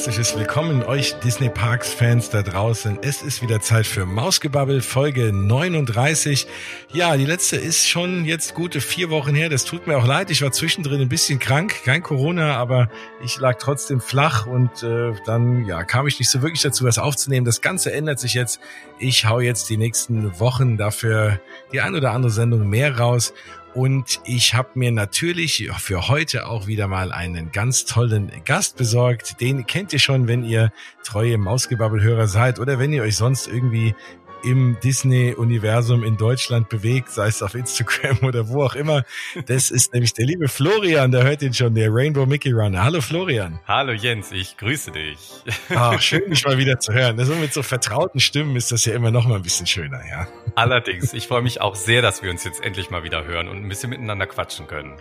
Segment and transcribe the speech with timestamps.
[0.00, 3.00] Herzliches Willkommen euch Disney Parks Fans da draußen.
[3.02, 6.46] Es ist wieder Zeit für Mausgebabbel Folge 39.
[6.90, 9.50] Ja, die letzte ist schon jetzt gute vier Wochen her.
[9.50, 10.30] Das tut mir auch leid.
[10.30, 12.88] Ich war zwischendrin ein bisschen krank, kein Corona, aber
[13.22, 16.96] ich lag trotzdem flach und äh, dann ja kam ich nicht so wirklich dazu, was
[16.96, 17.44] aufzunehmen.
[17.44, 18.58] Das Ganze ändert sich jetzt.
[18.98, 21.42] Ich hau jetzt die nächsten Wochen dafür
[21.74, 23.34] die ein oder andere Sendung mehr raus
[23.74, 29.40] und ich habe mir natürlich für heute auch wieder mal einen ganz tollen Gast besorgt.
[29.40, 30.72] Den kennt ihr schon, wenn ihr
[31.04, 33.94] treue Mausgebabbelhörer seid oder wenn ihr euch sonst irgendwie
[34.42, 39.04] im Disney-Universum in Deutschland bewegt, sei es auf Instagram oder wo auch immer.
[39.46, 42.82] Das ist nämlich der liebe Florian, der hört ihn schon, der Rainbow Mickey Runner.
[42.82, 43.58] Hallo Florian.
[43.66, 45.18] Hallo Jens, ich grüße dich.
[45.70, 47.18] Ah, schön, dich mal wieder zu hören.
[47.18, 50.26] Also mit so vertrauten Stimmen ist das ja immer noch mal ein bisschen schöner, ja.
[50.56, 53.58] Allerdings, ich freue mich auch sehr, dass wir uns jetzt endlich mal wieder hören und
[53.58, 54.96] ein bisschen miteinander quatschen können.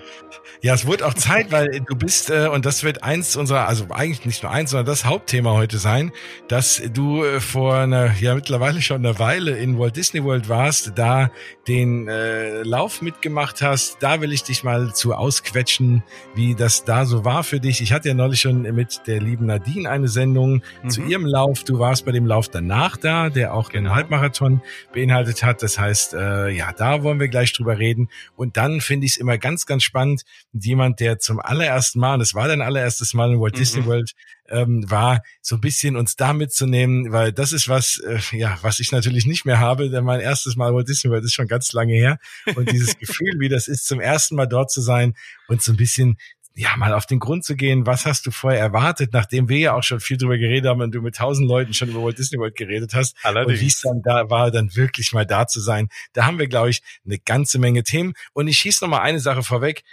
[0.62, 3.88] Ja, es wird auch Zeit, weil du bist, äh, und das wird eins unserer, also
[3.90, 6.12] eigentlich nicht nur eins, sondern das Hauptthema heute sein,
[6.48, 10.50] dass du äh, vor einer, ja mittlerweile schon einer Weile Weile in Walt Disney World
[10.50, 11.30] warst, da
[11.68, 14.02] den äh, Lauf mitgemacht hast.
[14.02, 16.02] Da will ich dich mal zu ausquetschen,
[16.34, 17.80] wie das da so war für dich.
[17.80, 20.90] Ich hatte ja neulich schon mit der lieben Nadine eine Sendung mhm.
[20.90, 21.64] zu ihrem Lauf.
[21.64, 23.90] Du warst bei dem Lauf danach da, der auch genau.
[23.90, 24.64] den Halbmarathon
[24.94, 25.62] beinhaltet hat.
[25.62, 28.10] Das heißt, äh, ja, da wollen wir gleich drüber reden.
[28.36, 32.22] Und dann finde ich es immer ganz, ganz spannend, jemand, der zum allerersten Mal, und
[32.22, 33.60] es war dein allererstes Mal in Walt mhm.
[33.60, 34.16] Disney World,
[34.50, 38.80] ähm, war, so ein bisschen uns da mitzunehmen, weil das ist was, äh, ja, was
[38.80, 41.74] ich natürlich nicht mehr habe, denn mein erstes Mal Walt Disney World ist schon ganz
[41.74, 42.20] lange her
[42.56, 45.16] und dieses Gefühl, wie das ist, zum ersten Mal dort zu sein
[45.48, 46.18] und so ein bisschen
[46.60, 49.74] ja, mal auf den Grund zu gehen, was hast du vorher erwartet, nachdem wir ja
[49.76, 52.38] auch schon viel drüber geredet haben und du mit tausend Leuten schon über Walt Disney
[52.38, 53.16] World geredet hast.
[53.24, 53.60] Allerdings.
[53.60, 55.88] Und wie es dann da war, dann wirklich mal da zu sein.
[56.12, 58.14] Da haben wir, glaube ich, eine ganze Menge Themen.
[58.34, 59.84] Und ich schieße noch mal eine Sache vorweg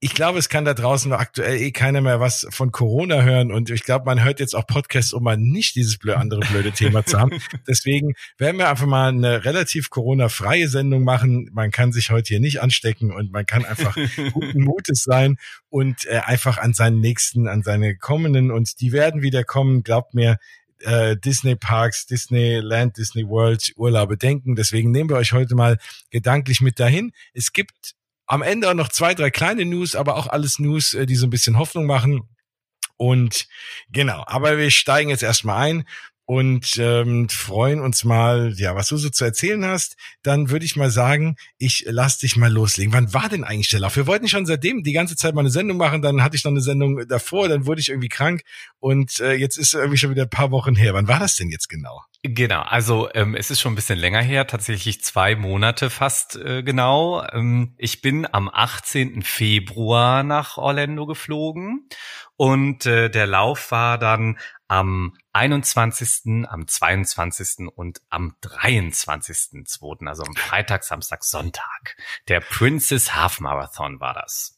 [0.00, 3.70] ich glaube, es kann da draußen aktuell eh keiner mehr was von Corona hören und
[3.70, 7.06] ich glaube, man hört jetzt auch Podcasts, um mal nicht dieses blöde, andere blöde Thema
[7.06, 7.30] zu haben.
[7.66, 11.48] Deswegen werden wir einfach mal eine relativ Corona-freie Sendung machen.
[11.52, 13.96] Man kann sich heute hier nicht anstecken und man kann einfach
[14.32, 15.38] guten Mutes sein
[15.70, 19.82] und äh, einfach an seinen nächsten, an seine kommenden und die werden wieder kommen.
[19.82, 20.36] Glaubt mir,
[20.80, 24.56] äh, Disney Parks, Disneyland, Disney World Urlaube denken.
[24.56, 25.78] Deswegen nehmen wir euch heute mal
[26.10, 27.12] gedanklich mit dahin.
[27.32, 27.95] Es gibt
[28.26, 31.26] am Ende auch noch zwei, drei kleine News, aber auch alles News, äh, die so
[31.26, 32.28] ein bisschen Hoffnung machen.
[32.96, 33.46] Und
[33.90, 35.88] genau, aber wir steigen jetzt erstmal ein
[36.26, 39.96] und ähm, freuen uns mal, ja, was du so zu erzählen hast.
[40.22, 42.92] Dann würde ich mal sagen, ich lass dich mal loslegen.
[42.92, 43.96] Wann war denn eigentlich der Lauf?
[43.96, 46.50] Wir wollten schon seitdem die ganze Zeit mal eine Sendung machen, dann hatte ich noch
[46.50, 48.42] eine Sendung davor, dann wurde ich irgendwie krank
[48.80, 50.94] und äh, jetzt ist irgendwie schon wieder ein paar Wochen her.
[50.94, 52.02] Wann war das denn jetzt genau?
[52.22, 56.64] Genau, also ähm, es ist schon ein bisschen länger her, tatsächlich zwei Monate fast äh,
[56.64, 57.24] genau.
[57.32, 59.22] Ähm, ich bin am 18.
[59.22, 61.88] Februar nach Orlando geflogen
[62.36, 64.38] und äh, der Lauf war dann
[64.68, 67.68] am 21., am 22.
[67.74, 71.96] und am 23.2., also am Freitag, Samstag, Sonntag.
[72.28, 74.55] Der Princess Half Marathon war das.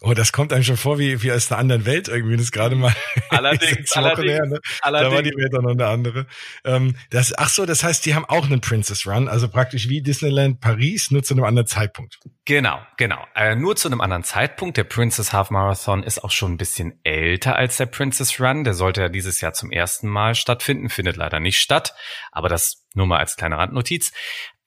[0.00, 2.36] Oh, das kommt einem schon vor wie, wie aus einer anderen Welt irgendwie.
[2.36, 2.94] Das gerade mal
[3.30, 4.60] allerdings, allerdings, her, ne?
[4.80, 5.10] allerdings.
[5.10, 6.26] Da war die Welt auch noch eine andere.
[6.64, 10.02] Ähm, das, ach so, das heißt, die haben auch einen Princess Run, also praktisch wie
[10.02, 12.18] Disneyland Paris, nur zu einem anderen Zeitpunkt.
[12.44, 13.24] Genau, genau.
[13.36, 14.76] Äh, nur zu einem anderen Zeitpunkt.
[14.76, 18.64] Der Princess Half Marathon ist auch schon ein bisschen älter als der Princess Run.
[18.64, 21.94] Der sollte ja dieses Jahr zum ersten Mal stattfinden, findet leider nicht statt.
[22.32, 24.12] Aber das nur mal als kleine Randnotiz.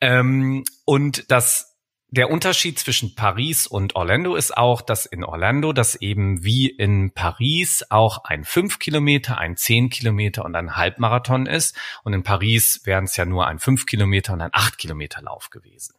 [0.01, 1.74] Ähm, und das
[2.15, 7.11] der Unterschied zwischen Paris und Orlando ist auch, dass in Orlando das eben wie in
[7.11, 11.77] Paris auch ein 5 Kilometer, ein 10 Kilometer und ein Halbmarathon ist.
[12.03, 15.49] Und in Paris wären es ja nur ein 5 Kilometer und ein 8 Kilometer Lauf
[15.49, 15.95] gewesen.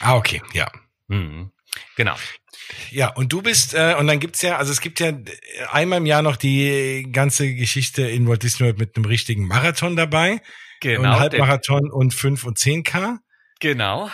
[0.00, 0.70] Ah, okay, ja.
[1.08, 1.52] Mhm.
[1.94, 2.16] Genau.
[2.90, 5.12] Ja, und du bist, äh, und dann gibt's ja, also es gibt ja
[5.70, 9.94] einmal im Jahr noch die ganze Geschichte in Walt Disney World mit einem richtigen Marathon
[9.94, 10.40] dabei.
[10.80, 11.02] Genau.
[11.02, 13.18] Und Halbmarathon und 5 und 10K.
[13.60, 14.10] Genau.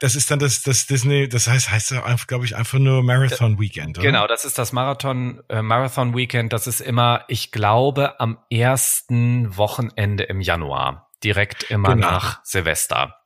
[0.00, 1.94] Das ist dann das, das Disney, das heißt, heißt
[2.28, 4.06] glaube ich, einfach nur Marathon Weekend, oder?
[4.06, 6.52] Genau, das ist das Marathon, äh, Marathon Weekend.
[6.52, 11.10] Das ist immer, ich glaube, am ersten Wochenende im Januar.
[11.24, 12.10] Direkt immer genau.
[12.10, 13.16] nach Silvester.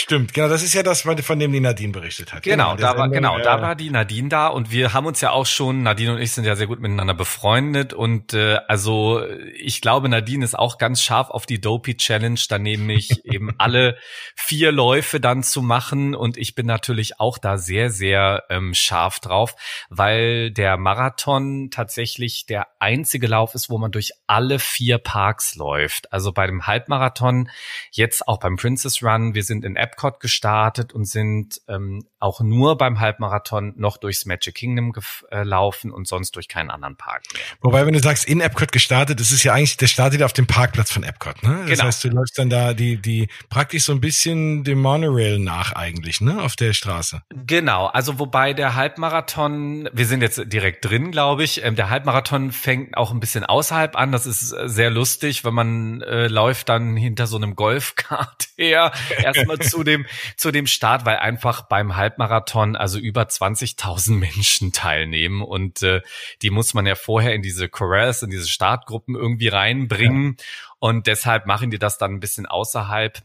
[0.00, 2.44] Stimmt, genau, das ist ja das, von dem die Nadine berichtet hat.
[2.44, 5.20] Genau, genau da war, genau, äh, da war die Nadine da und wir haben uns
[5.20, 9.20] ja auch schon, Nadine und ich sind ja sehr gut miteinander befreundet und äh, also
[9.56, 13.96] ich glaube, Nadine ist auch ganz scharf auf die Dopey Challenge, dann nämlich eben alle
[14.36, 19.18] vier Läufe dann zu machen und ich bin natürlich auch da sehr, sehr ähm, scharf
[19.18, 19.56] drauf,
[19.90, 26.12] weil der Marathon tatsächlich der einzige Lauf ist, wo man durch alle vier Parks läuft.
[26.12, 27.50] Also bei dem Halbmarathon,
[27.90, 32.76] jetzt auch beim Princess Run, wir sind in Epcot gestartet und sind ähm, auch nur
[32.76, 37.42] beim Halbmarathon noch durchs Magic Kingdom gelaufen und sonst durch keinen anderen Park mehr.
[37.62, 40.46] Wobei, wenn du sagst, in Epcot gestartet, das ist ja eigentlich, der startet auf dem
[40.46, 41.60] Parkplatz von Epcot, ne?
[41.60, 41.84] Das Genau.
[41.84, 46.20] heißt, du läufst dann da die, die praktisch so ein bisschen dem Monorail nach eigentlich,
[46.20, 46.42] ne?
[46.42, 47.22] Auf der Straße.
[47.30, 51.64] Genau, also wobei der Halbmarathon, wir sind jetzt direkt drin, glaube ich.
[51.64, 54.12] Ähm, der Halbmarathon fängt auch ein bisschen außerhalb an.
[54.12, 58.92] Das ist äh, sehr lustig, wenn man äh, läuft dann hinter so einem Golfkart her
[59.22, 60.06] erstmal zu dem
[60.36, 66.02] zu dem Start, weil einfach beim Halbmarathon also über 20.000 Menschen teilnehmen und äh,
[66.42, 70.36] die muss man ja vorher in diese Corrals, in diese Startgruppen irgendwie reinbringen
[70.78, 73.22] und deshalb machen die das dann ein bisschen außerhalb.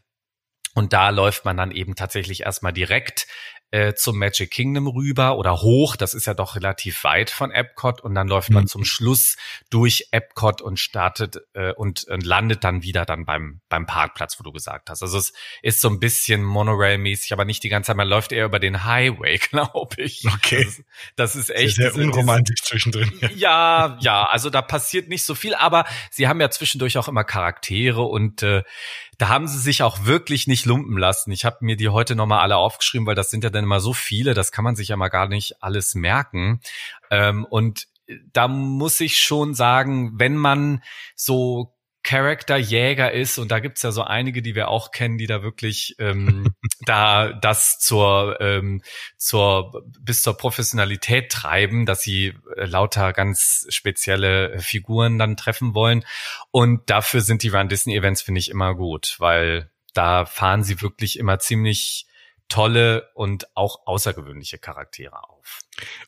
[0.75, 3.27] Und da läuft man dann eben tatsächlich erstmal direkt
[3.73, 5.95] äh, zum Magic Kingdom rüber oder hoch.
[5.95, 8.01] Das ist ja doch relativ weit von Epcot.
[8.01, 8.67] Und dann läuft man Mhm.
[8.67, 9.35] zum Schluss
[9.71, 14.43] durch Epcot und startet äh, und, und landet dann wieder dann beim, beim Parkplatz, wo
[14.43, 15.01] du gesagt hast.
[15.01, 15.33] Also es
[15.63, 17.97] ist so ein bisschen Monorail-mäßig, aber nicht die ganze Zeit.
[17.97, 20.23] Man läuft eher über den Highway, glaube ich.
[20.31, 20.63] Okay.
[20.63, 20.83] Das, ist-
[21.15, 23.11] das ist Sehr, echt sehr diese- unromantisch zwischendrin.
[23.35, 27.23] ja, ja, also da passiert nicht so viel, aber sie haben ja zwischendurch auch immer
[27.23, 28.61] Charaktere und äh,
[29.17, 31.31] da haben sie sich auch wirklich nicht lumpen lassen.
[31.31, 33.93] Ich habe mir die heute nochmal alle aufgeschrieben, weil das sind ja dann immer so
[33.93, 36.61] viele, das kann man sich ja mal gar nicht alles merken.
[37.11, 37.87] Ähm, und
[38.33, 40.83] da muss ich schon sagen, wenn man
[41.15, 41.73] so
[42.03, 45.95] Charakterjäger ist, und da gibt's ja so einige, die wir auch kennen, die da wirklich
[45.99, 46.53] ähm,
[46.85, 48.81] da das zur ähm,
[49.17, 55.73] zur bis zur Professionalität treiben, dass sie äh, lauter ganz spezielle äh, Figuren dann treffen
[55.73, 56.03] wollen.
[56.51, 60.81] Und dafür sind die Run Disney Events finde ich immer gut, weil da fahren sie
[60.81, 62.07] wirklich immer ziemlich
[62.49, 65.61] tolle und auch außergewöhnliche Charaktere auf.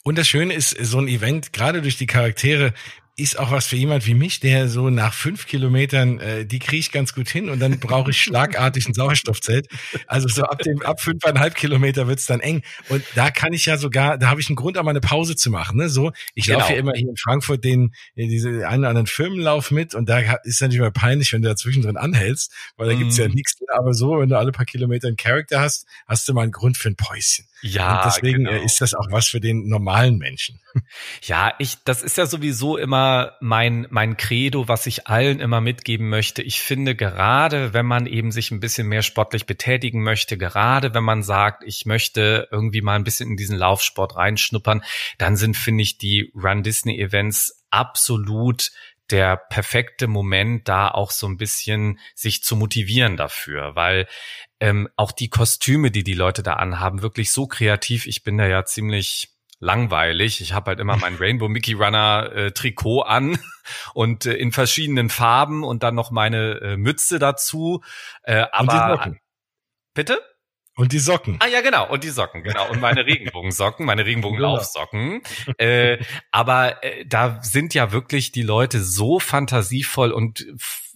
[0.04, 2.74] Und das Schöne ist, so ein Event, gerade durch die Charaktere,
[3.18, 6.78] ist auch was für jemand wie mich, der so nach fünf Kilometern, äh, die kriege
[6.80, 9.68] ich ganz gut hin und dann brauche ich schlagartig ein Sauerstoffzelt.
[10.06, 12.62] Also so ab dem ab fünfeinhalb Kilometer wird's dann eng.
[12.90, 15.38] Und da kann ich ja sogar, da habe ich einen Grund, auch mal eine Pause
[15.38, 15.78] zu machen.
[15.78, 15.88] Ne?
[15.90, 16.60] So, ich Genau.
[16.60, 20.10] laufe ja immer hier in Frankfurt den äh, diese einen oder anderen Firmenlauf mit und
[20.10, 23.34] da ist natürlich mal peinlich, wenn du dazwischen drin anhältst, weil da gibt's ja Mhm.
[23.36, 23.56] nichts.
[23.74, 26.76] Aber so, wenn du alle paar Kilometer einen Charakter hast, hast du mal einen Grund
[26.78, 27.46] für ein Päuschen.
[27.68, 28.52] Ja, und deswegen genau.
[28.52, 30.60] äh, ist das auch was für den normalen Menschen.
[31.24, 36.10] Ja, ich, das ist ja sowieso immer mein, mein Credo, was ich allen immer mitgeben
[36.10, 36.42] möchte.
[36.42, 41.06] Ich finde, gerade wenn man eben sich ein bisschen mehr sportlich betätigen möchte, gerade wenn
[41.06, 44.84] man sagt, ich möchte irgendwie mal ein bisschen in diesen Laufsport reinschnuppern,
[45.18, 48.72] dann sind, finde ich, die Run Disney Events absolut
[49.12, 54.08] der perfekte Moment, da auch so ein bisschen sich zu motivieren dafür, weil
[54.60, 58.08] ähm, auch die Kostüme, die die Leute da anhaben, wirklich so kreativ.
[58.08, 59.30] Ich bin da ja ziemlich
[59.60, 60.42] langweilig.
[60.42, 63.38] Ich habe halt immer mein Rainbow Mickey Runner äh, Trikot an
[63.94, 67.84] und äh, in verschiedenen Farben und dann noch meine äh, Mütze dazu.
[68.24, 69.16] Äh, aber
[69.94, 70.22] bitte?
[70.78, 71.38] Und die Socken.
[71.40, 71.90] Ah ja, genau.
[71.90, 72.70] Und die Socken, genau.
[72.70, 75.22] Und meine Regenbogensocken, meine Regenbogenlaufsocken.
[75.58, 75.98] äh,
[76.32, 80.46] aber äh, da sind ja wirklich die Leute so fantasievoll und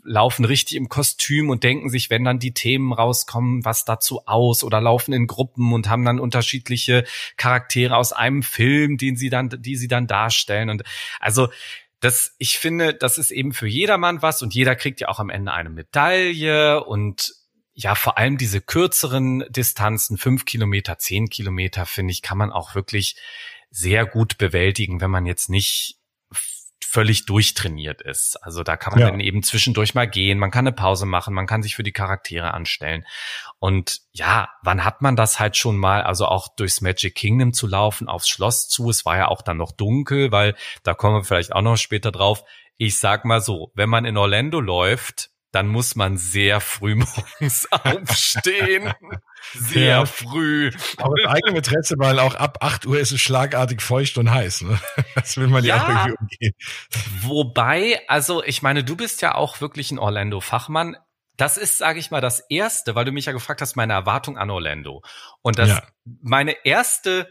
[0.03, 4.63] laufen richtig im Kostüm und denken sich, wenn dann die Themen rauskommen, was dazu aus
[4.63, 7.05] oder laufen in Gruppen und haben dann unterschiedliche
[7.37, 10.69] Charaktere aus einem Film, den sie dann, die sie dann darstellen.
[10.69, 10.83] Und
[11.19, 11.49] also
[11.99, 15.29] das, ich finde, das ist eben für jedermann was und jeder kriegt ja auch am
[15.29, 17.33] Ende eine Medaille und
[17.79, 22.75] ja, vor allem diese kürzeren Distanzen, fünf Kilometer, zehn Kilometer, finde ich, kann man auch
[22.75, 23.15] wirklich
[23.71, 25.95] sehr gut bewältigen, wenn man jetzt nicht
[26.83, 28.35] völlig durchtrainiert ist.
[28.43, 29.11] Also da kann man Ja.
[29.11, 31.93] dann eben zwischendurch mal gehen, man kann eine Pause machen, man kann sich für die
[31.93, 33.05] Charaktere anstellen.
[33.59, 37.65] Und ja, wann hat man das halt schon mal, also auch durchs Magic Kingdom zu
[37.65, 38.89] laufen, aufs Schloss zu?
[38.89, 42.11] Es war ja auch dann noch dunkel, weil da kommen wir vielleicht auch noch später
[42.11, 42.43] drauf.
[42.75, 46.95] Ich sag mal so, wenn man in Orlando läuft, dann muss man sehr früh
[47.41, 48.93] morgens aufstehen.
[49.53, 50.05] Sehr Ja.
[50.05, 50.71] früh.
[50.97, 54.61] Aber das eigene Interesse, weil auch ab 8 Uhr ist es schlagartig feucht und heiß.
[54.61, 54.79] Ne?
[55.15, 55.83] Das will man ja, Ja.
[55.83, 56.53] auch irgendwie umgehen.
[57.21, 60.97] Wobei, also ich meine, du bist ja auch wirklich ein Orlando-Fachmann.
[61.37, 64.37] Das ist, sage ich mal, das Erste, weil du mich ja gefragt hast, meine Erwartung
[64.37, 65.01] an Orlando.
[65.41, 65.83] Und das Ja.
[66.21, 67.29] meine erste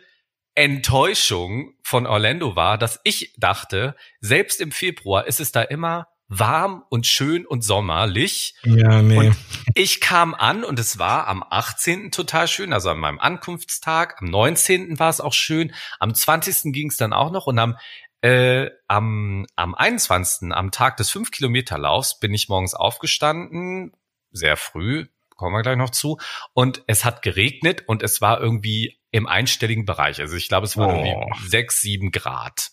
[0.55, 6.85] Enttäuschung von Orlando war, dass ich dachte, selbst im Februar ist es da immer warm
[6.91, 8.55] und schön und sommerlich.
[8.65, 9.17] Ja, nee.
[9.17, 9.37] Und
[9.75, 12.11] ich kam an und es war am 18.
[12.11, 14.17] total schön, also an meinem Ankunftstag.
[14.21, 14.99] Am 19.
[14.99, 15.73] war es auch schön.
[15.99, 16.73] Am 20.
[16.73, 17.77] ging es dann auch noch und am
[18.21, 20.51] äh, am, am 21.
[20.53, 23.93] am Tag des 5-Kilometer-Laufs bin ich morgens aufgestanden,
[24.33, 25.07] sehr früh,
[25.37, 26.19] kommen wir gleich noch zu,
[26.53, 30.21] und es hat geregnet und es war irgendwie im einstelligen Bereich.
[30.21, 31.05] Also ich glaube, es waren Oh.
[31.05, 32.71] irgendwie sechs, sieben Grad.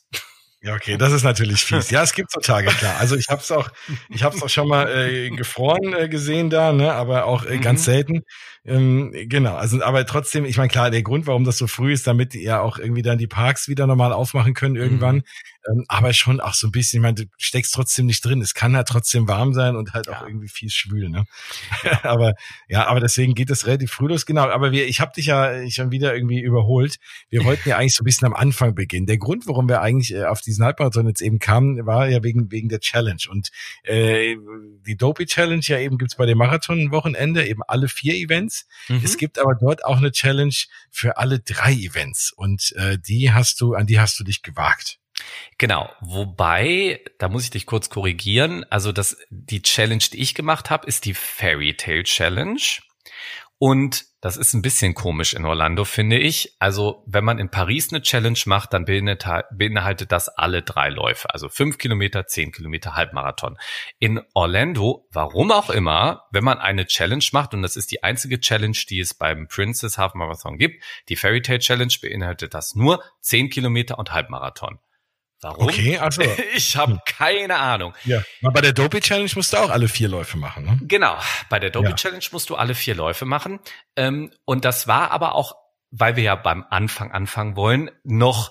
[0.65, 1.91] Ja, okay, das ist natürlich fies.
[1.91, 2.95] Ja, es gibt so Tage, klar.
[2.99, 3.69] Also ich habe es auch,
[4.09, 7.59] ich habe es auch schon mal äh, gefroren äh, gesehen da, ne, aber auch äh,
[7.59, 7.83] ganz mhm.
[7.83, 8.23] selten.
[8.65, 12.07] Ähm, genau, also aber trotzdem, ich meine klar, der Grund, warum das so früh ist,
[12.07, 15.17] damit ja auch irgendwie dann die Parks wieder normal aufmachen können irgendwann.
[15.17, 15.23] Mhm.
[15.67, 18.41] Ähm, aber schon auch so ein bisschen, ich meine, du steckst trotzdem nicht drin.
[18.41, 20.13] Es kann halt trotzdem warm sein und halt ja.
[20.13, 21.25] auch irgendwie viel schwül, ne?
[21.83, 21.99] Ja.
[22.03, 22.33] aber
[22.67, 24.47] ja, aber deswegen geht es relativ früh los, genau.
[24.49, 26.97] Aber wir, ich habe dich ja schon wieder irgendwie überholt.
[27.29, 29.07] Wir wollten ja eigentlich so ein bisschen am Anfang beginnen.
[29.07, 32.51] Der Grund, warum wir eigentlich äh, auf diesen Halbmarathon jetzt eben kamen, war ja wegen
[32.51, 33.49] wegen der Challenge und
[33.83, 34.35] äh,
[34.85, 38.67] die Dopey Challenge ja eben gibt's bei dem Marathon-Wochenende eben alle vier Events.
[38.87, 39.01] Mhm.
[39.03, 40.55] Es gibt aber dort auch eine Challenge
[40.91, 44.99] für alle drei Events und äh, die hast du, an die hast du dich gewagt.
[45.57, 48.65] Genau, wobei, da muss ich dich kurz korrigieren.
[48.69, 52.59] Also das, die Challenge, die ich gemacht habe, ist die Fairy Tale Challenge.
[53.57, 56.55] Und das ist ein bisschen komisch in Orlando, finde ich.
[56.59, 61.33] Also wenn man in Paris eine Challenge macht, dann beinhaltet das alle drei Läufe.
[61.33, 63.57] Also fünf Kilometer, zehn Kilometer, Halbmarathon.
[63.97, 68.41] In Orlando, warum auch immer, wenn man eine Challenge macht, und das ist die einzige
[68.41, 73.01] Challenge, die es beim Princess Half Marathon gibt, die Fairy Tale Challenge beinhaltet das nur
[73.21, 74.79] zehn Kilometer und Halbmarathon.
[75.45, 75.67] Warum?
[75.67, 76.23] Okay, also.
[76.55, 76.99] Ich habe hm.
[77.05, 77.93] keine Ahnung.
[78.03, 78.23] Ja.
[78.41, 80.79] Aber bei der Dopey Challenge musst du auch alle vier Läufe machen, ne?
[80.81, 81.15] Genau.
[81.49, 81.95] Bei der Dopey ja.
[81.95, 83.59] Challenge musst du alle vier Läufe machen.
[83.95, 85.55] Ähm, und das war aber auch,
[85.91, 88.49] weil wir ja beim Anfang anfangen wollen, noch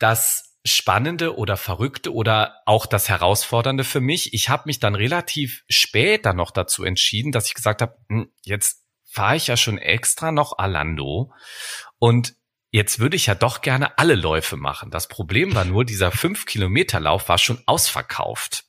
[0.00, 4.34] das Spannende oder Verrückte oder auch das Herausfordernde für mich.
[4.34, 8.32] Ich habe mich dann relativ spät dann noch dazu entschieden, dass ich gesagt habe, hm,
[8.42, 11.32] jetzt fahre ich ja schon extra noch Alando
[11.98, 12.34] und
[12.72, 14.90] Jetzt würde ich ja doch gerne alle Läufe machen.
[14.90, 18.64] Das Problem war nur, dieser 5-Kilometer-Lauf war schon ausverkauft.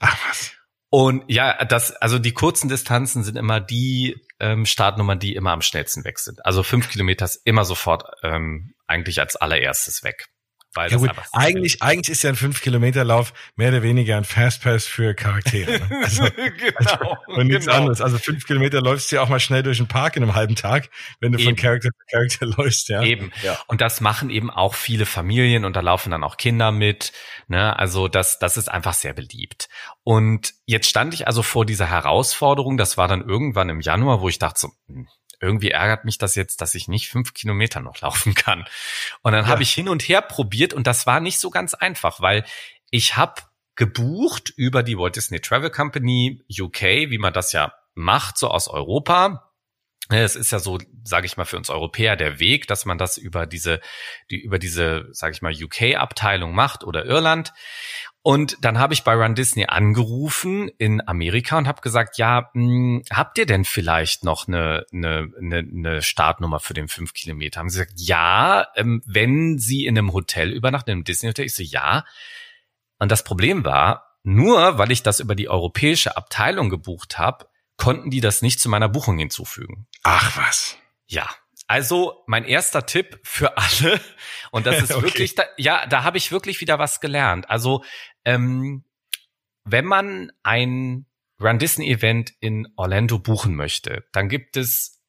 [0.00, 0.52] Ach was.
[0.92, 5.62] Und ja, das, also die kurzen Distanzen sind immer die ähm, Startnummern, die immer am
[5.62, 6.44] schnellsten weg sind.
[6.44, 10.26] Also fünf Kilometer ist immer sofort ähm, eigentlich als allererstes weg.
[10.74, 15.14] Weil ja gut, eigentlich, eigentlich ist ja ein 5-Kilometer-Lauf mehr oder weniger ein Fastpass für
[15.14, 15.72] Charaktere.
[15.72, 16.00] Ne?
[16.10, 17.78] Also, genau, und nichts genau.
[17.78, 18.00] anderes.
[18.00, 20.54] Also fünf Kilometer läufst du ja auch mal schnell durch den Park in einem halben
[20.54, 21.50] Tag, wenn du eben.
[21.50, 22.88] von Charakter zu Charakter läufst.
[22.88, 23.02] Ja.
[23.02, 23.32] Eben.
[23.42, 23.58] Ja.
[23.66, 27.12] Und das machen eben auch viele Familien und da laufen dann auch Kinder mit.
[27.48, 27.76] Ne?
[27.78, 29.68] Also das, das ist einfach sehr beliebt.
[30.04, 32.76] Und jetzt stand ich also vor dieser Herausforderung.
[32.76, 35.08] Das war dann irgendwann im Januar, wo ich dachte so, hm,
[35.40, 38.64] irgendwie ärgert mich das jetzt, dass ich nicht fünf Kilometer noch laufen kann.
[39.22, 39.50] Und dann ja.
[39.50, 42.44] habe ich hin und her probiert und das war nicht so ganz einfach, weil
[42.90, 43.42] ich habe
[43.76, 48.68] gebucht über die Walt Disney Travel Company UK, wie man das ja macht, so aus
[48.68, 49.50] Europa.
[50.10, 53.16] Es ist ja so, sage ich mal, für uns Europäer der Weg, dass man das
[53.16, 53.80] über diese,
[54.30, 57.52] die, über diese, sage ich mal, UK-Abteilung macht oder Irland.
[58.22, 62.62] Und dann habe ich bei Run Disney angerufen in Amerika und habe gesagt, ja, mh,
[62.62, 67.60] hm, habt ihr denn vielleicht noch eine, eine, eine, eine Startnummer für den fünf Kilometer?
[67.60, 71.46] Haben sie gesagt, ja, ähm, wenn sie in einem Hotel übernachten, in einem Disney-Hotel.
[71.46, 72.04] Ich so, ja.
[72.98, 77.46] Und das Problem war, nur weil ich das über die europäische Abteilung gebucht habe,
[77.78, 79.86] konnten die das nicht zu meiner Buchung hinzufügen.
[80.02, 80.76] Ach was.
[81.06, 81.26] Ja.
[81.66, 84.00] Also mein erster Tipp für alle,
[84.50, 85.02] und das ist okay.
[85.04, 87.48] wirklich, da, ja, da habe ich wirklich wieder was gelernt.
[87.48, 87.84] Also
[88.24, 88.84] ähm,
[89.64, 91.06] wenn man ein
[91.40, 95.00] Run Disney Event in Orlando buchen möchte, dann gibt es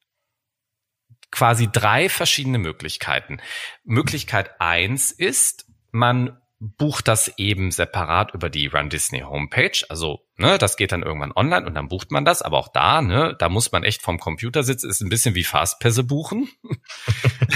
[1.29, 3.39] quasi drei verschiedene Möglichkeiten.
[3.83, 9.83] Möglichkeit eins ist, man bucht das eben separat über die Run Disney Homepage.
[9.89, 12.43] Also, ne, das geht dann irgendwann online und dann bucht man das.
[12.43, 14.89] Aber auch da, ne, da muss man echt vom Computer sitzen.
[14.89, 16.49] Ist ein bisschen wie Fastpässe buchen.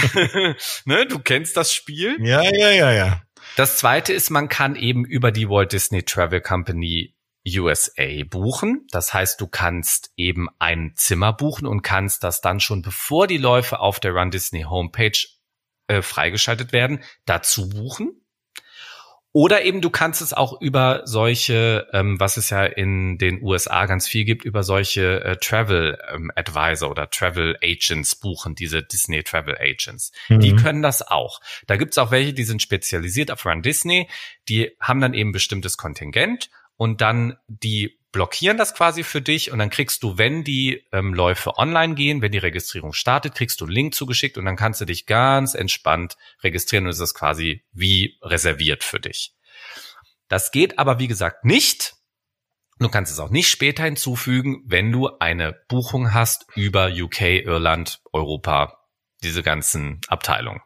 [0.84, 2.16] ne, du kennst das Spiel?
[2.20, 3.22] Ja, ja, ja, ja.
[3.54, 7.14] Das zweite ist, man kann eben über die Walt Disney Travel Company
[7.46, 8.86] USA buchen.
[8.90, 13.38] Das heißt, du kannst eben ein Zimmer buchen und kannst das dann schon, bevor die
[13.38, 15.18] Läufe auf der Run Disney Homepage
[15.86, 18.25] äh, freigeschaltet werden, dazu buchen.
[19.36, 23.84] Oder eben du kannst es auch über solche, ähm, was es ja in den USA
[23.84, 29.22] ganz viel gibt, über solche äh, Travel ähm, Advisor oder Travel Agents buchen, diese Disney
[29.24, 30.10] Travel Agents.
[30.30, 30.40] Mhm.
[30.40, 31.42] Die können das auch.
[31.66, 34.08] Da gibt's auch welche, die sind spezialisiert auf Run Disney,
[34.48, 39.58] die haben dann eben bestimmtes Kontingent und dann die blockieren das quasi für dich und
[39.58, 43.66] dann kriegst du, wenn die ähm, Läufe online gehen, wenn die Registrierung startet, kriegst du
[43.66, 48.16] einen Link zugeschickt und dann kannst du dich ganz entspannt registrieren und ist quasi wie
[48.22, 49.34] reserviert für dich.
[50.28, 51.92] Das geht aber, wie gesagt, nicht.
[52.78, 58.00] Du kannst es auch nicht später hinzufügen, wenn du eine Buchung hast über UK, Irland,
[58.14, 58.78] Europa,
[59.22, 60.62] diese ganzen Abteilungen.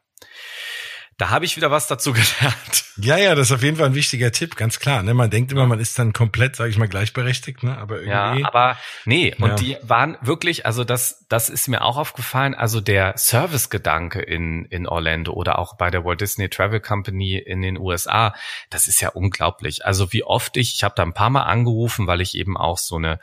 [1.20, 2.84] Da habe ich wieder was dazu gelernt.
[2.96, 5.02] Ja, ja, das ist auf jeden Fall ein wichtiger Tipp, ganz klar.
[5.02, 5.12] Ne?
[5.12, 7.76] Man denkt immer, man ist dann komplett, sage ich mal, gleichberechtigt, ne?
[7.76, 8.40] Aber irgendwie.
[8.40, 9.54] Ja, aber nee, und ja.
[9.54, 12.54] die waren wirklich, also das, das ist mir auch aufgefallen.
[12.54, 17.60] Also der Servicegedanke in in Orlando oder auch bei der Walt Disney Travel Company in
[17.60, 18.34] den USA,
[18.70, 19.84] das ist ja unglaublich.
[19.84, 22.78] Also wie oft ich, ich habe da ein paar Mal angerufen, weil ich eben auch
[22.78, 23.20] so eine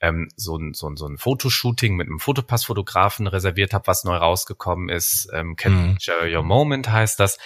[0.00, 4.16] ähm, so ein so ein so ein Fotoshooting mit einem Fotopassfotografen reserviert habe, was neu
[4.16, 5.28] rausgekommen ist.
[5.32, 6.34] Ähm, Capture mhm.
[6.34, 7.38] Your Moment heißt das.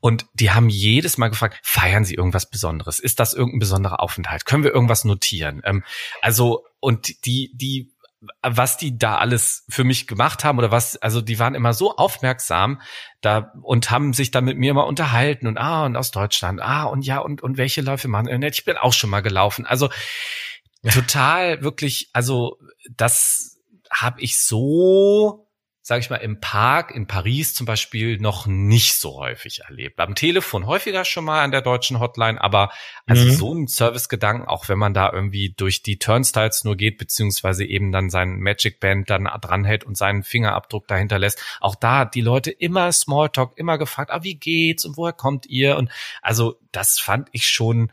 [0.00, 2.98] Und die haben jedes Mal gefragt, feiern Sie irgendwas Besonderes?
[2.98, 4.44] Ist das irgendein besonderer Aufenthalt?
[4.44, 5.62] Können wir irgendwas notieren?
[5.64, 5.82] Ähm,
[6.20, 7.94] also, und die, die,
[8.42, 11.96] was die da alles für mich gemacht haben oder was, also die waren immer so
[11.96, 12.80] aufmerksam
[13.20, 16.84] da und haben sich dann mit mir immer unterhalten und ah, und aus Deutschland, ah,
[16.84, 19.66] und ja, und, und welche Läufe machen, ich bin auch schon mal gelaufen.
[19.66, 19.88] Also
[20.92, 22.58] total wirklich, also
[22.90, 23.58] das
[23.90, 25.44] habe ich so
[25.86, 30.00] sage ich mal, im Park in Paris zum Beispiel noch nicht so häufig erlebt.
[30.00, 32.72] Am Telefon häufiger schon mal an der deutschen Hotline, aber
[33.04, 33.30] also mhm.
[33.32, 37.92] so ein Servicegedanken, auch wenn man da irgendwie durch die Turnstiles nur geht, beziehungsweise eben
[37.92, 41.44] dann sein Magic Band dann dranhält und seinen Fingerabdruck dahinter lässt.
[41.60, 45.44] Auch da hat die Leute immer Smalltalk, immer gefragt, ah, wie geht's und woher kommt
[45.44, 45.76] ihr?
[45.76, 45.90] Und
[46.22, 47.92] also das fand ich schon,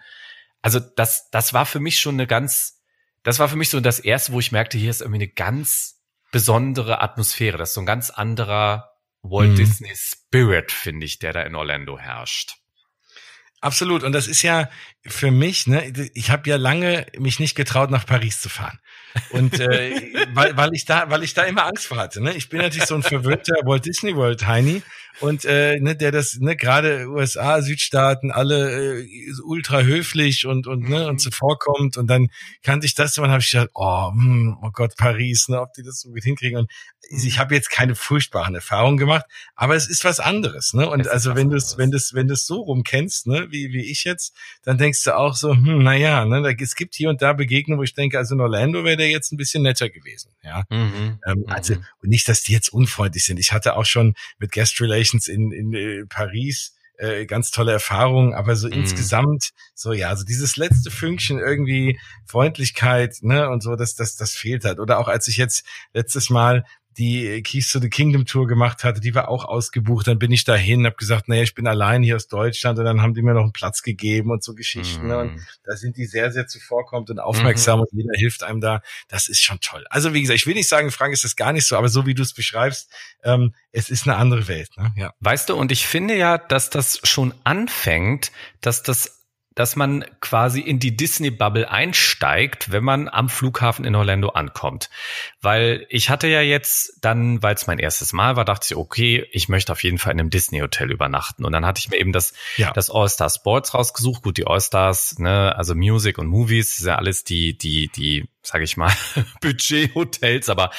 [0.62, 2.80] also das, das war für mich schon eine ganz,
[3.23, 6.01] das war für mich so das erste, wo ich merkte, hier ist irgendwie eine ganz
[6.31, 7.57] besondere Atmosphäre.
[7.57, 9.55] Das ist so ein ganz anderer Walt mhm.
[9.55, 12.55] Disney Spirit, finde ich, der da in Orlando herrscht.
[13.61, 14.03] Absolut.
[14.03, 14.69] Und das ist ja
[15.05, 18.79] für mich, ne, ich habe ja lange mich nicht getraut, nach Paris zu fahren.
[19.29, 19.93] Und äh,
[20.33, 22.21] weil, weil ich da, weil ich da immer Angst vor hatte.
[22.21, 22.33] Ne?
[22.33, 24.81] Ich bin natürlich so ein verwöhnter Walt Disney World Heini
[25.19, 30.89] und äh, ne, der das ne gerade USA Südstaaten alle äh, ultra höflich und und
[30.89, 32.29] ne und zuvorkommt und dann
[32.63, 35.73] kannte ich das und dann habe ich gedacht oh hm, oh Gott Paris ne ob
[35.73, 36.71] die das so gut hinkriegen und
[37.11, 39.25] ich habe jetzt keine furchtbaren Erfahrungen gemacht
[39.55, 42.27] aber es ist was anderes ne und also wenn du es wenn du es wenn
[42.27, 45.53] du es so rum kennst ne wie wie ich jetzt dann denkst du auch so
[45.53, 48.35] hm na ja ne da, es gibt hier und da Begegnungen wo ich denke also
[48.35, 51.85] in Orlando wäre der jetzt ein bisschen netter gewesen ja mhm, ähm, also mhm.
[52.01, 55.51] und nicht dass die jetzt unfreundlich sind ich hatte auch schon mit Guest Relations in,
[55.51, 58.74] in äh, Paris äh, ganz tolle Erfahrungen, aber so mm.
[58.74, 64.33] insgesamt, so ja, so dieses letzte Fünkchen irgendwie Freundlichkeit, ne, und so, das, das, das
[64.33, 64.79] fehlt halt.
[64.79, 66.63] Oder auch als ich jetzt letztes Mal
[66.97, 70.07] die Keys to the Kingdom Tour gemacht hatte, die war auch ausgebucht.
[70.07, 73.01] Dann bin ich dahin, habe gesagt, naja, ich bin allein hier aus Deutschland und dann
[73.01, 75.07] haben die mir noch einen Platz gegeben und so Geschichten.
[75.07, 75.11] Mm.
[75.11, 77.81] Und da sind die sehr, sehr zuvorkommend und aufmerksam mm.
[77.83, 78.81] und jeder hilft einem da.
[79.07, 79.85] Das ist schon toll.
[79.89, 82.05] Also wie gesagt, ich will nicht sagen, Frank, ist das gar nicht so, aber so
[82.05, 82.89] wie du es beschreibst,
[83.23, 84.69] ähm, es ist eine andere Welt.
[84.77, 84.91] Ne?
[84.97, 85.13] Ja.
[85.21, 89.21] Weißt du, und ich finde ja, dass das schon anfängt, dass das
[89.55, 94.90] dass man quasi in die Disney-Bubble einsteigt, wenn man am Flughafen in Orlando ankommt.
[95.42, 99.27] Weil ich hatte ja jetzt dann, weil es mein erstes Mal war, dachte ich, okay,
[99.31, 101.44] ich möchte auf jeden Fall in einem Disney-Hotel übernachten.
[101.44, 102.72] Und dann hatte ich mir eben das, ja.
[102.72, 104.24] das All-Star Sports rausgesucht.
[104.24, 108.63] Gut, die All-Stars, ne, also Music und Movies, ist ja alles die, die, die sage
[108.63, 108.91] ich mal,
[109.41, 110.49] Budget-Hotels.
[110.49, 110.71] Aber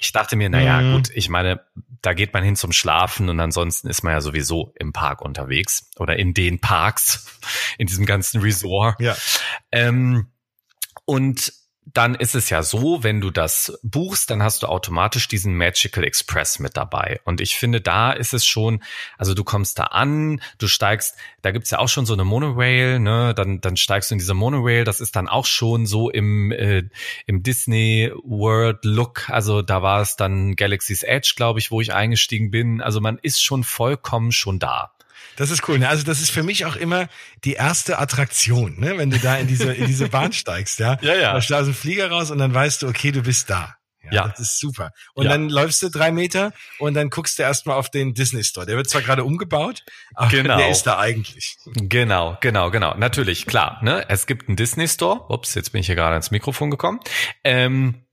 [0.00, 0.94] ich dachte mir, naja, mhm.
[0.94, 1.60] gut, ich meine,
[2.02, 5.90] da geht man hin zum Schlafen und ansonsten ist man ja sowieso im Park unterwegs
[5.98, 7.38] oder in den Parks,
[7.78, 9.00] in diesem ganzen Resort.
[9.00, 9.16] Ja.
[9.72, 10.28] Ähm,
[11.04, 11.52] und
[11.94, 16.04] dann ist es ja so, wenn du das buchst, dann hast du automatisch diesen Magical
[16.04, 17.20] Express mit dabei.
[17.24, 18.82] Und ich finde, da ist es schon,
[19.16, 22.98] also du kommst da an, du steigst, da gibt's ja auch schon so eine Monorail,
[22.98, 23.34] ne?
[23.34, 26.84] Dann, dann steigst du in diese Monorail, das ist dann auch schon so im, äh,
[27.26, 29.30] im Disney World Look.
[29.30, 32.80] Also da war es dann Galaxy's Edge, glaube ich, wo ich eingestiegen bin.
[32.80, 34.92] Also man ist schon vollkommen schon da.
[35.38, 35.78] Das ist cool.
[35.78, 35.88] Ne?
[35.88, 37.06] Also das ist für mich auch immer
[37.44, 38.98] die erste Attraktion, ne?
[38.98, 40.80] wenn du da in diese, in diese Bahn steigst.
[40.80, 41.14] Ja, ja.
[41.14, 41.32] ja.
[41.32, 43.76] Da steigst du ein Flieger raus und dann weißt du, okay, du bist da.
[44.02, 44.28] Ja, ja.
[44.28, 44.90] Das ist super.
[45.14, 45.30] Und ja.
[45.30, 48.66] dann läufst du drei Meter und dann guckst du erstmal auf den Disney Store.
[48.66, 50.56] Der wird zwar gerade umgebaut, aber genau.
[50.56, 51.56] der ist da eigentlich.
[51.66, 52.94] Genau, genau, genau.
[52.96, 53.78] Natürlich, klar.
[53.82, 54.04] Ne?
[54.08, 55.26] Es gibt einen Disney Store.
[55.28, 57.00] Ups, jetzt bin ich hier gerade ans Mikrofon gekommen.
[57.44, 58.07] Ähm,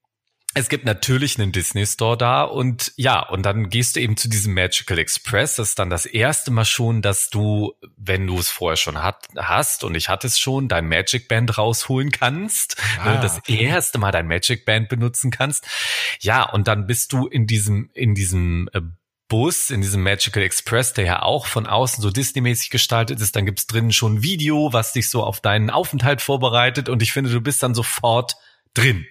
[0.58, 4.30] es gibt natürlich einen Disney Store da und ja, und dann gehst du eben zu
[4.30, 5.58] diesem Magical Express.
[5.58, 9.28] Das ist dann das erste Mal schon, dass du, wenn du es vorher schon hat,
[9.36, 12.78] hast und ich hatte es schon, dein Magic Band rausholen kannst.
[13.04, 13.18] Ah.
[13.22, 15.68] Das erste Mal dein Magic Band benutzen kannst.
[16.22, 18.80] Ja, und dann bist du in diesem, in diesem äh,
[19.28, 23.36] Bus, in diesem Magical Express, der ja auch von außen so Disney-mäßig gestaltet ist.
[23.36, 26.88] Dann gibt's drinnen schon ein Video, was dich so auf deinen Aufenthalt vorbereitet.
[26.88, 28.38] Und ich finde, du bist dann sofort
[28.74, 29.06] drin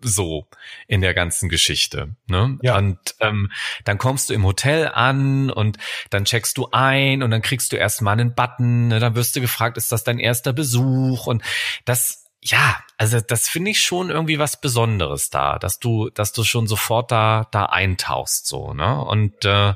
[0.00, 0.46] so
[0.86, 2.16] in der ganzen Geschichte.
[2.26, 2.58] Ne?
[2.62, 2.76] Ja.
[2.76, 3.50] Und ähm,
[3.84, 5.78] dann kommst du im Hotel an und
[6.10, 9.00] dann checkst du ein und dann kriegst du erstmal einen Button, ne?
[9.00, 11.26] dann wirst du gefragt, ist das dein erster Besuch?
[11.26, 11.42] Und
[11.84, 16.44] das, ja, also das finde ich schon irgendwie was Besonderes da, dass du, dass du
[16.44, 19.04] schon sofort da, da eintauchst, so, ne?
[19.04, 19.74] Und äh,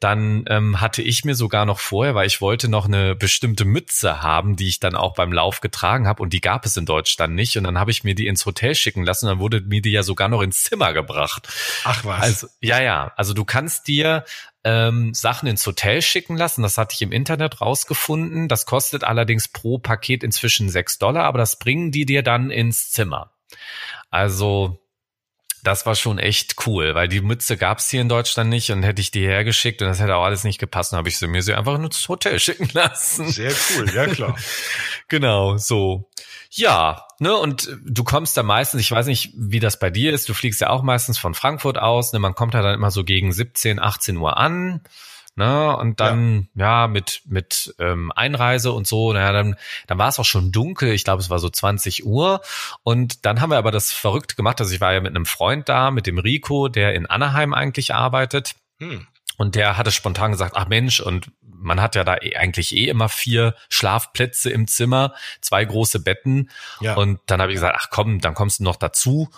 [0.00, 4.22] dann ähm, hatte ich mir sogar noch vorher, weil ich wollte noch eine bestimmte Mütze
[4.22, 7.34] haben, die ich dann auch beim Lauf getragen habe und die gab es in Deutschland
[7.34, 7.58] nicht.
[7.58, 9.92] Und dann habe ich mir die ins Hotel schicken lassen und dann wurde mir die
[9.92, 11.48] ja sogar noch ins Zimmer gebracht.
[11.84, 12.22] Ach was.
[12.22, 13.12] Also, ja, ja.
[13.16, 14.24] Also du kannst dir
[14.64, 16.62] ähm, Sachen ins Hotel schicken lassen.
[16.62, 18.48] Das hatte ich im Internet rausgefunden.
[18.48, 22.90] Das kostet allerdings pro Paket inzwischen sechs Dollar, aber das bringen die dir dann ins
[22.90, 23.32] Zimmer.
[24.10, 24.80] Also
[25.62, 29.00] das war schon echt cool, weil die Mütze gab's hier in Deutschland nicht und hätte
[29.00, 31.42] ich die hergeschickt und das hätte auch alles nicht gepasst, dann habe ich sie mir
[31.42, 33.28] sie einfach ins Hotel schicken lassen.
[33.30, 34.36] Sehr cool, ja klar.
[35.08, 36.08] genau, so.
[36.52, 40.28] Ja, ne, und du kommst da meistens, ich weiß nicht, wie das bei dir ist,
[40.28, 43.04] du fliegst ja auch meistens von Frankfurt aus, ne, man kommt da dann immer so
[43.04, 44.82] gegen 17, 18 Uhr an
[45.40, 45.74] Ne?
[45.74, 50.18] Und dann, ja, ja mit, mit ähm, Einreise und so, naja, dann, dann war es
[50.18, 52.42] auch schon dunkel, ich glaube, es war so 20 Uhr.
[52.82, 54.60] Und dann haben wir aber das verrückt gemacht.
[54.60, 57.94] Also ich war ja mit einem Freund da, mit dem Rico, der in Anaheim eigentlich
[57.94, 58.54] arbeitet.
[58.80, 59.06] Hm.
[59.38, 62.88] Und der hatte spontan gesagt, ach Mensch, und man hat ja da eh, eigentlich eh
[62.88, 66.50] immer vier Schlafplätze im Zimmer, zwei große Betten.
[66.80, 66.96] Ja.
[66.96, 69.30] Und dann habe ich gesagt, ach komm, dann kommst du noch dazu.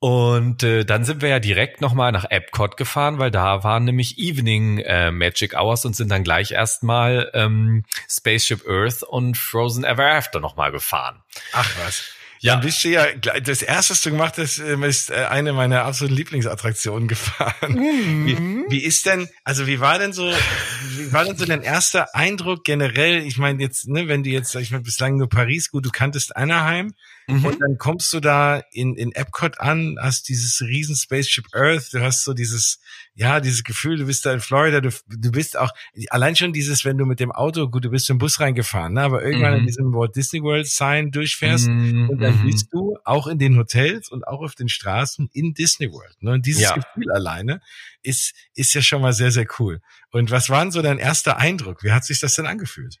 [0.00, 4.18] Und äh, dann sind wir ja direkt nochmal nach Epcot gefahren, weil da waren nämlich
[4.18, 10.10] Evening äh, Magic Hours und sind dann gleich erstmal ähm, Spaceship Earth und Frozen Ever
[10.10, 11.22] After nochmal gefahren.
[11.52, 12.14] Ach was.
[12.42, 12.54] Ja.
[12.54, 15.84] Dann bist du ja, das erste, was du gemacht hast, ähm, ist äh, eine meiner
[15.84, 17.74] absoluten Lieblingsattraktionen gefahren.
[17.74, 18.24] Mhm.
[18.26, 20.32] Wie, wie ist denn, also wie war denn so,
[20.96, 23.18] wie war denn so dein erster Eindruck generell?
[23.26, 26.34] Ich meine jetzt, ne, wenn du jetzt, ich meine bislang nur Paris, gut, du kanntest
[26.34, 26.94] Anaheim,
[27.30, 27.44] Mhm.
[27.44, 32.00] Und dann kommst du da in, in Epcot an, hast dieses riesen Spaceship Earth, du
[32.00, 32.80] hast so dieses,
[33.14, 35.70] ja, dieses Gefühl, du bist da in Florida, du, du bist auch,
[36.10, 39.02] allein schon dieses, wenn du mit dem Auto, gut, du bist im Bus reingefahren, ne,
[39.02, 39.60] aber irgendwann mhm.
[39.60, 42.10] an diesem Walt Disney World Sign durchfährst mhm.
[42.10, 42.50] und dann mhm.
[42.50, 46.22] bist du auch in den Hotels und auch auf den Straßen in Disney World.
[46.22, 46.32] Ne?
[46.32, 46.74] Und dieses ja.
[46.74, 47.60] Gefühl alleine
[48.02, 49.80] ist, ist ja schon mal sehr, sehr cool.
[50.10, 51.82] Und was war denn so dein erster Eindruck?
[51.82, 52.98] Wie hat sich das denn angefühlt?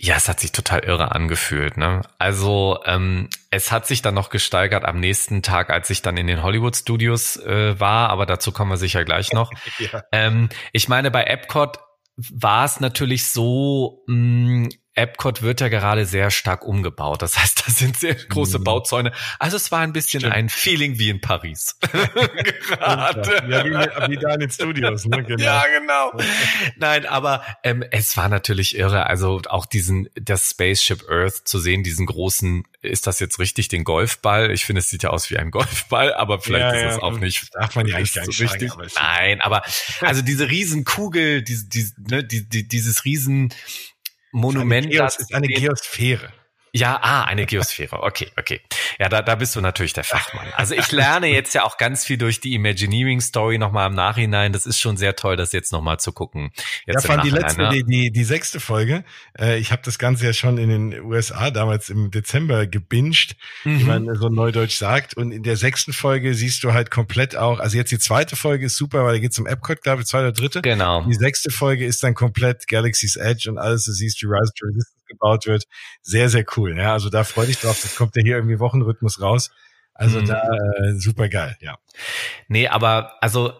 [0.00, 1.76] Ja, es hat sich total irre angefühlt.
[1.76, 2.02] Ne?
[2.18, 6.28] Also ähm, es hat sich dann noch gesteigert am nächsten Tag, als ich dann in
[6.28, 9.50] den Hollywood Studios äh, war, aber dazu kommen wir sicher gleich noch.
[9.78, 10.04] ja.
[10.12, 11.78] ähm, ich meine, bei Epcot
[12.16, 17.22] war es natürlich so, mh, mm, Epcot wird ja gerade sehr stark umgebaut.
[17.22, 18.64] Das heißt, da sind sehr große mhm.
[18.64, 19.12] Bauzäune.
[19.38, 20.34] Also es war ein bisschen Stimmt.
[20.34, 21.78] ein Feeling wie in Paris.
[22.68, 23.42] gerade.
[23.48, 25.04] Ja, wie, wie, da in den Studios.
[25.04, 25.22] Ne?
[25.22, 25.42] Genau.
[25.42, 26.12] Ja, genau.
[26.76, 29.06] Nein, aber ähm, es war natürlich irre.
[29.06, 33.84] Also auch diesen, das Spaceship Earth zu sehen, diesen großen, ist das jetzt richtig, den
[33.84, 34.50] Golfball?
[34.50, 37.18] Ich finde, es sieht ja aus wie ein Golfball, aber vielleicht ja, ist es auch
[37.18, 37.54] nicht.
[37.54, 38.72] Darf man ja eigentlich gar nicht so richtig.
[38.72, 39.62] Aber Nein, aber
[40.00, 43.52] also diese Riesenkugel, diese, diese, ne, die, die, dieses Riesen
[44.32, 44.92] Monument.
[44.94, 46.32] Das ist eine Geosphäre.
[46.72, 48.02] Ja, ah, eine Geosphäre.
[48.02, 48.60] Okay, okay.
[48.98, 50.46] Ja, da, da bist du natürlich der Fachmann.
[50.56, 54.52] Also ich lerne jetzt ja auch ganz viel durch die Imagineering Story nochmal im Nachhinein.
[54.52, 56.50] Das ist schon sehr toll, das jetzt nochmal zu gucken.
[56.86, 57.70] Jetzt ja, fand die letzte, ne?
[57.70, 59.04] die, die, die sechste Folge.
[59.38, 63.80] Äh, ich habe das Ganze ja schon in den USA damals im Dezember gebinged, mhm.
[63.80, 65.16] wie man so neudeutsch sagt.
[65.16, 68.66] Und in der sechsten Folge siehst du halt komplett auch, also jetzt die zweite Folge
[68.66, 70.62] ist super, weil da geht's um Epcot, glaube ich, zweite oder dritte.
[70.62, 71.04] Genau.
[71.04, 74.66] Die sechste Folge ist dann komplett Galaxy's Edge und alles, du siehst die Rise to
[75.08, 75.64] Resistance gebaut wird.
[76.02, 76.76] Sehr, sehr cool.
[76.78, 77.80] Ja, also da freue ich drauf.
[77.82, 79.50] Das kommt ja hier irgendwie Wochenrhythmus raus.
[79.94, 80.26] Also mhm.
[80.26, 81.78] da äh, super geil, ja.
[82.46, 83.52] Nee, aber also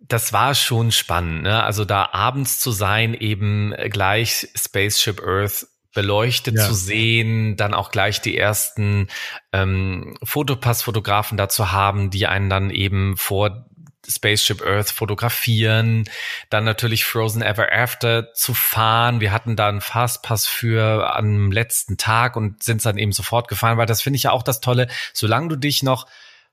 [0.00, 1.62] das war schon spannend, ne?
[1.62, 6.66] Also da abends zu sein, eben gleich Spaceship Earth beleuchtet ja.
[6.66, 9.08] zu sehen, dann auch gleich die ersten
[9.52, 13.66] ähm, Fotopass-Fotografen dazu haben, die einen dann eben vor
[14.08, 16.08] Spaceship Earth fotografieren,
[16.50, 19.20] dann natürlich Frozen Ever After zu fahren.
[19.20, 23.78] Wir hatten da einen Fastpass für am letzten Tag und sind dann eben sofort gefahren,
[23.78, 26.06] weil das finde ich ja auch das Tolle, solange du dich noch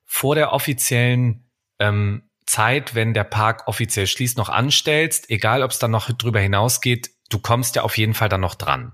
[0.05, 5.79] vor der offiziellen ähm, Zeit, wenn der Park offiziell schließt, noch anstellst, egal ob es
[5.79, 8.93] dann noch drüber hinausgeht, du kommst ja auf jeden Fall dann noch dran.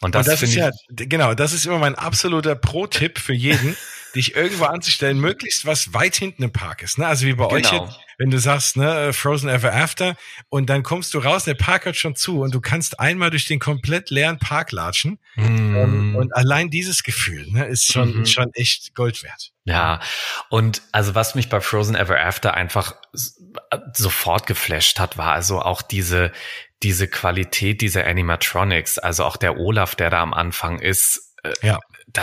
[0.00, 3.76] Und das, und das ist ja, genau, das ist immer mein absoluter Pro-Tipp für jeden.
[4.14, 6.98] dich irgendwo anzustellen, möglichst was weit hinten im Park ist.
[6.98, 7.06] Ne?
[7.06, 7.54] Also wie bei genau.
[7.54, 10.16] euch jetzt, wenn du sagst, ne, Frozen Ever After,
[10.48, 13.46] und dann kommst du raus, der Park hört schon zu und du kannst einmal durch
[13.46, 15.18] den komplett leeren Park latschen.
[15.36, 15.76] Mm.
[15.76, 19.52] Und, und, allein dieses Gefühl ne, ist schon, mm schon echt Gold wert.
[19.64, 20.00] Ja,
[20.48, 22.96] und also was mich bei Frozen Ever After einfach
[23.94, 26.32] sofort geflasht hat, war also auch diese,
[26.82, 31.34] diese Qualität dieser Animatronics, also auch der Olaf, der da am Anfang ist.
[31.42, 31.78] Äh, ja.
[32.08, 32.22] Da,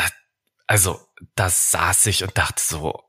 [0.69, 0.99] also
[1.34, 3.03] das saß ich und dachte so,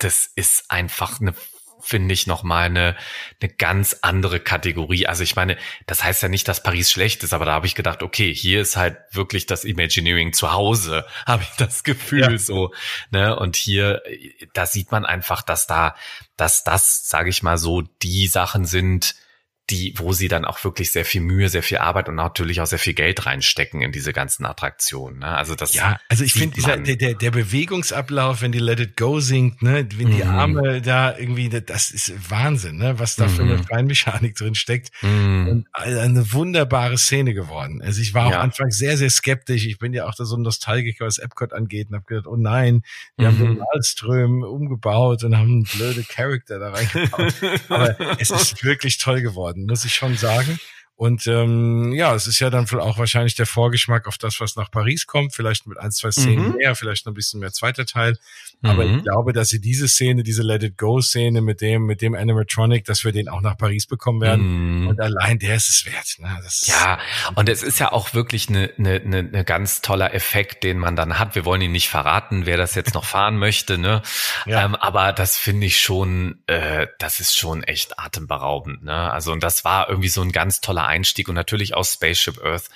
[0.00, 1.32] das ist einfach eine
[1.80, 2.96] finde ich noch mal eine,
[3.40, 5.06] eine ganz andere Kategorie.
[5.06, 7.76] Also ich meine, das heißt ja nicht, dass Paris schlecht ist, aber da habe ich
[7.76, 12.38] gedacht, okay, hier ist halt wirklich das Imagineering zu Hause, habe ich das Gefühl ja.
[12.38, 12.74] so.
[13.12, 13.38] Ne?
[13.38, 14.02] Und hier,
[14.52, 15.94] da sieht man einfach, dass da,
[16.36, 19.14] dass das, sage ich mal so, die Sachen sind,
[19.70, 22.66] die, wo sie dann auch wirklich sehr viel Mühe, sehr viel Arbeit und natürlich auch
[22.66, 25.18] sehr viel Geld reinstecken in diese ganzen Attraktionen.
[25.18, 25.26] Ne?
[25.26, 28.96] Also das ja, also ich finde dieser der, der, der Bewegungsablauf, wenn die Let It
[28.96, 30.30] Go singt, ne, wenn die mhm.
[30.30, 33.64] Arme da irgendwie, das ist Wahnsinn, ne, was da für eine mhm.
[33.64, 35.48] Feinmechanik drin steckt mhm.
[35.48, 37.82] und eine wunderbare Szene geworden.
[37.82, 38.36] Also ich war ja.
[38.36, 39.66] am Anfang sehr sehr skeptisch.
[39.66, 42.36] Ich bin ja auch da so ein Nostalgiker, was Epcot angeht, und habe gedacht, oh
[42.36, 42.82] nein,
[43.16, 47.34] wir haben den Malström umgebaut und haben einen blöde Charakter da reingebaut.
[47.68, 50.58] Aber es ist wirklich toll geworden worden, muss ich schon sagen.
[50.96, 54.70] Und ähm, ja, es ist ja dann auch wahrscheinlich der Vorgeschmack auf das, was nach
[54.70, 55.34] Paris kommt.
[55.34, 56.56] Vielleicht mit ein, zwei Szenen mhm.
[56.56, 58.16] mehr, vielleicht noch ein bisschen mehr zweiter Teil.
[58.62, 58.96] Aber mhm.
[58.96, 62.14] ich glaube, dass sie diese Szene, diese Let It Go Szene mit dem, mit dem
[62.14, 64.80] Animatronic, dass wir den auch nach Paris bekommen werden.
[64.80, 64.88] Mhm.
[64.88, 66.16] Und allein der ist es wert.
[66.18, 66.34] Ne?
[66.42, 66.98] Das ja,
[67.34, 70.96] und es ist ja auch wirklich eine, eine, eine, eine ganz toller Effekt, den man
[70.96, 71.34] dann hat.
[71.34, 73.76] Wir wollen ihn nicht verraten, wer das jetzt noch fahren möchte.
[73.76, 74.02] Ne?
[74.46, 74.64] Ja.
[74.64, 78.84] Ähm, aber das finde ich schon, äh, das ist schon echt atemberaubend.
[78.84, 79.10] Ne?
[79.10, 82.70] Also und das war irgendwie so ein ganz toller Einstieg und natürlich aus Spaceship Earth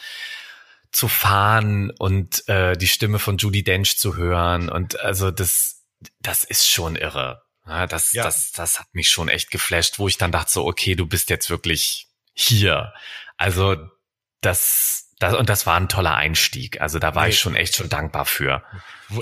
[0.92, 5.85] zu fahren und äh, die Stimme von Judy Dench zu hören und also das
[6.20, 7.42] das ist schon irre.
[7.66, 8.25] Ja, das ja.
[8.25, 11.31] das das hat mich schon echt geflasht, wo ich dann dachte so okay, du bist
[11.31, 12.92] jetzt wirklich hier.
[13.37, 13.77] Also
[14.40, 16.80] das das, und das war ein toller Einstieg.
[16.80, 17.30] Also da war nee.
[17.30, 18.64] ich schon echt schon dankbar für.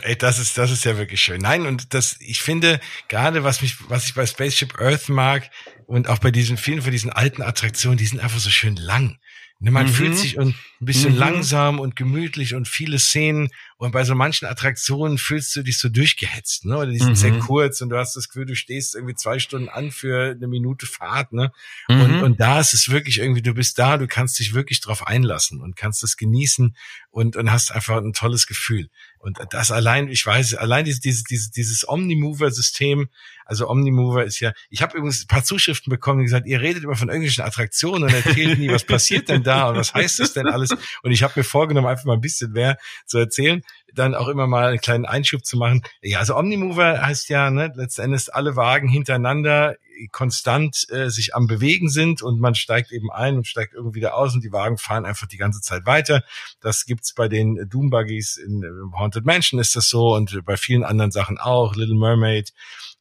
[0.02, 1.40] Ey, das ist, das ist ja wirklich schön.
[1.40, 5.50] Nein, und das, ich finde, gerade was mich, was ich bei Spaceship Earth mag
[5.86, 9.18] und auch bei diesen vielen von diesen alten Attraktionen, die sind einfach so schön lang.
[9.60, 9.90] Ne, man mhm.
[9.90, 11.18] fühlt sich ein bisschen mhm.
[11.18, 13.48] langsam und gemütlich und viele Szenen.
[13.76, 16.76] Und bei so manchen Attraktionen fühlst du dich so durchgehetzt, ne?
[16.76, 17.16] Oder die sind mhm.
[17.16, 20.46] sehr kurz und du hast das Gefühl, du stehst irgendwie zwei Stunden an für eine
[20.46, 21.50] Minute Fahrt, ne?
[21.88, 22.22] Und, mhm.
[22.22, 25.60] und da ist es wirklich irgendwie, du bist da, du kannst dich wirklich drauf einlassen
[25.60, 26.76] und kannst das genießen
[27.10, 28.88] und, und hast einfach ein tolles Gefühl.
[29.18, 33.08] Und das allein, ich weiß, allein dieses, dieses, dieses, dieses Omnimover-System,
[33.48, 36.84] also Omnimover ist ja, ich habe übrigens ein paar Zuschriften bekommen, die gesagt, ihr redet
[36.84, 40.34] immer von irgendwelchen Attraktionen und erzählt nie, was passiert denn da und was heißt das
[40.34, 40.70] denn alles?
[41.02, 43.62] Und ich habe mir vorgenommen, einfach mal ein bisschen mehr zu erzählen,
[43.94, 45.82] dann auch immer mal einen kleinen Einschub zu machen.
[46.02, 49.76] Ja, also Omnimover heißt ja, ne, letzten Endes alle Wagen hintereinander
[50.12, 54.14] konstant äh, sich am Bewegen sind und man steigt eben ein und steigt irgendwie wieder
[54.14, 56.22] aus und die Wagen fahren einfach die ganze Zeit weiter.
[56.60, 60.56] Das gibt's bei den Doom Buggies in äh, Haunted Mansion ist das so und bei
[60.56, 62.52] vielen anderen Sachen auch, Little Mermaid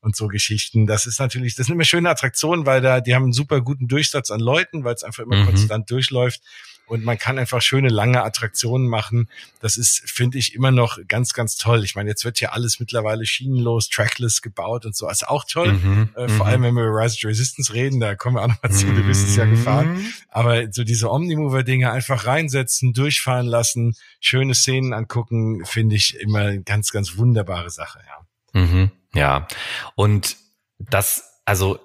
[0.08, 0.88] und so Geschichten.
[0.88, 3.88] Das ist natürlich, das sind immer schöne Attraktionen, weil da, die haben einen super guten
[3.88, 5.46] Durchsatz an Leuten, weil es einfach immer mhm.
[5.46, 6.42] konstant durchläuft
[6.88, 9.30] und man kann einfach schöne lange Attraktionen machen.
[9.60, 11.84] Das ist, finde ich, immer noch ganz, ganz toll.
[11.84, 15.10] Ich meine, jetzt wird ja alles mittlerweile schienenlos, trackless gebaut und so.
[15.10, 15.74] Ist auch toll.
[15.74, 16.52] Mhm, äh, vor mhm.
[16.52, 18.86] allem, wenn wir über Rise of Resistance reden, da kommen wir auch noch mal zu,
[18.86, 19.96] du bist es ja gefahren.
[19.96, 20.14] Mhm.
[20.30, 26.64] Aber so diese Omnimover-Dinge einfach reinsetzen, durchfahren lassen, schöne Szenen angucken, finde ich immer eine
[26.64, 28.27] ganz, ganz wunderbare Sache, ja.
[28.58, 29.48] Mhm, ja.
[29.96, 30.38] Und
[30.80, 31.80] das, also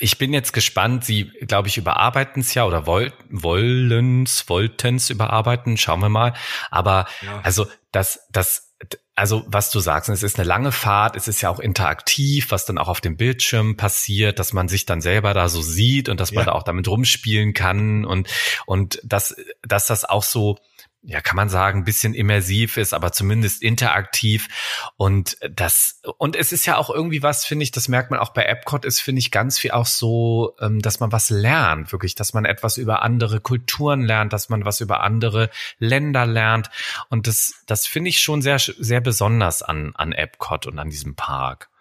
[0.00, 1.04] ich bin jetzt gespannt.
[1.04, 5.76] Sie, glaube ich, überarbeiten es ja oder woll, wollen's, wollten's überarbeiten.
[5.76, 6.34] Schauen wir mal.
[6.70, 7.40] Aber ja.
[7.42, 8.72] also das, das,
[9.14, 12.64] also was du sagst, es ist eine lange Fahrt, es ist ja auch interaktiv, was
[12.64, 16.18] dann auch auf dem Bildschirm passiert, dass man sich dann selber da so sieht und
[16.18, 16.46] dass man ja.
[16.46, 18.28] da auch damit rumspielen kann und
[18.64, 20.58] und dass dass das auch so
[21.04, 24.48] ja, kann man sagen, ein bisschen immersiv ist, aber zumindest interaktiv.
[24.96, 28.30] Und das, und es ist ja auch irgendwie was, finde ich, das merkt man auch
[28.30, 32.14] bei Epcot, ist, finde ich, ganz viel auch so, ähm, dass man was lernt, wirklich,
[32.14, 36.70] dass man etwas über andere Kulturen lernt, dass man was über andere Länder lernt.
[37.08, 41.16] Und das, das finde ich schon sehr, sehr besonders an, an Epcot und an diesem
[41.16, 41.71] Park.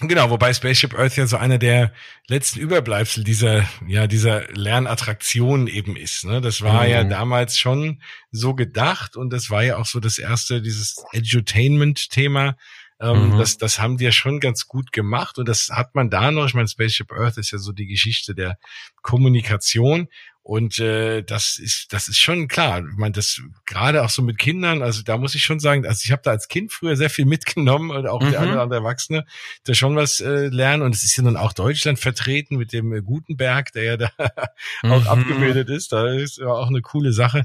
[0.00, 1.92] Genau, wobei Spaceship Earth ja so einer der
[2.28, 6.24] letzten Überbleibsel dieser, ja, dieser Lernattraktion eben ist.
[6.24, 6.40] Ne?
[6.40, 6.90] Das war mhm.
[6.90, 12.56] ja damals schon so gedacht und das war ja auch so das erste, dieses Edutainment-Thema.
[13.00, 13.38] Ähm, mhm.
[13.38, 16.46] das, das haben die ja schon ganz gut gemacht und das hat man da noch.
[16.46, 18.58] Ich meine, Spaceship Earth ist ja so die Geschichte der
[19.02, 20.08] Kommunikation
[20.48, 22.78] und äh, das ist das ist schon klar.
[22.78, 26.00] Ich meine, das gerade auch so mit Kindern, also da muss ich schon sagen, also
[26.04, 28.30] ich habe da als Kind früher sehr viel mitgenommen und auch mhm.
[28.30, 29.26] der andere Erwachsene,
[29.64, 30.82] da schon was äh, lernen.
[30.82, 34.10] Und es ist ja nun auch Deutschland vertreten mit dem äh, Gutenberg, der ja da
[34.84, 35.06] auch mhm.
[35.06, 35.92] abgebildet ist.
[35.92, 37.44] Da ist ja auch eine coole Sache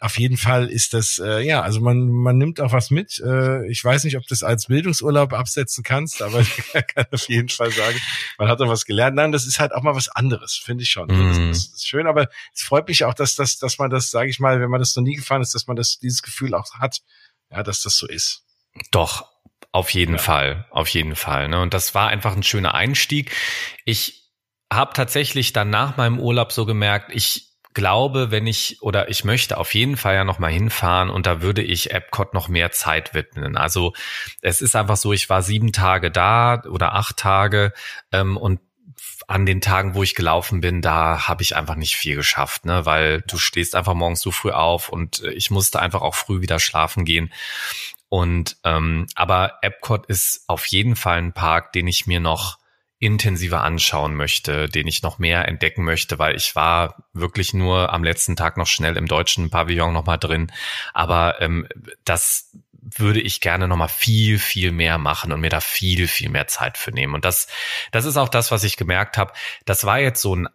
[0.00, 3.20] auf jeden Fall ist das, äh, ja, also man, man nimmt auch was mit.
[3.20, 7.28] Äh, ich weiß nicht, ob du das als Bildungsurlaub absetzen kannst, aber ich kann auf
[7.28, 7.98] jeden Fall sagen,
[8.38, 9.16] man hat da was gelernt.
[9.16, 11.08] Nein, das ist halt auch mal was anderes, finde ich schon.
[11.08, 11.48] Mhm.
[11.48, 14.38] Das, ist schön, aber es freut mich auch, dass, das, dass man das, sage ich
[14.38, 17.00] mal, wenn man das noch nie gefahren ist, dass man das, dieses Gefühl auch hat,
[17.50, 18.44] ja, dass das so ist.
[18.92, 19.26] Doch,
[19.72, 20.18] auf jeden ja.
[20.18, 21.48] Fall, auf jeden Fall.
[21.48, 21.60] Ne?
[21.60, 23.32] Und das war einfach ein schöner Einstieg.
[23.84, 24.30] Ich
[24.72, 27.47] habe tatsächlich dann nach meinem Urlaub so gemerkt, ich
[27.78, 31.42] glaube, wenn ich oder ich möchte auf jeden Fall ja noch mal hinfahren und da
[31.42, 33.56] würde ich Epcot noch mehr Zeit widmen.
[33.56, 33.92] Also
[34.42, 37.72] es ist einfach so, ich war sieben Tage da oder acht Tage
[38.10, 38.58] ähm, und
[39.28, 42.84] an den Tagen, wo ich gelaufen bin, da habe ich einfach nicht viel geschafft, ne,
[42.84, 46.40] weil du stehst einfach morgens so früh auf und äh, ich musste einfach auch früh
[46.40, 47.32] wieder schlafen gehen.
[48.08, 52.58] Und ähm, aber Epcot ist auf jeden Fall ein Park, den ich mir noch
[52.98, 58.02] intensiver anschauen möchte, den ich noch mehr entdecken möchte, weil ich war wirklich nur am
[58.02, 60.50] letzten Tag noch schnell im deutschen Pavillon noch mal drin.
[60.94, 61.68] Aber ähm,
[62.04, 66.28] das würde ich gerne noch mal viel, viel mehr machen und mir da viel, viel
[66.28, 67.14] mehr Zeit für nehmen.
[67.14, 67.48] Und das,
[67.92, 69.32] das ist auch das, was ich gemerkt habe.
[69.64, 70.48] Das war jetzt so ein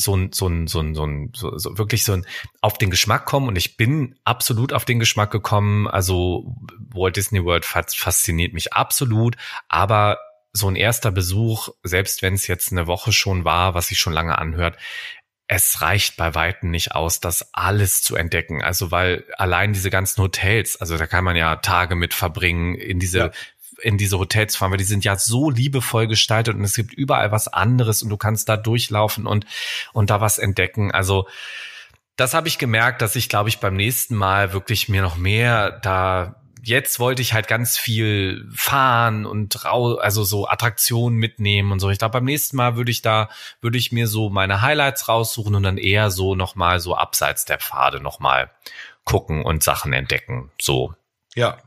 [0.00, 2.24] so ein, so ein, so ein, so ein, so, so wirklich so ein
[2.60, 5.88] auf den Geschmack kommen und ich bin absolut auf den Geschmack gekommen.
[5.88, 6.54] Also
[6.94, 9.36] Walt Disney World fasziniert mich absolut,
[9.68, 10.18] aber
[10.52, 14.12] so ein erster Besuch, selbst wenn es jetzt eine Woche schon war, was sich schon
[14.12, 14.76] lange anhört,
[15.46, 18.62] es reicht bei Weitem nicht aus, das alles zu entdecken.
[18.62, 22.98] Also weil allein diese ganzen Hotels, also da kann man ja Tage mit verbringen, in
[22.98, 23.30] diese ja
[23.82, 27.32] in diese Hotels fahren, weil die sind ja so liebevoll gestaltet und es gibt überall
[27.32, 29.46] was anderes und du kannst da durchlaufen und,
[29.92, 30.90] und da was entdecken.
[30.90, 31.28] Also,
[32.16, 35.70] das habe ich gemerkt, dass ich, glaube ich, beim nächsten Mal wirklich mir noch mehr
[35.70, 41.80] da jetzt wollte ich halt ganz viel fahren und rau, also so Attraktionen mitnehmen und
[41.80, 41.90] so.
[41.90, 43.28] Ich glaube, beim nächsten Mal würde ich da,
[43.60, 47.58] würde ich mir so meine Highlights raussuchen und dann eher so nochmal so abseits der
[47.58, 48.50] Pfade nochmal
[49.04, 50.50] gucken und Sachen entdecken.
[50.60, 50.94] So.
[51.34, 51.58] Ja.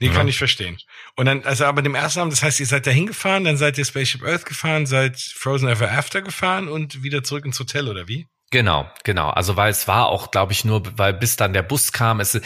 [0.00, 0.12] Die ja.
[0.12, 0.78] kann ich verstehen.
[1.14, 3.78] Und dann, also aber dem ersten Abend, das heißt, ihr seid da hingefahren, dann seid
[3.78, 8.06] ihr Spaceship Earth gefahren, seid Frozen Ever After gefahren und wieder zurück ins Hotel, oder
[8.06, 8.26] wie?
[8.50, 9.30] Genau, genau.
[9.30, 12.38] Also weil es war auch, glaube ich, nur, weil bis dann der Bus kam, es,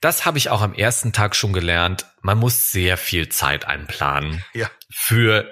[0.00, 2.06] das habe ich auch am ersten Tag schon gelernt.
[2.22, 4.70] Man muss sehr viel Zeit einplanen ja.
[4.90, 5.50] für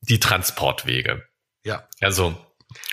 [0.00, 1.24] die Transportwege.
[1.64, 1.88] Ja.
[2.00, 2.36] Also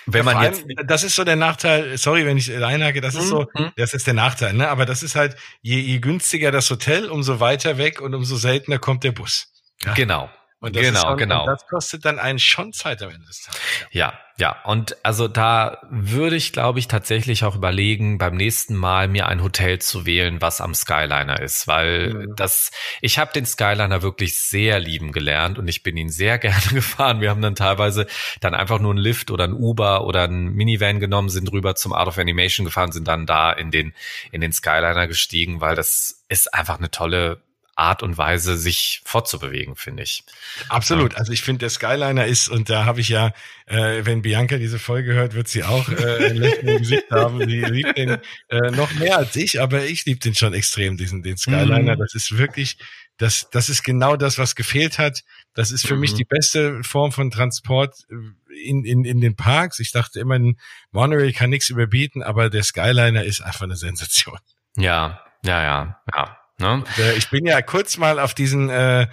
[0.06, 3.28] wenn ja, man jetzt, das ist so der Nachteil, sorry, wenn ich einhake, das ist
[3.28, 3.72] so, mhm.
[3.76, 4.70] das ist der Nachteil, ne?
[4.70, 8.80] Aber das ist halt, je, je günstiger das Hotel, umso weiter weg und umso seltener
[8.80, 9.52] kommt der Bus.
[9.84, 9.94] Ja?
[9.94, 10.30] Genau.
[10.64, 11.42] Und das genau, schon, genau.
[11.42, 13.60] Und das kostet dann einen schon Zeit am Ende des Tages.
[13.92, 14.64] Ja, ja.
[14.64, 19.44] Und also da würde ich, glaube ich, tatsächlich auch überlegen, beim nächsten Mal mir ein
[19.44, 22.36] Hotel zu wählen, was am Skyliner ist, weil mhm.
[22.38, 22.72] das,
[23.02, 27.20] ich habe den Skyliner wirklich sehr lieben gelernt und ich bin ihn sehr gerne gefahren.
[27.20, 28.08] Wir haben dann teilweise
[28.40, 31.92] dann einfach nur einen Lift oder ein Uber oder ein Minivan genommen, sind rüber zum
[31.92, 33.94] Art of Animation gefahren, sind dann da in den
[34.32, 37.42] in den Skyliner gestiegen, weil das ist einfach eine tolle
[37.76, 40.24] Art und Weise, sich fortzubewegen, finde ich.
[40.70, 41.16] Absolut.
[41.16, 43.34] Also ich finde, der Skyliner ist, und da habe ich ja,
[43.66, 47.40] äh, wenn Bianca diese Folge hört, wird sie auch äh, ein Lächeln im Gesicht haben.
[47.40, 48.18] Sie liebt den
[48.50, 51.96] äh, noch mehr als ich, aber ich liebe den schon extrem, diesen den Skyliner.
[51.96, 52.00] Mhm.
[52.00, 52.78] Das ist wirklich,
[53.18, 55.24] das, das ist genau das, was gefehlt hat.
[55.56, 56.02] Das ist für mhm.
[56.02, 59.80] mich die beste Form von Transport äh, in, in, in den Parks.
[59.80, 60.60] Ich dachte immer, ein
[60.92, 64.38] Monorail kann nichts überbieten, aber der Skyliner ist einfach eine Sensation.
[64.78, 66.43] Ja, ja, ja, ja.
[66.64, 66.84] Ne?
[67.18, 69.08] Ich bin ja kurz mal auf diesen äh,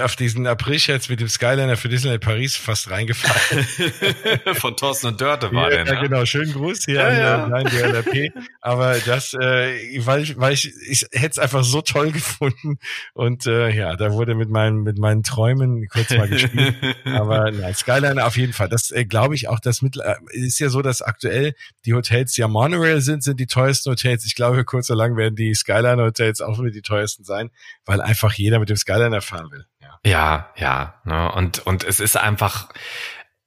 [0.00, 3.66] auf diesen April-Scherz mit dem Skyliner für Disneyland Paris fast reingefallen.
[4.54, 5.94] Von Thorsten und Dörte war ja, der.
[5.94, 6.08] Ja, ne?
[6.08, 6.24] genau.
[6.24, 7.56] Schönen Gruß hier ja, an, ja.
[7.56, 8.32] an DLRP.
[8.60, 12.78] Aber das, äh, weil ich, weil ich, ich hätte es einfach so toll gefunden.
[13.12, 16.74] Und äh, ja, da wurde mit meinen, mit meinen Träumen kurz mal gespielt.
[17.04, 18.68] Aber nein, Skyliner auf jeden Fall.
[18.68, 22.32] Das äh, glaube ich auch, das mit, äh, ist ja so, dass aktuell die Hotels,
[22.32, 24.24] die ja Monorail sind, sind die teuersten Hotels.
[24.24, 27.50] Ich glaube, kurz oder lang werden die Skyliner Hotels auch wieder die teuersten sein,
[27.84, 29.66] weil einfach jeder mit dem Skyliner fahren will.
[30.04, 31.00] Ja, ja.
[31.04, 31.32] Ne?
[31.32, 32.68] Und, und es ist einfach,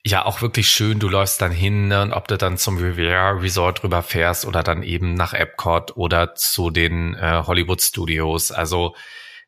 [0.06, 3.32] ja auch wirklich schön, du läufst dann hin ne, und ob du dann zum Riviera
[3.32, 8.52] Resort rüber fährst oder dann eben nach Epcot oder zu den äh, Hollywood Studios.
[8.52, 8.96] Also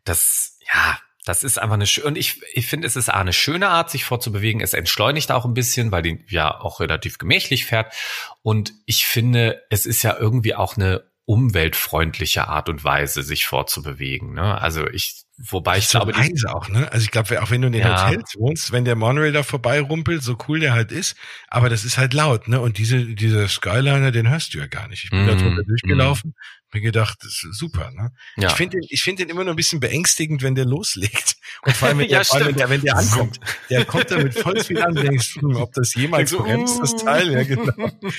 [0.04, 3.70] das, ja, das ist einfach eine schöne, und ich, ich finde, es ist eine schöne
[3.70, 4.62] Art, sich fortzubewegen.
[4.62, 7.94] Es entschleunigt auch ein bisschen, weil die ja auch relativ gemächlich fährt.
[8.42, 14.34] Und ich finde, es ist ja irgendwie auch eine umweltfreundliche Art und Weise, sich fortzubewegen.
[14.34, 14.60] Ne?
[14.60, 16.92] Also ich Wobei ich glaube, leise auch, ne?
[16.92, 18.08] Also ich glaube, auch wenn du in den ja.
[18.08, 21.16] Hotels wohnst, wenn der Monorail da vorbei rumpelt, so cool der halt ist,
[21.48, 22.60] aber das ist halt laut, ne?
[22.60, 25.04] Und diese, dieser Skyliner, den hörst du ja gar nicht.
[25.04, 26.32] Ich bin mm, da drunter durchgelaufen.
[26.32, 27.92] Mm mir gedacht, super.
[27.92, 28.12] Ne?
[28.38, 28.50] Ja.
[28.50, 31.38] Ich finde den, ich finde den immer nur ein bisschen beängstigend, wenn der loslegt.
[31.64, 33.40] Und vor allem, wenn, ja, der, vor allem, wenn, der, wenn der ankommt.
[33.70, 37.32] Der kommt damit voll viel an, denkst, hm, ob das jemals so, bremst, das Teil.
[37.32, 37.74] Ja, genau.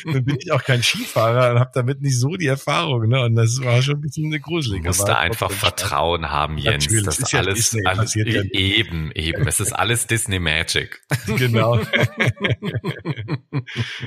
[0.05, 3.09] Dann bin ich auch kein Skifahrer und habe damit nicht so die Erfahrung.
[3.09, 3.23] Ne?
[3.23, 4.83] Und das war schon ein bisschen eine gruselige.
[4.83, 6.31] Du musst da einfach Vertrauen Spaß.
[6.31, 6.85] haben, Jens.
[6.85, 9.47] Natürlich, das ist alles, Disney, alles ja eben, eben.
[9.47, 11.01] Es ist alles Disney Magic.
[11.39, 11.79] Genau.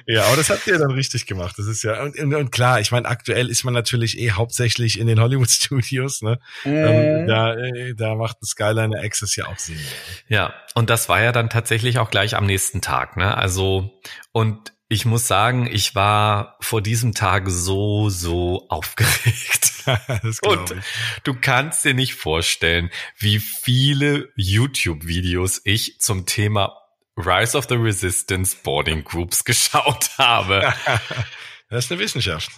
[0.06, 1.58] ja, aber das habt ihr dann richtig gemacht.
[1.58, 5.00] Das ist ja, und, und, und klar, ich meine, aktuell ist man natürlich eh hauptsächlich
[5.00, 6.22] in den Hollywood Studios.
[6.22, 6.40] Ne?
[6.66, 6.88] Ähm, mhm.
[6.88, 9.80] Ähm, da, äh, da macht ein Skyliner Access ja auch Sinn.
[10.28, 13.18] Ja, und das war ja dann tatsächlich auch gleich am nächsten Tag.
[13.18, 13.36] Ne?
[13.36, 14.00] Also
[14.32, 19.86] und ich muss sagen, ich war vor diesem Tag so, so aufgeregt.
[20.42, 20.76] und
[21.24, 26.76] du kannst dir nicht vorstellen, wie viele YouTube-Videos ich zum Thema
[27.16, 30.74] Rise of the Resistance Boarding Groups geschaut habe.
[31.70, 32.52] das ist eine Wissenschaft.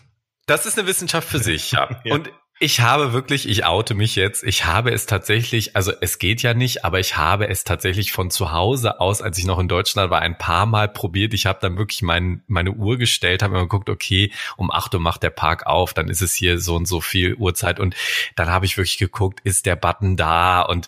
[0.45, 1.89] Das ist eine Wissenschaft für sich, ja.
[2.03, 2.13] ja.
[2.13, 6.41] Und ich habe wirklich, ich oute mich jetzt, ich habe es tatsächlich, also es geht
[6.43, 9.67] ja nicht, aber ich habe es tatsächlich von zu Hause aus, als ich noch in
[9.67, 11.33] Deutschland war, ein paar Mal probiert.
[11.33, 15.01] Ich habe dann wirklich mein, meine Uhr gestellt, habe mir geguckt, okay, um acht Uhr
[15.01, 17.95] macht der Park auf, dann ist es hier so und so viel Uhrzeit und
[18.35, 20.87] dann habe ich wirklich geguckt, ist der Button da und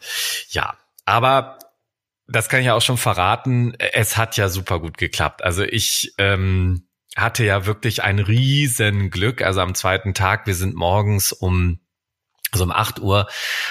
[0.49, 1.59] ja, aber
[2.27, 5.43] das kann ich ja auch schon verraten, es hat ja super gut geklappt.
[5.43, 6.84] Also ich ähm,
[7.15, 9.41] hatte ja wirklich ein riesen Glück.
[9.41, 11.79] Also am zweiten Tag, wir sind morgens um
[12.51, 13.27] also um acht Uhr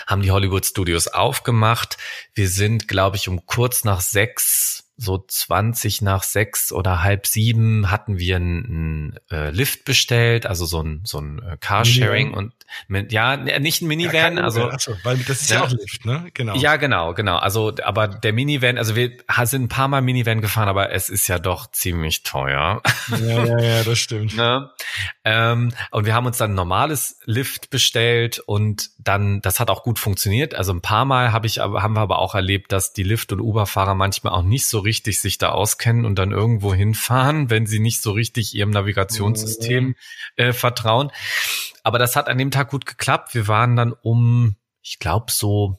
[0.07, 1.97] haben die Hollywood Studios aufgemacht.
[2.35, 7.91] Wir sind, glaube ich, um kurz nach sechs so 20 nach sechs oder halb sieben
[7.91, 12.45] hatten wir einen, einen äh, Lift bestellt, also so ein, so ein äh, Carsharing Minivan.
[12.45, 12.55] und
[12.89, 14.71] mit, ja, nicht ein Minivan, ja, also.
[14.71, 16.27] Achso, weil das ist ja, ja, auch Lift, ne?
[16.35, 16.57] Genau.
[16.57, 17.37] Ja, genau, genau.
[17.37, 19.13] Also, aber der Minivan, also wir
[19.45, 22.83] sind ein paar Mal Minivan gefahren, aber es ist ja doch ziemlich teuer.
[23.11, 24.37] Ja, ja, ja, das stimmt.
[24.37, 24.71] ne?
[25.25, 29.83] ähm, und wir haben uns dann ein normales Lift bestellt und dann, das hat auch
[29.83, 30.55] gut funktioniert.
[30.55, 33.41] Also ein paar Mal habe ich, haben wir aber auch erlebt, dass die Lift- und
[33.41, 37.79] Uber-Fahrer manchmal auch nicht so richtig sich da auskennen und dann irgendwo hinfahren, wenn sie
[37.79, 39.95] nicht so richtig ihrem Navigationssystem mhm.
[40.37, 41.11] äh, vertrauen.
[41.83, 43.35] Aber das hat an dem Tag gut geklappt.
[43.35, 45.79] Wir waren dann um, ich glaube, so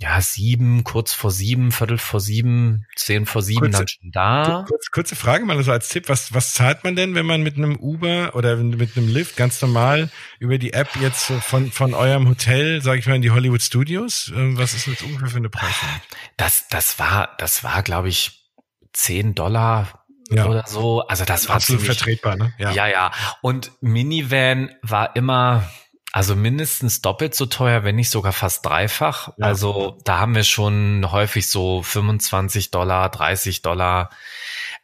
[0.00, 4.64] ja, sieben, kurz vor sieben, Viertel vor sieben, zehn vor sieben kurze, dann schon da.
[4.68, 7.56] Kurze, kurze Frage mal so als Tipp, was, was zahlt man denn, wenn man mit
[7.56, 12.28] einem Uber oder mit einem Lift ganz normal über die App jetzt von, von eurem
[12.28, 14.32] Hotel, sage ich mal, in die Hollywood Studios?
[14.34, 15.88] Ähm, was ist das ungefähr für eine Preisung?
[16.36, 18.50] Das, das war, das war, glaube ich,
[18.92, 20.46] zehn Dollar ja.
[20.46, 21.02] oder so.
[21.06, 22.54] Also das war absolut ziemlich, vertretbar, ne?
[22.58, 22.72] Ja.
[22.72, 23.12] ja, ja.
[23.40, 25.68] Und Minivan war immer,
[26.12, 29.28] also mindestens doppelt so teuer, wenn nicht sogar fast dreifach.
[29.38, 29.46] Ja.
[29.46, 34.10] Also da haben wir schon häufig so 25 Dollar, 30 Dollar.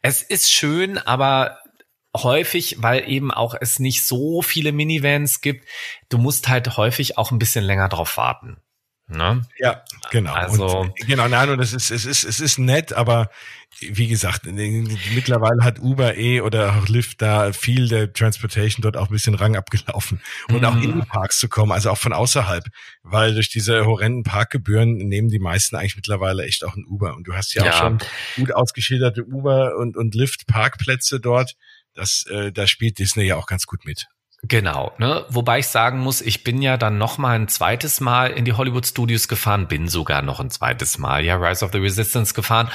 [0.01, 1.59] Es ist schön, aber
[2.17, 5.67] häufig, weil eben auch es nicht so viele Minivans gibt,
[6.09, 8.57] du musst halt häufig auch ein bisschen länger drauf warten.
[9.11, 9.41] Ne?
[9.57, 10.33] Ja, genau.
[10.33, 13.31] Also und, genau, nein, und es ist es ist es ist nett, aber
[13.79, 19.07] wie gesagt, mittlerweile hat Uber eh oder auch Lyft da viel der Transportation dort auch
[19.07, 20.65] ein bisschen Rang abgelaufen und mm.
[20.65, 22.65] auch in die Parks zu kommen, also auch von außerhalb,
[23.01, 27.27] weil durch diese horrenden Parkgebühren nehmen die meisten eigentlich mittlerweile echt auch ein Uber und
[27.27, 27.71] du hast ja, ja.
[27.71, 27.97] auch schon
[28.35, 31.55] gut ausgeschilderte Uber und und Lyft Parkplätze dort.
[31.95, 34.05] Das äh, da spielt Disney ja auch ganz gut mit.
[34.43, 35.25] Genau, ne?
[35.29, 38.53] Wobei ich sagen muss, ich bin ja dann noch mal ein zweites Mal in die
[38.53, 42.69] Hollywood Studios gefahren, bin sogar noch ein zweites Mal, ja, Rise of the Resistance gefahren.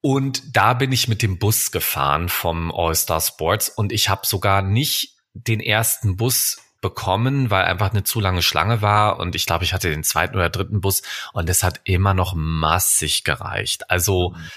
[0.00, 4.62] Und da bin ich mit dem Bus gefahren vom All-Star Sports und ich habe sogar
[4.62, 9.64] nicht den ersten Bus bekommen, weil einfach eine zu lange Schlange war und ich glaube,
[9.64, 11.02] ich hatte den zweiten oder dritten Bus
[11.32, 13.90] und es hat immer noch massig gereicht.
[13.90, 14.50] Also mhm.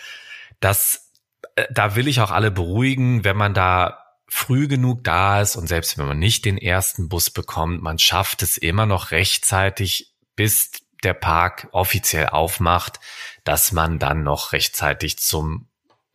[0.59, 1.11] das,
[1.55, 5.67] äh, da will ich auch alle beruhigen, wenn man da früh genug da ist und
[5.67, 10.71] selbst wenn man nicht den ersten Bus bekommt, man schafft es immer noch rechtzeitig, bis
[11.03, 12.99] der Park offiziell aufmacht,
[13.43, 15.67] dass man dann noch rechtzeitig zum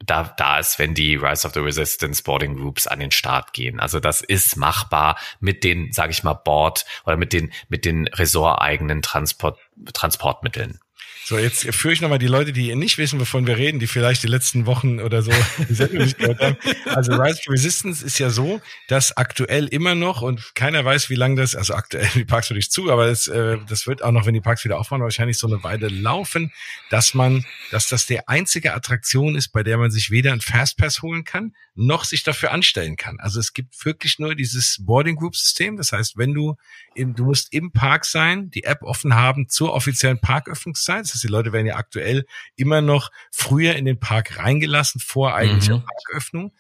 [0.05, 3.79] da, da ist, wenn die Rise of the Resistance Boarding Groups an den Start gehen.
[3.81, 8.09] Also das ist machbar mit den, sage ich mal, Board oder mit den mit den
[8.09, 9.59] Resort-eigenen Transport,
[9.93, 10.81] Transportmitteln.
[11.33, 14.23] So, jetzt führe ich nochmal die Leute, die nicht wissen, wovon wir reden, die vielleicht
[14.23, 15.33] die letzten Wochen oder so
[15.67, 16.59] die Sendung nicht gehört haben.
[16.85, 21.15] Also Rise of Resistance ist ja so, dass aktuell immer noch und keiner weiß, wie
[21.15, 24.27] lange das, also aktuell die Parks natürlich zu, aber das, äh, das wird auch noch,
[24.27, 26.53] wenn die Parks wieder aufmachen, wahrscheinlich so eine Weile laufen,
[26.91, 31.01] dass man, dass das der einzige Attraktion ist, bei der man sich weder ein Fastpass
[31.01, 33.19] holen kann, noch sich dafür anstellen kann.
[33.21, 35.79] Also es gibt wirklich nur dieses Boarding Group System.
[35.79, 36.57] Das heißt, wenn du
[36.95, 41.05] im, du musst im Park sein, die App offen haben zur offiziellen Parköffnungszeit.
[41.05, 45.79] Das die Leute werden ja aktuell immer noch früher in den Park reingelassen vor eigentlicher
[45.79, 45.85] mhm.
[45.85, 46.53] Parköffnung.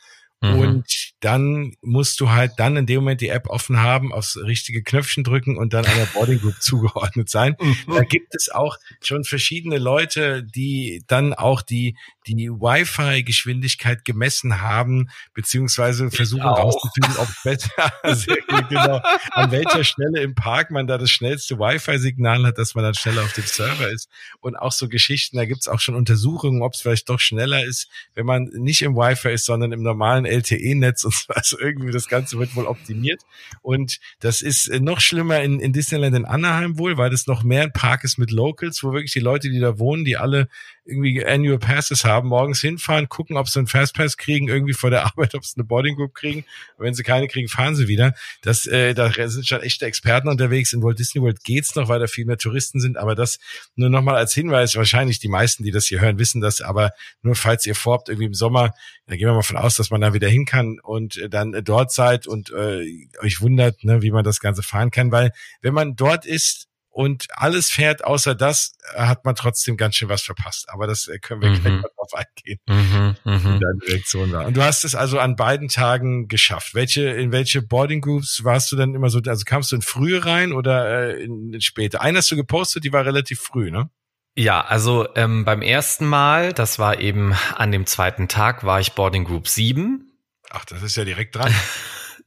[0.42, 0.58] Mhm.
[0.58, 4.82] Und dann musst du halt dann in dem Moment die App offen haben, aufs richtige
[4.82, 7.54] Knöpfchen drücken und dann einer Boarding Group zugeordnet sein.
[7.60, 7.94] Mhm.
[7.94, 15.10] Da gibt es auch schon verschiedene Leute, die dann auch die, die Wi-Fi-Geschwindigkeit gemessen haben,
[15.32, 17.92] beziehungsweise versuchen rauszufinden, ob besser,
[18.68, 22.94] genau, an welcher Stelle im Park man da das schnellste Wi-Fi-Signal hat, dass man dann
[22.94, 24.08] schneller auf dem Server ist.
[24.40, 27.64] Und auch so Geschichten, da gibt es auch schon Untersuchungen, ob es vielleicht doch schneller
[27.64, 31.32] ist, wenn man nicht im Wi-Fi ist, sondern im normalen LTE-Netz und so.
[31.32, 33.22] Also irgendwie das Ganze wird wohl optimiert.
[33.62, 37.42] Und das ist äh, noch schlimmer in, in Disneyland in Anaheim wohl, weil das noch
[37.42, 40.48] mehr ein Park ist mit Locals, wo wirklich die Leute, die da wohnen, die alle
[40.84, 45.04] irgendwie Annual Passes haben, morgens hinfahren, gucken, ob sie einen Fastpass kriegen, irgendwie vor der
[45.06, 46.44] Arbeit, ob sie eine Boarding Group kriegen.
[46.76, 48.14] Und wenn sie keine kriegen, fahren sie wieder.
[48.42, 50.72] Das, äh, da sind schon echte Experten unterwegs.
[50.72, 52.96] In Walt Disney World geht's noch, weil da viel mehr Touristen sind.
[52.96, 53.38] Aber das
[53.76, 54.74] nur nochmal als Hinweis.
[54.74, 56.60] Wahrscheinlich die meisten, die das hier hören, wissen das.
[56.60, 56.90] Aber
[57.22, 58.74] nur falls ihr vorhabt, irgendwie im Sommer,
[59.06, 61.92] da gehen wir mal von aus, dass man da wieder hin kann und dann dort
[61.92, 65.12] seid und äh, euch wundert, ne, wie man das Ganze fahren kann.
[65.12, 70.10] Weil wenn man dort ist, und alles fährt, außer das, hat man trotzdem ganz schön
[70.10, 70.68] was verpasst.
[70.68, 71.60] Aber das äh, können wir mhm.
[71.62, 72.60] gleich mal drauf eingehen.
[72.68, 73.58] Mhm, mh.
[73.60, 74.34] deine Reaktion.
[74.34, 76.74] Und du hast es also an beiden Tagen geschafft.
[76.74, 80.24] Welche, in welche Boarding Groups warst du dann immer so, also kamst du in frühe
[80.24, 82.02] rein oder äh, in, in später?
[82.02, 83.88] Eine hast du gepostet, die war relativ früh, ne?
[84.34, 88.92] Ja, also ähm, beim ersten Mal, das war eben an dem zweiten Tag, war ich
[88.92, 90.10] Boarding Group 7.
[90.50, 91.54] Ach, das ist ja direkt dran.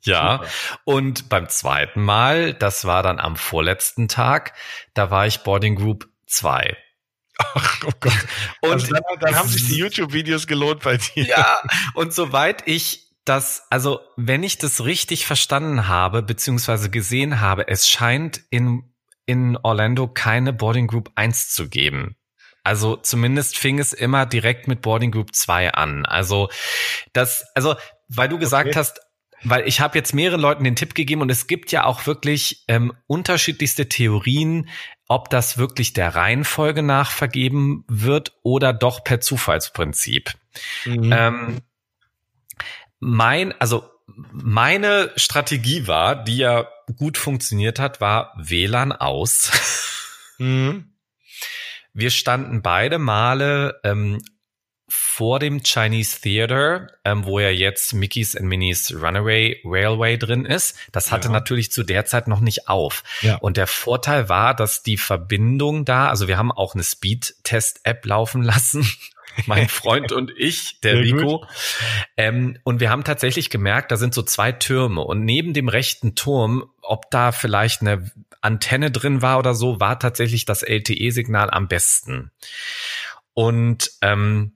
[0.06, 0.42] Ja,
[0.84, 4.54] und beim zweiten Mal, das war dann am vorletzten Tag,
[4.94, 6.78] da war ich Boarding Group 2.
[7.38, 8.14] Ach, oh Gott.
[8.62, 11.26] Und also dann, dann haben sich die YouTube-Videos gelohnt bei dir.
[11.26, 11.60] Ja,
[11.94, 17.90] und soweit ich das, also wenn ich das richtig verstanden habe, beziehungsweise gesehen habe, es
[17.90, 18.94] scheint in,
[19.26, 22.16] in Orlando keine Boarding Group 1 zu geben.
[22.64, 26.06] Also zumindest fing es immer direkt mit Boarding Group 2 an.
[26.06, 26.50] Also
[27.14, 27.76] das, also
[28.08, 28.80] weil du gesagt okay.
[28.80, 29.02] hast,
[29.46, 32.66] weil ich habe jetzt mehreren Leuten den Tipp gegeben und es gibt ja auch wirklich
[32.68, 34.70] ähm, unterschiedlichste Theorien,
[35.08, 40.34] ob das wirklich der Reihenfolge nach vergeben wird oder doch per Zufallsprinzip.
[40.86, 41.14] Mhm.
[41.14, 41.62] Ähm,
[43.00, 46.68] mein, also meine Strategie war, die ja
[46.98, 49.52] gut funktioniert hat, war WLAN aus.
[50.38, 50.92] Mhm.
[51.94, 54.22] Wir standen beide Male ähm,
[54.88, 60.78] vor dem Chinese Theater, ähm, wo ja jetzt Mickey's and Minnie's Runaway Railway drin ist.
[60.92, 61.34] Das hatte ja.
[61.34, 63.04] natürlich zu der Zeit noch nicht auf.
[63.22, 63.38] Ja.
[63.38, 68.44] Und der Vorteil war, dass die Verbindung da, also wir haben auch eine Speed-Test-App laufen
[68.44, 68.88] lassen.
[69.48, 71.46] mein Freund und ich, der Sehr Rico.
[72.16, 76.16] Ähm, und wir haben tatsächlich gemerkt, da sind so zwei Türme und neben dem rechten
[76.16, 78.12] Turm, ob da vielleicht eine
[78.42, 82.32] Antenne drin war oder so, war tatsächlich das LTE-Signal am besten.
[83.34, 84.55] Und ähm,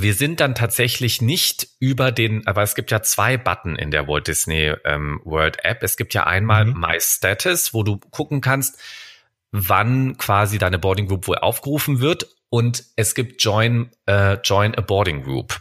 [0.00, 4.06] wir sind dann tatsächlich nicht über den, aber es gibt ja zwei Button in der
[4.06, 5.82] Walt Disney ähm, World App.
[5.82, 6.80] Es gibt ja einmal mhm.
[6.80, 8.78] My Status, wo du gucken kannst,
[9.50, 12.28] wann quasi deine Boarding Group wohl aufgerufen wird.
[12.48, 15.60] Und es gibt Join, äh, Join a Boarding Group.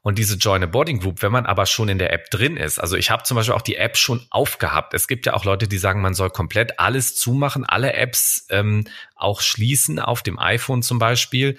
[0.00, 2.78] Und diese Join a Boarding Group, wenn man aber schon in der App drin ist,
[2.78, 4.94] also ich habe zum Beispiel auch die App schon aufgehabt.
[4.94, 8.86] Es gibt ja auch Leute, die sagen, man soll komplett alles zumachen, alle Apps ähm,
[9.16, 11.58] auch schließen auf dem iPhone zum Beispiel.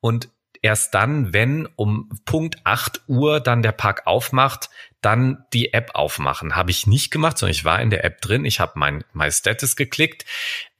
[0.00, 0.28] Und
[0.62, 6.56] erst dann, wenn um Punkt 8 Uhr dann der Park aufmacht, dann die App aufmachen.
[6.56, 8.44] Habe ich nicht gemacht, sondern ich war in der App drin.
[8.44, 10.24] Ich habe mein My Status geklickt,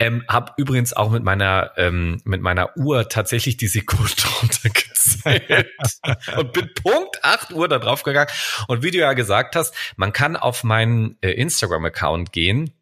[0.01, 5.68] ähm, habe übrigens auch mit meiner ähm, mit meiner Uhr tatsächlich die Sekunden runtergezählt
[6.37, 8.31] und bin Punkt 8 Uhr da drauf gegangen.
[8.66, 12.72] Und wie du ja gesagt hast, man kann auf meinen äh, Instagram-Account gehen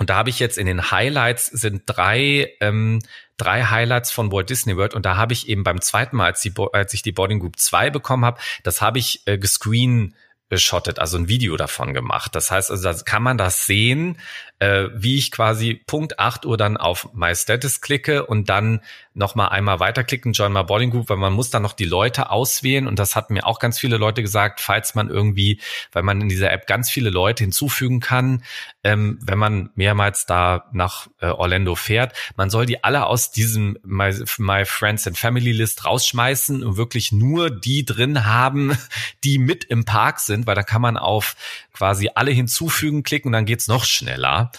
[0.00, 3.00] und da habe ich jetzt in den Highlights sind drei, ähm,
[3.40, 4.94] drei Highlights von Walt Disney World.
[4.94, 7.58] Und da habe ich eben beim zweiten Mal, als, die, als ich die Boarding Group
[7.58, 10.14] 2 bekommen habe, das habe ich äh, gescreen
[10.48, 12.34] beschottet, also ein Video davon gemacht.
[12.34, 14.18] Das heißt, also da kann man das sehen,
[14.60, 18.80] äh, wie ich quasi Punkt 8 Uhr dann auf My Status klicke und dann
[19.14, 22.86] nochmal einmal weiterklicken, Join My Boarding Group, weil man muss dann noch die Leute auswählen
[22.86, 25.60] und das hatten mir auch ganz viele Leute gesagt, falls man irgendwie,
[25.92, 28.44] weil man in dieser App ganz viele Leute hinzufügen kann,
[28.84, 33.78] ähm, wenn man mehrmals da nach äh, Orlando fährt, man soll die alle aus diesem
[33.82, 38.76] My, My Friends and Family List rausschmeißen und wirklich nur die drin haben,
[39.24, 41.34] die mit im Park sind, weil da kann man auf
[41.72, 44.49] quasi alle hinzufügen klicken und dann geht's noch schneller.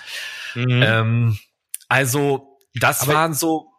[0.56, 0.82] Mhm.
[0.84, 1.40] Ähm,
[1.88, 3.72] also das Aber waren so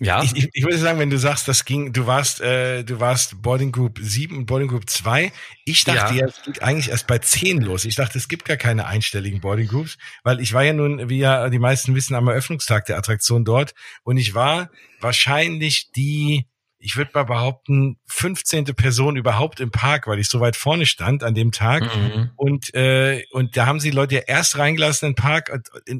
[0.00, 0.22] ja.
[0.22, 3.42] Ich, ich, ich würde sagen, wenn du sagst, das ging, du warst, äh, du warst
[3.42, 5.32] Boarding Group 7 und Boarding Group 2.
[5.64, 7.84] Ich dachte ja, es geht eigentlich erst bei 10 los.
[7.84, 11.18] Ich dachte, es gibt gar keine einstelligen Boarding Groups, weil ich war ja nun, wie
[11.18, 16.46] ja die meisten wissen, am Eröffnungstag der Attraktion dort und ich war wahrscheinlich die
[16.82, 18.64] ich würde mal behaupten, 15.
[18.64, 21.84] Person überhaupt im Park, weil ich so weit vorne stand an dem Tag.
[21.84, 22.30] Mhm.
[22.34, 25.52] Und, äh, und da haben sie Leute ja erst reingelassen in den Park,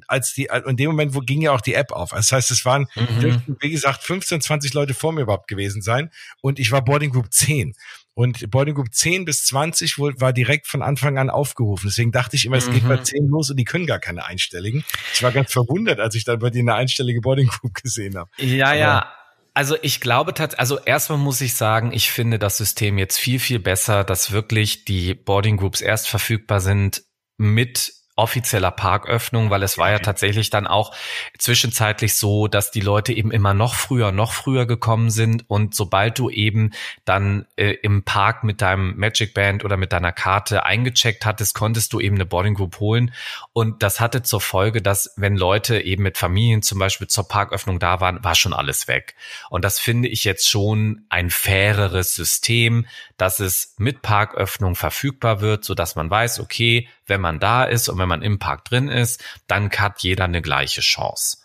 [0.08, 2.10] als die, in dem Moment, wo ging ja auch die App auf.
[2.10, 3.20] Das heißt, es waren, mhm.
[3.20, 6.10] dürften, wie gesagt, 15, 20 Leute vor mir überhaupt gewesen sein.
[6.40, 7.74] Und ich war Boarding Group 10.
[8.14, 11.88] Und Boarding Group 10 bis 20 wohl, war direkt von Anfang an aufgerufen.
[11.88, 13.30] Deswegen dachte ich immer, es geht bei 10 mhm.
[13.30, 14.84] los und die können gar keine einstelligen.
[15.14, 18.28] Ich war ganz verwundert, als ich dann bei dir eine einstellige Boarding Group gesehen habe.
[18.38, 19.21] Ja, Aber, ja
[19.54, 23.38] Also ich glaube tatsächlich, also erstmal muss ich sagen, ich finde das System jetzt viel,
[23.38, 27.02] viel besser, dass wirklich die Boarding Groups erst verfügbar sind
[27.36, 30.94] mit offizieller Parköffnung, weil es war ja tatsächlich dann auch
[31.38, 35.44] zwischenzeitlich so, dass die Leute eben immer noch früher, noch früher gekommen sind.
[35.48, 36.72] Und sobald du eben
[37.06, 41.92] dann äh, im Park mit deinem Magic Band oder mit deiner Karte eingecheckt hattest, konntest
[41.94, 43.14] du eben eine Boarding Group holen.
[43.54, 47.78] Und das hatte zur Folge, dass wenn Leute eben mit Familien zum Beispiel zur Parköffnung
[47.78, 49.14] da waren, war schon alles weg.
[49.48, 52.86] Und das finde ich jetzt schon ein faireres System,
[53.16, 57.88] dass es mit Parköffnung verfügbar wird, so dass man weiß, okay, wenn man da ist
[57.88, 61.38] und wenn man im Park drin ist, dann hat jeder eine gleiche Chance.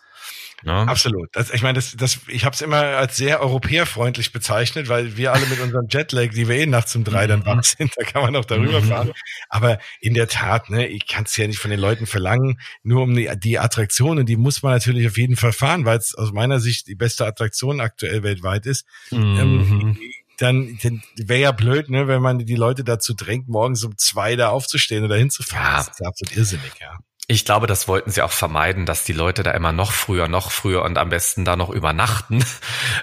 [0.64, 0.72] Ne?
[0.72, 1.28] Absolut.
[1.34, 5.32] Das, ich meine, das, das, ich habe es immer als sehr europäerfreundlich bezeichnet, weil wir
[5.32, 7.62] alle mit unserem Jetlag, die wir eh nachts um drei dann wach mhm.
[7.62, 8.88] sind, da kann man auch darüber mhm.
[8.88, 9.12] fahren.
[9.48, 13.02] Aber in der Tat, ne, ich kann es ja nicht von den Leuten verlangen, nur
[13.02, 16.16] um die, die Attraktion, und die muss man natürlich auf jeden Fall fahren, weil es
[16.16, 18.84] aus meiner Sicht die beste Attraktion aktuell weltweit ist.
[19.12, 19.40] Ähm, mhm.
[19.40, 19.98] Ähm,
[20.38, 24.36] dann, dann wäre ja blöd, ne, wenn man die Leute dazu drängt, morgens um zwei
[24.36, 25.66] da aufzustehen oder hinzufahren.
[25.66, 25.76] Ja.
[25.78, 26.96] Das ist absolut irrsinnig, ja.
[27.30, 30.50] Ich glaube, das wollten sie auch vermeiden, dass die Leute da immer noch früher, noch
[30.50, 32.42] früher und am besten da noch übernachten.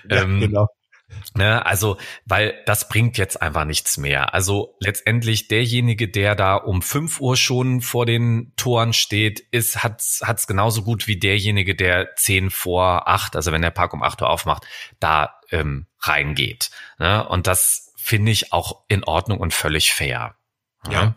[0.09, 0.67] Ja, ähm, genau.
[1.35, 4.33] Ne, also, weil das bringt jetzt einfach nichts mehr.
[4.33, 10.21] Also letztendlich derjenige, der da um fünf Uhr schon vor den Toren steht, ist, hat's,
[10.23, 14.21] hat's genauso gut wie derjenige, der zehn vor acht, also wenn der Park um acht
[14.21, 14.65] Uhr aufmacht,
[14.99, 16.71] da ähm, reingeht.
[16.97, 17.27] Ne?
[17.27, 20.35] Und das finde ich auch in Ordnung und völlig fair.
[20.85, 20.91] Ja.
[20.91, 21.15] ja.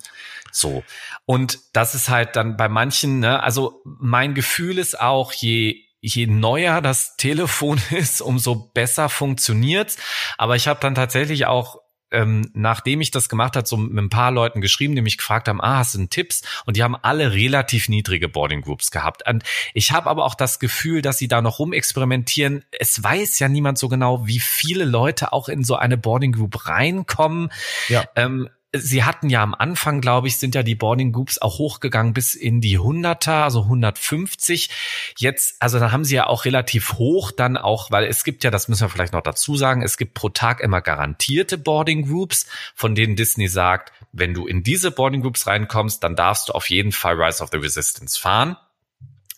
[0.51, 0.83] So.
[1.27, 5.85] Und das ist halt dann bei manchen, ne, also mein Gefühl ist auch, je
[6.15, 9.97] je neuer das Telefon ist, umso besser funktioniert's.
[10.37, 11.81] Aber ich habe dann tatsächlich auch
[12.11, 15.49] ähm, nachdem ich das gemacht hat, so mit ein paar Leuten geschrieben, die mich gefragt
[15.49, 16.43] haben, ah, hast du einen Tipps?
[16.65, 19.29] Und die haben alle relativ niedrige Boarding Groups gehabt.
[19.29, 19.45] Und
[19.75, 22.65] ich habe aber auch das Gefühl, dass sie da noch rumexperimentieren.
[22.71, 26.67] Es weiß ja niemand so genau, wie viele Leute auch in so eine Boarding Group
[26.67, 27.51] reinkommen.
[27.89, 28.05] Ja.
[28.17, 32.13] Ähm, Sie hatten ja am Anfang, glaube ich, sind ja die Boarding Groups auch hochgegangen
[32.13, 34.69] bis in die 100er, also 150.
[35.17, 38.51] Jetzt, also da haben sie ja auch relativ hoch dann auch, weil es gibt ja,
[38.51, 42.47] das müssen wir vielleicht noch dazu sagen, es gibt pro Tag immer garantierte Boarding Groups,
[42.75, 46.69] von denen Disney sagt, wenn du in diese Boarding Groups reinkommst, dann darfst du auf
[46.69, 48.57] jeden Fall Rise of the Resistance fahren.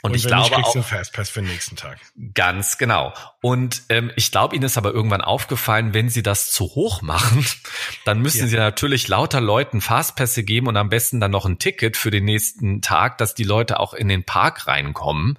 [0.03, 1.99] Und, und ich glaube nicht, auch Fastpass für den nächsten Tag.
[2.35, 3.13] Ganz genau.
[3.43, 7.45] Und ähm, ich glaube, ihnen ist aber irgendwann aufgefallen, wenn sie das zu hoch machen,
[8.05, 8.47] dann müssen ja.
[8.47, 12.25] sie natürlich lauter Leuten Fastpässe geben und am besten dann noch ein Ticket für den
[12.25, 15.39] nächsten Tag, dass die Leute auch in den Park reinkommen,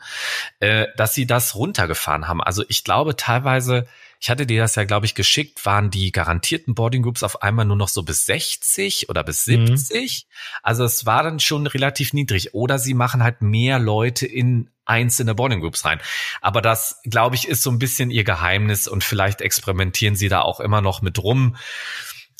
[0.59, 2.41] äh, dass sie das runtergefahren haben.
[2.41, 3.87] Also ich glaube teilweise
[4.21, 7.65] ich hatte dir das ja, glaube ich, geschickt, waren die garantierten Boarding Groups auf einmal
[7.65, 10.27] nur noch so bis 60 oder bis 70.
[10.27, 10.33] Mhm.
[10.61, 12.53] Also es war dann schon relativ niedrig.
[12.53, 15.99] Oder sie machen halt mehr Leute in einzelne Boarding Groups rein.
[16.39, 20.41] Aber das, glaube ich, ist so ein bisschen ihr Geheimnis und vielleicht experimentieren sie da
[20.41, 21.57] auch immer noch mit rum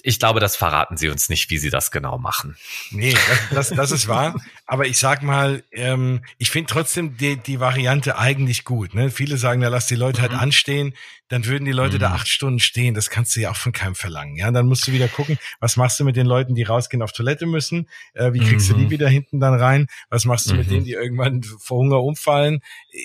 [0.03, 2.57] ich glaube, das verraten sie uns nicht, wie sie das genau machen.
[2.91, 4.35] Nee, das, das, das ist wahr.
[4.65, 8.93] Aber ich sag mal, ähm, ich finde trotzdem die, die Variante eigentlich gut.
[8.93, 9.11] Ne?
[9.11, 10.35] Viele sagen, ja, lass die Leute halt mhm.
[10.35, 10.93] halt anstehen,
[11.31, 12.01] dann würden die Leute mhm.
[12.01, 12.93] da acht Stunden stehen.
[12.93, 14.35] Das kannst du ja auch von keinem verlangen.
[14.35, 17.13] Ja, dann musst du wieder gucken, was machst du mit den Leuten, die rausgehen auf
[17.13, 17.87] Toilette müssen?
[18.13, 18.73] Äh, wie kriegst mhm.
[18.73, 18.89] du die mhm.
[18.89, 19.87] wieder hinten dann rein?
[20.09, 20.71] Was machst du mit mhm.
[20.71, 22.59] denen, die irgendwann vor Hunger umfallen?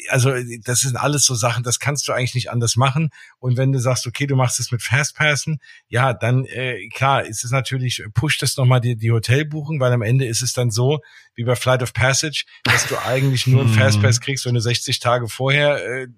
[0.08, 0.32] Also
[0.64, 3.10] das sind alles so Sachen, das kannst du eigentlich nicht anders machen.
[3.38, 7.44] Und wenn du sagst, okay, du machst es mit Fastpassen, ja, dann äh, klar, ist
[7.44, 11.00] es natürlich, pusht es nochmal die, die Hotelbuchung, weil am Ende ist es dann so,
[11.36, 13.74] wie bei Flight of Passage, dass du eigentlich nur einen mhm.
[13.78, 16.08] Fastpass kriegst, wenn du 60 Tage vorher äh,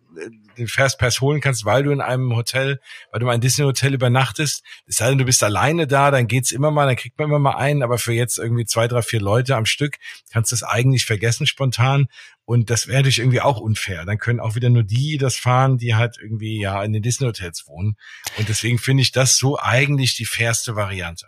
[0.56, 4.62] den Fastpass holen kannst, weil du in einem Hotel, weil du in einem Disney-Hotel übernachtest.
[4.86, 7.38] Es sei denn, du bist alleine da, dann geht's immer mal, dann kriegt man immer
[7.38, 9.98] mal einen, aber für jetzt irgendwie zwei, drei, vier Leute am Stück
[10.32, 12.06] kannst du es eigentlich vergessen spontan.
[12.44, 14.06] Und das wäre natürlich irgendwie auch unfair.
[14.06, 17.66] Dann können auch wieder nur die das fahren, die halt irgendwie ja in den Disney-Hotels
[17.66, 17.96] wohnen.
[18.38, 21.26] Und deswegen finde ich das so eigentlich die fairste Variante.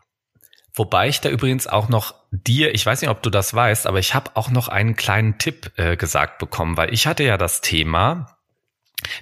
[0.81, 3.99] Wobei ich da übrigens auch noch dir, ich weiß nicht, ob du das weißt, aber
[3.99, 7.61] ich habe auch noch einen kleinen Tipp äh, gesagt bekommen, weil ich hatte ja das
[7.61, 8.39] Thema,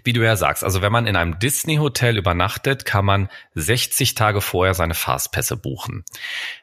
[0.05, 4.41] wie du ja sagst, also wenn man in einem Disney-Hotel übernachtet, kann man 60 Tage
[4.41, 6.05] vorher seine Fastpässe buchen.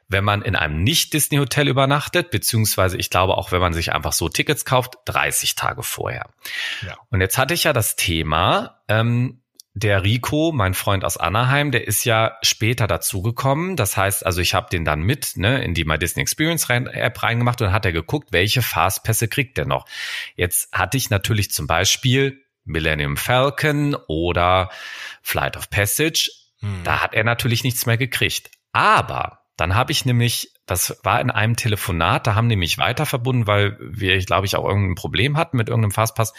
[0.08, 4.30] Wenn man in einem Nicht-Disney-Hotel übernachtet, beziehungsweise ich glaube auch, wenn man sich einfach so
[4.30, 6.30] Tickets kauft, 30 Tage vorher.
[6.88, 6.96] Ja.
[7.10, 9.42] Und jetzt hatte ich ja das Thema, ähm,
[9.76, 13.76] der Rico, mein Freund aus Anaheim, der ist ja später dazugekommen.
[13.76, 17.22] Das heißt, also ich habe den dann mit ne, in die My Disney Experience App
[17.22, 19.86] reingemacht und dann hat er geguckt, welche Fastpässe kriegt der noch.
[20.38, 24.70] Jetzt hatte ich natürlich zum Beispiel Millennium Falcon oder
[25.22, 26.32] Flight of Passage.
[26.62, 26.84] Hm.
[26.86, 28.52] Da hat er natürlich nichts mehr gekriegt.
[28.72, 33.06] Aber dann habe ich nämlich das war in einem Telefonat, da haben die mich weiter
[33.06, 36.34] verbunden, weil wir, ich glaube ich, auch irgendein Problem hatten mit irgendeinem Fastpass.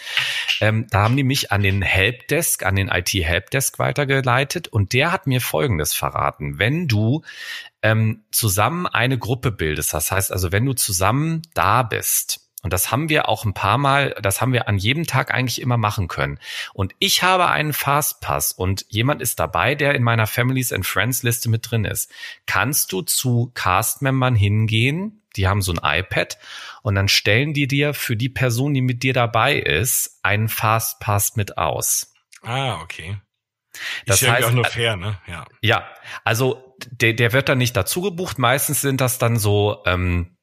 [0.59, 5.27] Ähm, da haben die mich an den Helpdesk, an den IT-Helpdesk weitergeleitet und der hat
[5.27, 6.59] mir Folgendes verraten.
[6.59, 7.23] Wenn du
[7.81, 12.91] ähm, zusammen eine Gruppe bildest, das heißt also, wenn du zusammen da bist, und das
[12.91, 16.07] haben wir auch ein paar Mal, das haben wir an jedem Tag eigentlich immer machen
[16.07, 16.39] können.
[16.73, 21.21] Und ich habe einen Fastpass und jemand ist dabei, der in meiner Families and Friends
[21.21, 22.11] Liste mit drin ist.
[22.47, 25.21] Kannst du zu Cast-Membern hingehen?
[25.35, 26.39] Die haben so ein iPad
[26.81, 31.35] und dann stellen die dir für die Person, die mit dir dabei ist, einen Fastpass
[31.35, 32.15] mit aus.
[32.41, 33.17] Ah, okay.
[34.07, 35.19] Das ist ja heißt, auch nur fair, ne?
[35.27, 35.45] Ja.
[35.61, 35.87] Ja,
[36.23, 38.39] also der, der wird dann nicht dazu gebucht.
[38.39, 40.36] Meistens sind das dann so ähm,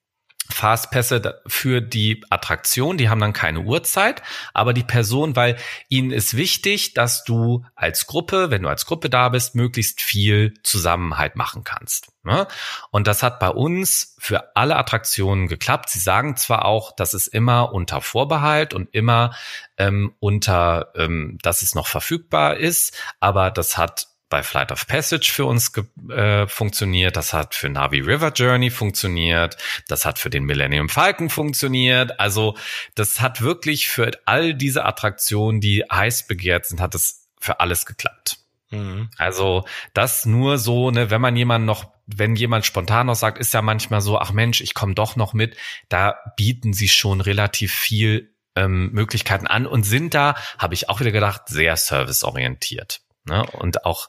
[0.51, 4.23] Fastpässe für die Attraktion, die haben dann keine Uhrzeit,
[4.53, 5.57] aber die Person, weil
[5.89, 10.55] ihnen ist wichtig, dass du als Gruppe, wenn du als Gruppe da bist, möglichst viel
[10.63, 12.13] Zusammenhalt machen kannst.
[12.25, 12.47] Ne?
[12.91, 15.89] Und das hat bei uns für alle Attraktionen geklappt.
[15.91, 19.35] Sie sagen zwar auch, dass es immer unter Vorbehalt und immer
[19.79, 25.31] ähm, unter, ähm, dass es noch verfügbar ist, aber das hat bei Flight of Passage
[25.33, 25.73] für uns
[26.11, 29.57] äh, funktioniert, das hat für Navi River Journey funktioniert,
[29.89, 32.19] das hat für den Millennium Falcon funktioniert.
[32.19, 32.57] Also
[32.95, 37.87] das hat wirklich für all diese Attraktionen, die heiß begehrt sind, hat es für alles
[37.87, 38.39] geklappt.
[38.71, 39.11] Mhm.
[39.19, 43.55] Also das nur so, ne, wenn man jemanden noch, wenn jemand spontan noch sagt, ist
[43.55, 45.57] ja manchmal so, ach Mensch, ich komme doch noch mit,
[45.89, 51.01] da bieten sie schon relativ viel ähm, Möglichkeiten an und sind da, habe ich auch
[51.01, 53.01] wieder gedacht, sehr serviceorientiert.
[53.25, 53.45] Ne?
[53.53, 54.09] Und auch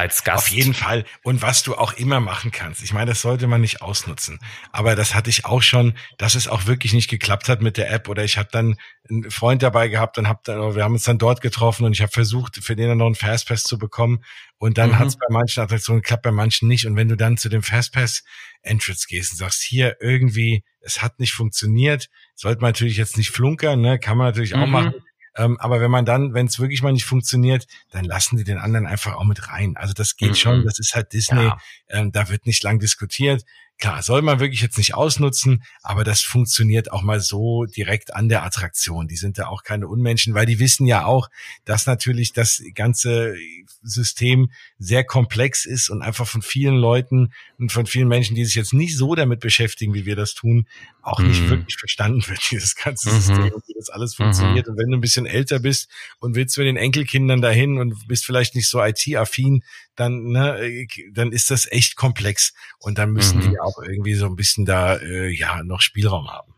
[0.00, 0.46] als Gast.
[0.46, 1.04] Auf jeden Fall.
[1.24, 2.82] Und was du auch immer machen kannst.
[2.82, 4.38] Ich meine, das sollte man nicht ausnutzen.
[4.72, 7.92] Aber das hatte ich auch schon, dass es auch wirklich nicht geklappt hat mit der
[7.92, 8.08] App.
[8.08, 8.76] Oder ich habe dann
[9.10, 12.00] einen Freund dabei gehabt und hab dann, wir haben uns dann dort getroffen und ich
[12.00, 14.24] habe versucht, für den dann noch einen Fastpass zu bekommen.
[14.56, 14.98] Und dann mhm.
[14.98, 16.86] hat es bei manchen Attraktionen geklappt, bei manchen nicht.
[16.86, 18.22] Und wenn du dann zu dem Fastpass
[18.62, 23.30] Entrance gehst und sagst, hier irgendwie, es hat nicht funktioniert, sollte man natürlich jetzt nicht
[23.30, 23.98] flunkern, ne?
[23.98, 24.62] Kann man natürlich mhm.
[24.62, 24.94] auch machen
[25.36, 28.58] ähm, aber wenn man dann, wenn es wirklich mal nicht funktioniert, dann lassen die den
[28.58, 29.76] anderen einfach auch mit rein.
[29.76, 30.34] Also das geht mhm.
[30.34, 31.58] schon, das ist halt Disney, ja.
[31.88, 33.44] ähm, da wird nicht lang diskutiert.
[33.80, 38.28] Klar, soll man wirklich jetzt nicht ausnutzen, aber das funktioniert auch mal so direkt an
[38.28, 39.08] der Attraktion.
[39.08, 41.30] Die sind da auch keine Unmenschen, weil die wissen ja auch,
[41.64, 43.36] dass natürlich das ganze
[43.82, 48.54] System sehr komplex ist und einfach von vielen Leuten und von vielen Menschen, die sich
[48.54, 50.66] jetzt nicht so damit beschäftigen, wie wir das tun,
[51.00, 51.28] auch mhm.
[51.28, 53.14] nicht wirklich verstanden wird, dieses ganze mhm.
[53.14, 54.66] System, wie das alles funktioniert.
[54.66, 54.72] Mhm.
[54.72, 58.26] Und wenn du ein bisschen älter bist und willst mit den Enkelkindern dahin und bist
[58.26, 59.62] vielleicht nicht so IT-affin,
[60.00, 62.54] dann, ne, dann ist das echt komplex.
[62.78, 63.60] Und dann müssen die mhm.
[63.60, 66.54] auch irgendwie so ein bisschen da, äh, ja, noch Spielraum haben.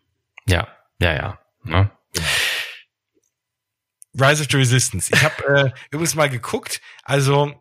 [0.47, 0.69] Ja,
[1.01, 1.39] ja, ja.
[1.65, 1.91] Ne?
[2.13, 2.29] Genau.
[4.15, 5.11] Rise of the Resistance.
[5.13, 6.81] Ich habe äh, übrigens mal geguckt.
[7.03, 7.61] Also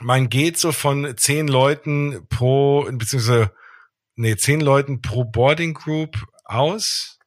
[0.00, 3.52] man geht so von zehn Leuten pro, beziehungsweise
[4.14, 7.18] nee, zehn Leuten pro Boarding Group aus.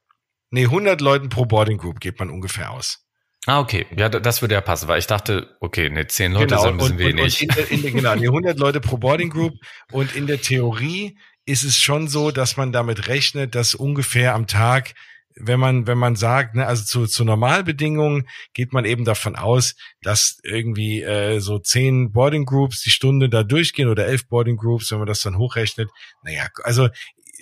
[0.50, 3.04] Nee, 100 Leuten pro Boarding Group geht man ungefähr aus.
[3.50, 3.84] Ah, okay.
[3.96, 6.62] Ja, das würde ja passen, weil ich dachte, okay, ne, zehn Leute genau.
[6.62, 7.42] sind ein bisschen und, wenig.
[7.42, 9.54] Und in der, in der, genau, nee, 100 Leute pro Boarding Group.
[9.90, 14.46] Und in der Theorie ist es schon so, dass man damit rechnet, dass ungefähr am
[14.46, 14.94] Tag
[15.42, 19.74] wenn man, wenn man sagt, ne, also zu, zu Normalbedingungen geht man eben davon aus,
[20.02, 24.90] dass irgendwie äh, so zehn Boarding Groups die Stunde da durchgehen oder elf Boarding Groups,
[24.90, 25.88] wenn man das dann hochrechnet.
[26.22, 26.88] Naja, also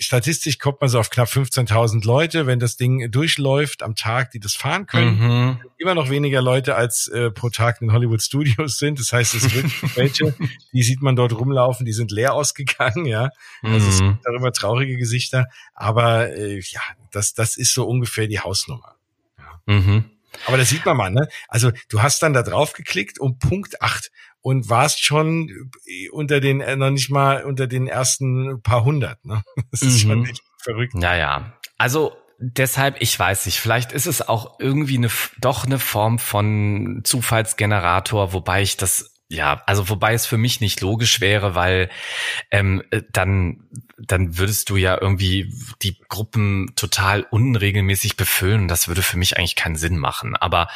[0.01, 4.41] statistisch kommt man so auf knapp 15.000 Leute, wenn das Ding durchläuft am Tag, die
[4.41, 5.19] das fahren können.
[5.19, 5.61] Mhm.
[5.79, 8.99] Immer noch weniger Leute als äh, pro Tag in Hollywood Studios sind.
[9.01, 10.35] Das heißt, es wird welche,
[10.73, 13.31] die sieht man dort rumlaufen, die sind leer ausgegangen, ja.
[13.63, 13.93] Also mhm.
[13.93, 15.47] es gibt darüber traurige Gesichter.
[15.75, 16.81] Aber äh, ja,
[17.11, 18.97] das, das ist so ungefähr die Hausnummer.
[19.39, 19.75] Ja.
[19.75, 20.05] Mhm.
[20.47, 21.29] Aber das sieht man mal, ne?
[21.49, 24.11] Also du hast dann da drauf geklickt um Punkt acht
[24.41, 25.71] und warst schon
[26.13, 29.43] unter den, äh, noch nicht mal unter den ersten paar hundert, ne?
[29.71, 30.09] Das ist mhm.
[30.09, 30.95] schon echt verrückt.
[30.95, 35.11] Naja, also deshalb, ich weiß nicht, vielleicht ist es auch irgendwie eine,
[35.41, 40.81] doch eine Form von Zufallsgenerator, wobei ich das ja, also wobei es für mich nicht
[40.81, 41.91] logisch wäre, weil
[42.51, 43.69] ähm, äh, dann
[43.99, 48.69] dann würdest du ja irgendwie die Gruppen total unregelmäßig befüllen.
[48.69, 50.35] Das würde für mich eigentlich keinen Sinn machen.
[50.35, 50.69] Aber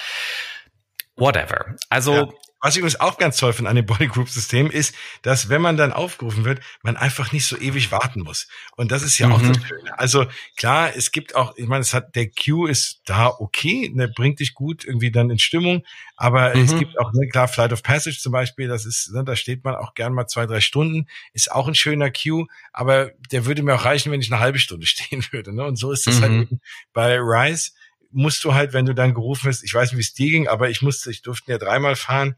[1.17, 1.77] whatever.
[1.89, 2.29] Also ja.
[2.63, 5.61] Was ich übrigens auch ganz toll finde an dem Body Group System ist, dass wenn
[5.61, 8.47] man dann aufgerufen wird, man einfach nicht so ewig warten muss.
[8.77, 9.33] Und das ist ja mhm.
[9.33, 9.99] auch das Schöne.
[9.99, 14.07] Also klar, es gibt auch, ich meine, es hat, der Queue ist da okay, der
[14.07, 15.85] bringt dich gut irgendwie dann in Stimmung.
[16.15, 16.63] Aber mhm.
[16.63, 19.65] es gibt auch, ne, klar, Flight of Passage zum Beispiel, das ist, ne, da steht
[19.65, 23.65] man auch gern mal zwei, drei Stunden, ist auch ein schöner Queue, aber der würde
[23.65, 25.53] mir auch reichen, wenn ich eine halbe Stunde stehen würde.
[25.53, 25.65] Ne?
[25.65, 26.37] Und so ist es halt mhm.
[26.37, 26.61] halt eben
[26.93, 27.73] bei Rise
[28.15, 30.47] musst du halt, wenn du dann gerufen wirst, ich weiß nicht, wie es dir ging,
[30.47, 32.37] aber ich musste, ich durfte ja dreimal fahren,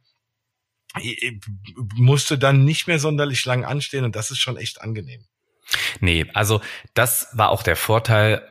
[1.96, 5.24] musste dann nicht mehr sonderlich lang anstehen und das ist schon echt angenehm.
[6.00, 6.60] Nee, also
[6.94, 8.42] das war auch der Vorteil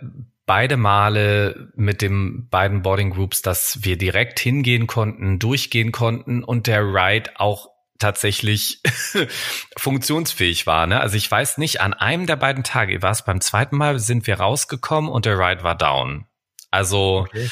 [0.46, 6.68] beide Male mit dem beiden Boarding Groups, dass wir direkt hingehen konnten, durchgehen konnten und
[6.68, 7.70] der Ride auch
[8.00, 8.82] tatsächlich
[9.78, 10.88] funktionsfähig war.
[10.88, 11.00] Ne?
[11.00, 14.28] Also ich weiß nicht, an einem der beiden Tage, war es beim zweiten Mal, sind
[14.28, 16.26] wir rausgekommen und der Ride war down.
[16.70, 17.50] Also, okay.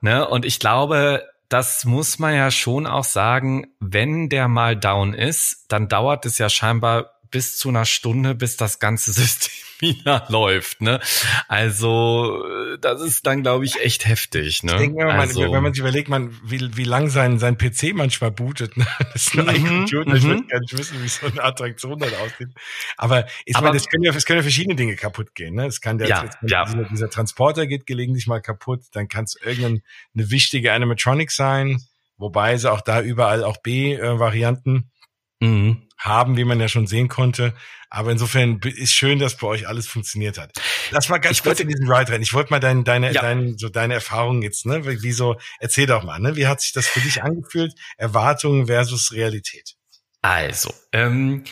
[0.00, 5.14] ne, und ich glaube, das muss man ja schon auch sagen, wenn der mal down
[5.14, 10.24] ist, dann dauert es ja scheinbar bis zu einer Stunde, bis das ganze System wieder
[10.28, 10.80] läuft.
[10.80, 11.00] Ne?
[11.48, 12.44] Also
[12.80, 14.62] das ist dann, glaube ich, echt heftig.
[14.62, 14.70] Ne?
[14.70, 17.58] Ich denke, wenn, also, man, wenn man sich überlegt, man, wie, wie lang sein, sein
[17.58, 18.86] PC manchmal bootet, ne?
[19.12, 20.46] das ist ein mhm, Computer, ich will mhm.
[20.46, 22.50] gar nicht wissen, wie so eine Attraktion dann aussieht.
[22.96, 25.56] Aber ich aber, meine, es können, ja, es können ja verschiedene Dinge kaputt gehen.
[25.56, 25.66] Ne?
[25.66, 26.64] Es kann der, ja, ja.
[26.66, 29.82] Dieser, dieser Transporter geht gelegentlich mal kaputt, dann kann es irgendeine
[30.14, 31.80] wichtige Animatronic sein,
[32.16, 34.92] wobei sie auch da überall auch B-Varianten
[35.40, 37.54] äh, mhm haben, wie man ja schon sehen konnte.
[37.90, 40.52] Aber insofern ist schön, dass bei euch alles funktioniert hat.
[40.90, 42.22] Lass mal ganz ich kurz in diesen Ride rein.
[42.22, 43.20] Ich wollte mal deine, deine, ja.
[43.20, 44.84] deine, so deine Erfahrungen jetzt, ne?
[44.84, 46.34] Wie so, erzähl doch mal, ne?
[46.34, 47.72] Wie hat sich das für dich angefühlt?
[47.96, 49.74] Erwartungen versus Realität.
[50.22, 51.44] Also, ähm,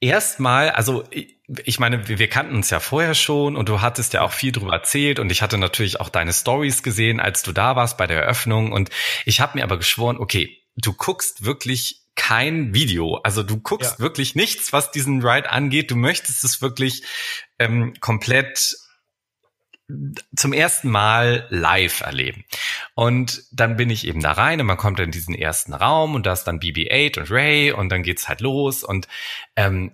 [0.00, 1.04] erstmal, also
[1.64, 4.52] ich meine, wir, wir kannten uns ja vorher schon und du hattest ja auch viel
[4.52, 8.06] drüber erzählt und ich hatte natürlich auch deine Stories gesehen, als du da warst bei
[8.06, 8.90] der Eröffnung und
[9.24, 13.16] ich habe mir aber geschworen, okay, du guckst wirklich kein Video.
[13.16, 13.98] Also du guckst ja.
[13.98, 15.90] wirklich nichts, was diesen Ride angeht.
[15.90, 17.04] Du möchtest es wirklich
[17.58, 18.76] ähm, komplett
[20.34, 22.44] zum ersten Mal live erleben.
[22.94, 26.24] Und dann bin ich eben da rein und man kommt in diesen ersten Raum und
[26.24, 29.08] da ist dann BB-8 und Ray und dann geht's halt los und
[29.56, 29.92] ähm,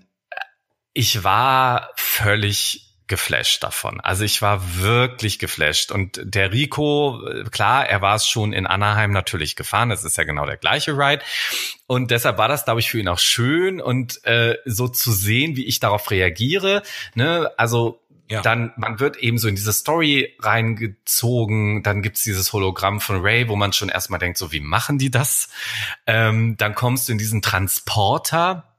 [0.92, 4.00] ich war völlig geflasht davon.
[4.00, 5.90] Also ich war wirklich geflasht.
[5.90, 9.90] Und der Rico, klar, er war es schon in Anaheim natürlich gefahren.
[9.90, 11.22] Das ist ja genau der gleiche Ride.
[11.88, 15.56] Und deshalb war das, glaube ich, für ihn auch schön und äh, so zu sehen,
[15.56, 16.82] wie ich darauf reagiere.
[17.14, 17.50] Ne?
[17.56, 18.42] Also ja.
[18.42, 23.48] dann man wird eben so in diese Story reingezogen, dann gibt's dieses Hologramm von Ray,
[23.48, 25.48] wo man schon erstmal denkt, so wie machen die das?
[26.06, 28.69] Ähm, dann kommst du in diesen Transporter,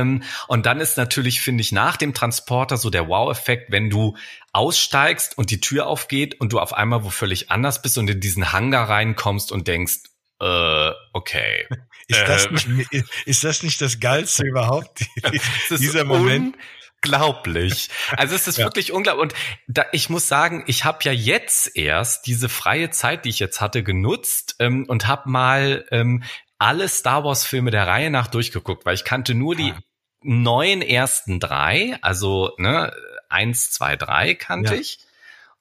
[0.00, 4.16] und dann ist natürlich, finde ich, nach dem Transporter so der Wow-Effekt, wenn du
[4.52, 8.20] aussteigst und die Tür aufgeht und du auf einmal wo völlig anders bist und in
[8.20, 10.00] diesen Hangar reinkommst und denkst,
[10.40, 11.66] äh, okay.
[12.08, 12.92] Ist, das äh, nicht,
[13.26, 15.04] ist das nicht das Geilste überhaupt?
[15.70, 16.56] Dieser Moment.
[17.04, 17.88] Unglaublich.
[18.16, 18.64] Also es ist ja.
[18.64, 19.22] wirklich unglaublich.
[19.22, 19.34] Und
[19.66, 23.60] da, ich muss sagen, ich habe ja jetzt erst diese freie Zeit, die ich jetzt
[23.60, 26.22] hatte, genutzt ähm, und habe mal ähm,
[26.62, 29.80] alle Star Wars Filme der Reihe nach durchgeguckt, weil ich kannte nur die ah.
[30.22, 32.94] neun ersten drei, also ne,
[33.28, 34.80] eins, zwei, drei kannte ja.
[34.80, 35.00] ich.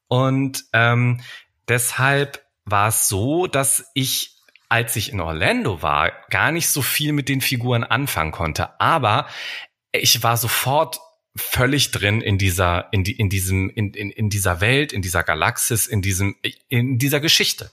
[0.07, 1.19] Und ähm,
[1.67, 4.35] deshalb war es so, dass ich,
[4.69, 8.79] als ich in Orlando war, gar nicht so viel mit den Figuren anfangen konnte.
[8.79, 9.27] Aber
[9.91, 10.99] ich war sofort
[11.35, 15.23] völlig drin in dieser, in, die, in diesem, in, in, in dieser Welt, in dieser
[15.23, 16.35] Galaxis, in diesem,
[16.67, 17.71] in dieser Geschichte.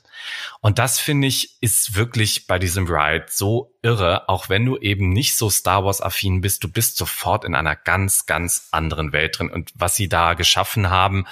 [0.61, 5.09] Und das finde ich ist wirklich bei diesem Ride so irre, auch wenn du eben
[5.09, 9.39] nicht so Star Wars affin bist, du bist sofort in einer ganz, ganz anderen Welt
[9.39, 9.51] drin.
[9.51, 11.27] Und was sie da geschaffen haben,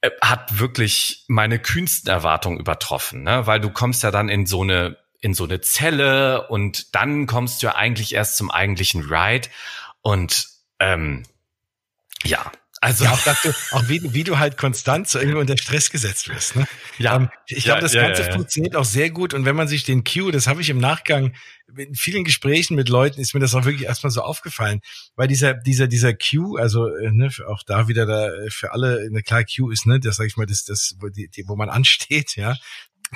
[0.00, 3.46] äh, hat wirklich meine kühnsten Erwartungen übertroffen, ne?
[3.46, 7.60] weil du kommst ja dann in so eine in so eine Zelle und dann kommst
[7.60, 9.48] du ja eigentlich erst zum eigentlichen Ride
[10.00, 10.46] und
[10.80, 11.24] ähm,
[12.24, 12.50] ja,
[12.80, 16.28] also ja, auch, du, auch wie, wie du halt konstant so irgendwie unter Stress gesetzt
[16.28, 16.54] wirst.
[16.54, 16.66] Ne?
[16.98, 19.34] Ja, ähm, ich glaube, ja, das Ganze ja, ja, funktioniert auch sehr gut.
[19.34, 21.34] Und wenn man sich den Cue, das habe ich im Nachgang
[21.76, 24.80] in vielen Gesprächen mit Leuten, ist mir das auch wirklich erstmal so aufgefallen,
[25.16, 29.00] weil dieser dieser dieser Cue, also äh, ne, auch da wieder da äh, für alle
[29.00, 31.56] eine klar Cue ist, ne, das sage ich mal, das das wo, die, die, wo
[31.56, 32.54] man ansteht, ja,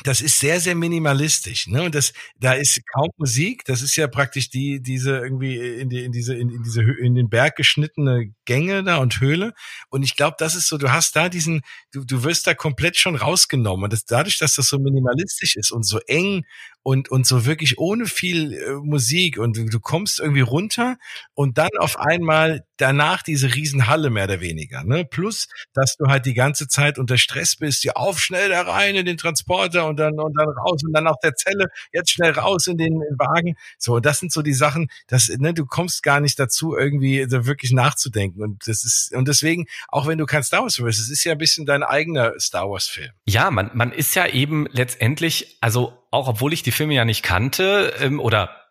[0.05, 1.83] das ist sehr, sehr minimalistisch, ne?
[1.83, 3.65] Und das, da ist kaum Musik.
[3.67, 7.15] Das ist ja praktisch die, diese irgendwie in die, in diese, in, in diese, in
[7.15, 9.53] den Berg geschnittene Gänge da und Höhle.
[9.89, 11.63] Und ich glaube, das ist so, du hast da diesen,
[11.93, 13.85] du, du wirst da komplett schon rausgenommen.
[13.85, 16.45] Und das, dadurch, dass das so minimalistisch ist und so eng
[16.83, 20.97] und, und so wirklich ohne viel äh, Musik und du, du kommst irgendwie runter
[21.35, 25.05] und dann auf einmal danach diese Riesenhalle mehr oder weniger, ne?
[25.05, 28.97] Plus, dass du halt die ganze Zeit unter Stress bist, ja auf schnell da rein
[28.97, 32.33] in den Transporter und dann, und dann raus und dann auf der Zelle, jetzt schnell
[32.33, 33.55] raus in den Wagen.
[33.79, 37.25] So, und das sind so die Sachen, dass, ne, du kommst gar nicht dazu, irgendwie
[37.29, 38.32] so wirklich nachzudenken.
[38.39, 41.33] Und das ist, und deswegen, auch wenn du kein Star Wars wirst, es ist ja
[41.33, 43.11] ein bisschen dein eigener Star Wars Film.
[43.25, 47.23] Ja, man, man ist ja eben letztendlich, also auch obwohl ich die Filme ja nicht
[47.23, 48.62] kannte ähm, oder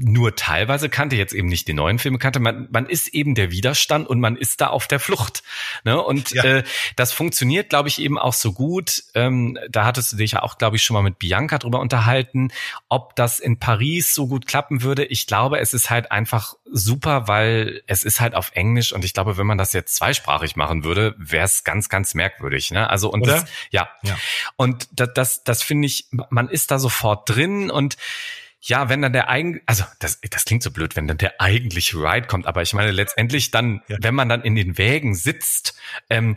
[0.00, 2.40] nur teilweise kannte, jetzt eben nicht die neuen Filme kannte.
[2.40, 5.44] Man, man ist eben der Widerstand und man ist da auf der Flucht.
[5.84, 6.00] Ne?
[6.02, 6.42] Und ja.
[6.42, 6.64] äh,
[6.96, 9.04] das funktioniert, glaube ich, eben auch so gut.
[9.14, 12.50] Ähm, da hattest du dich ja auch, glaube ich, schon mal mit Bianca drüber unterhalten,
[12.88, 15.04] ob das in Paris so gut klappen würde.
[15.04, 19.14] Ich glaube, es ist halt einfach super, weil es ist halt auf Englisch und ich
[19.14, 22.72] glaube, wenn man das jetzt zweisprachig machen würde, wäre es ganz, ganz merkwürdig.
[22.72, 22.90] Ne?
[22.90, 23.88] Also und das, ja.
[24.02, 24.18] ja.
[24.56, 27.96] Und das, das, das finde ich, man ist da sofort drin und
[28.62, 31.96] ja, wenn dann der eigen, also das, das klingt so blöd, wenn dann der eigentliche
[31.96, 33.96] Ride kommt, aber ich meine letztendlich dann, ja.
[34.00, 35.78] wenn man dann in den Wägen sitzt,
[36.10, 36.36] ähm,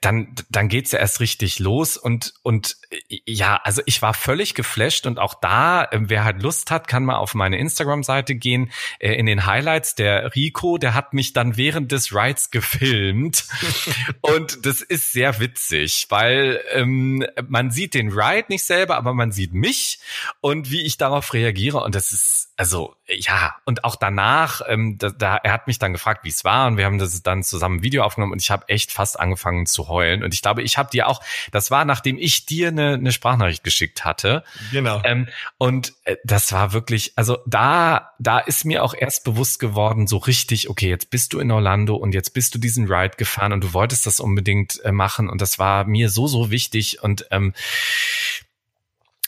[0.00, 2.78] dann, dann geht's ja erst richtig los und, und
[3.26, 7.04] ja, also ich war völlig geflasht und auch da, äh, wer halt Lust hat, kann
[7.04, 8.72] mal auf meine Instagram-Seite gehen.
[8.98, 13.44] Äh, in den Highlights, der Rico, der hat mich dann während des Rides gefilmt
[14.22, 19.32] und das ist sehr witzig, weil ähm, man sieht den Ride nicht selber, aber man
[19.32, 19.98] sieht mich
[20.40, 25.10] und wie ich darauf reagiere und das ist, also ja, und auch danach, ähm, da,
[25.10, 27.76] da, er hat mich dann gefragt, wie es war und wir haben das dann zusammen
[27.76, 30.24] ein Video aufgenommen und ich habe echt fast angefangen zu heulen.
[30.24, 33.62] Und ich glaube, ich habe dir auch, das war, nachdem ich dir eine, eine Sprachnachricht
[33.62, 34.42] geschickt hatte.
[34.72, 35.02] Genau.
[35.04, 35.28] Ähm,
[35.58, 40.16] und äh, das war wirklich, also da, da ist mir auch erst bewusst geworden, so
[40.16, 43.62] richtig, okay, jetzt bist du in Orlando und jetzt bist du diesen Ride gefahren und
[43.62, 45.28] du wolltest das unbedingt äh, machen.
[45.28, 47.02] Und das war mir so, so wichtig.
[47.02, 47.52] Und ähm,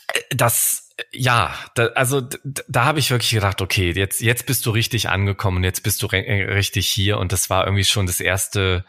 [0.09, 4.65] äh, das ja, da, also da, da habe ich wirklich gedacht, okay, jetzt jetzt bist
[4.67, 8.85] du richtig angekommen, jetzt bist du richtig hier und das war irgendwie schon das erste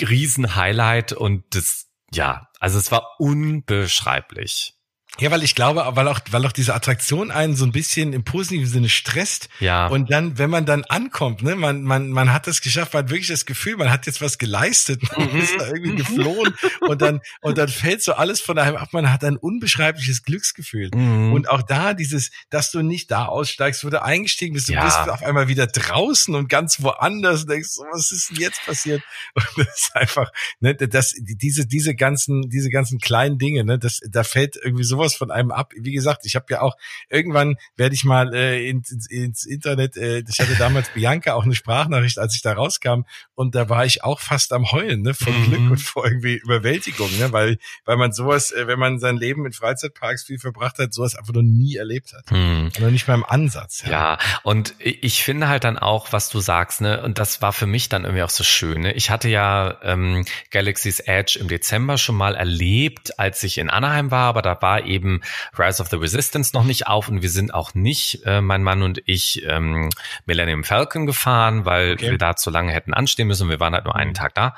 [0.00, 4.77] Riesen-Highlight und das ja, also es war unbeschreiblich.
[5.20, 8.22] Ja, weil ich glaube, weil auch, weil auch diese Attraktion einen so ein bisschen im
[8.22, 9.48] positiven Sinne stresst.
[9.58, 9.88] Ja.
[9.88, 13.10] Und dann, wenn man dann ankommt, ne, man, man, man hat das geschafft, man hat
[13.10, 15.40] wirklich das Gefühl, man hat jetzt was geleistet, man mhm.
[15.40, 19.12] ist da irgendwie geflohen und dann, und dann fällt so alles von einem ab, man
[19.12, 20.90] hat ein unbeschreibliches Glücksgefühl.
[20.94, 21.32] Mhm.
[21.32, 24.84] Und auch da dieses, dass du nicht da aussteigst, wo du eingestiegen bist, du ja.
[24.84, 29.02] bist auf einmal wieder draußen und ganz woanders und denkst, was ist denn jetzt passiert?
[29.34, 34.00] Und das ist einfach, ne, das, diese, diese ganzen, diese ganzen kleinen Dinge, ne, das,
[34.08, 35.72] da fällt irgendwie sowas sowas von einem ab.
[35.76, 36.76] Wie gesagt, ich habe ja auch
[37.08, 39.96] irgendwann werde ich mal äh, ins, ins Internet.
[39.96, 43.02] Äh, ich hatte damals Bianca auch eine Sprachnachricht, als ich da rauskam,
[43.34, 45.44] und da war ich auch fast am heulen, ne, von mhm.
[45.44, 49.46] Glück und vor irgendwie Überwältigung, ne, weil weil man sowas, äh, wenn man sein Leben
[49.46, 52.70] in Freizeitparks viel verbracht hat, sowas einfach noch nie erlebt hat, mhm.
[52.76, 53.82] oder nicht mal im Ansatz.
[53.84, 53.90] Ja.
[53.90, 57.66] ja, und ich finde halt dann auch, was du sagst, ne, und das war für
[57.66, 58.82] mich dann irgendwie auch so schön.
[58.82, 58.92] Ne?
[58.94, 64.10] Ich hatte ja ähm, Galaxy's Edge im Dezember schon mal erlebt, als ich in Anaheim
[64.10, 65.20] war, aber da war eben eben
[65.56, 68.82] Rise of the Resistance noch nicht auf und wir sind auch nicht, äh, mein Mann
[68.82, 69.88] und ich, ähm,
[70.26, 72.10] Millennium Falcon gefahren, weil okay.
[72.10, 73.48] wir da zu lange hätten anstehen müssen.
[73.48, 74.14] Wir waren halt nur einen mhm.
[74.14, 74.54] Tag da.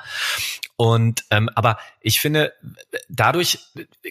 [0.75, 2.53] Und ähm, aber ich finde,
[3.07, 3.59] dadurch,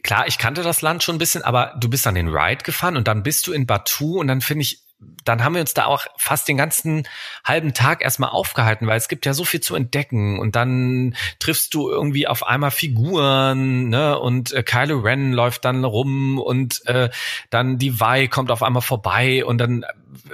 [0.04, 2.96] klar, ich kannte das Land schon ein bisschen, aber du bist an den Ride gefahren
[2.96, 4.78] und dann bist du in Batu und dann finde ich,
[5.24, 7.06] dann haben wir uns da auch fast den ganzen
[7.44, 11.74] halben Tag erstmal aufgehalten, weil es gibt ja so viel zu entdecken und dann triffst
[11.74, 17.10] du irgendwie auf einmal Figuren, ne, und äh, Kylo Ren läuft dann rum und äh,
[17.50, 19.84] dann die Vi kommt auf einmal vorbei und dann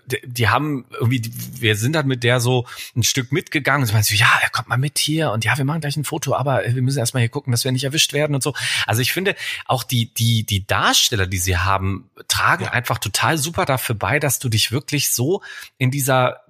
[0.07, 1.23] die, die haben irgendwie,
[1.61, 4.51] wir sind dann mit der so ein Stück mitgegangen und sie meinen so, ja, er
[4.51, 7.23] kommt mal mit hier und ja, wir machen gleich ein Foto, aber wir müssen erstmal
[7.23, 8.55] hier gucken, dass wir nicht erwischt werden und so.
[8.87, 9.35] Also ich finde,
[9.67, 12.71] auch die, die, die Darsteller, die sie haben, tragen ja.
[12.71, 15.43] einfach total super dafür bei, dass du dich wirklich so
[15.79, 16.41] in dieser,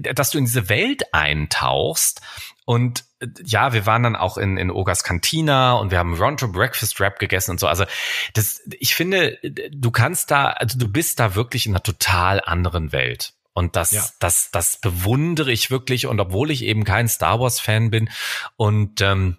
[0.00, 2.20] dass du in diese Welt eintauchst
[2.64, 3.04] und
[3.44, 7.18] ja, wir waren dann auch in, in Ogas Cantina und wir haben Ronto Breakfast Wrap
[7.18, 7.66] gegessen und so.
[7.66, 7.84] Also
[8.32, 12.92] das, ich finde, du kannst da, also du bist da wirklich in einer total anderen
[12.92, 13.34] Welt.
[13.52, 14.04] Und das, ja.
[14.20, 16.06] das, das bewundere ich wirklich.
[16.06, 18.08] Und obwohl ich eben kein Star Wars Fan bin
[18.56, 19.36] und ähm,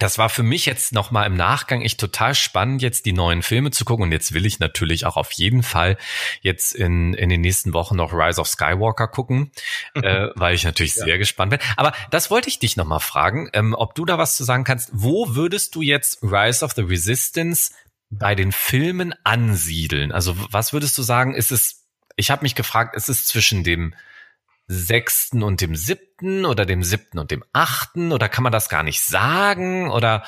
[0.00, 3.70] das war für mich jetzt nochmal im Nachgang echt total spannend, jetzt die neuen Filme
[3.70, 4.04] zu gucken.
[4.04, 5.98] Und jetzt will ich natürlich auch auf jeden Fall
[6.40, 9.52] jetzt in, in den nächsten Wochen noch Rise of Skywalker gucken,
[9.94, 11.04] äh, weil ich natürlich ja.
[11.04, 11.60] sehr gespannt bin.
[11.76, 14.88] Aber das wollte ich dich nochmal fragen, ähm, ob du da was zu sagen kannst.
[14.92, 17.72] Wo würdest du jetzt Rise of the Resistance
[18.08, 20.12] bei den Filmen ansiedeln?
[20.12, 21.84] Also was würdest du sagen, ist es,
[22.16, 23.94] ich habe mich gefragt, ist es zwischen dem
[24.66, 28.82] sechsten und dem siebten oder dem siebten und dem achten oder kann man das gar
[28.82, 30.24] nicht sagen oder?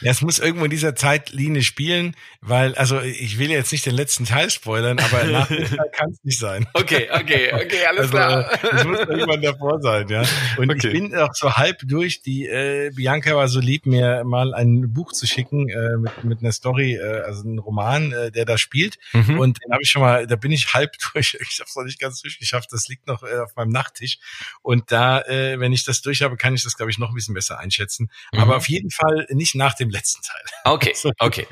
[0.00, 3.94] Ja, es muss irgendwo in dieser Zeitlinie spielen, weil, also ich will jetzt nicht den
[3.94, 5.48] letzten Teil spoilern, aber nach
[5.92, 6.66] kann es nicht sein.
[6.74, 8.50] Okay, okay, okay, alles also, klar.
[8.72, 10.22] Es muss irgendwann davor sein, ja.
[10.58, 10.88] Und okay.
[10.88, 12.20] ich bin auch so halb durch.
[12.20, 16.40] Die äh, Bianca war so lieb, mir mal ein Buch zu schicken äh, mit, mit
[16.40, 18.98] einer Story, äh, also ein Roman, äh, der da spielt.
[19.12, 19.38] Mhm.
[19.38, 21.38] Und den habe ich schon mal, da bin ich halb durch.
[21.40, 22.72] Ich habe es noch nicht ganz durchgeschafft.
[22.72, 24.18] Das liegt noch äh, auf meinem Nachttisch.
[24.60, 27.10] Und da, äh, äh, wenn ich das durch habe, kann ich das, glaube ich, noch
[27.10, 28.10] ein bisschen besser einschätzen.
[28.32, 28.40] Mhm.
[28.40, 30.42] Aber auf jeden Fall nicht nach dem letzten Teil.
[30.66, 31.46] Okay, okay.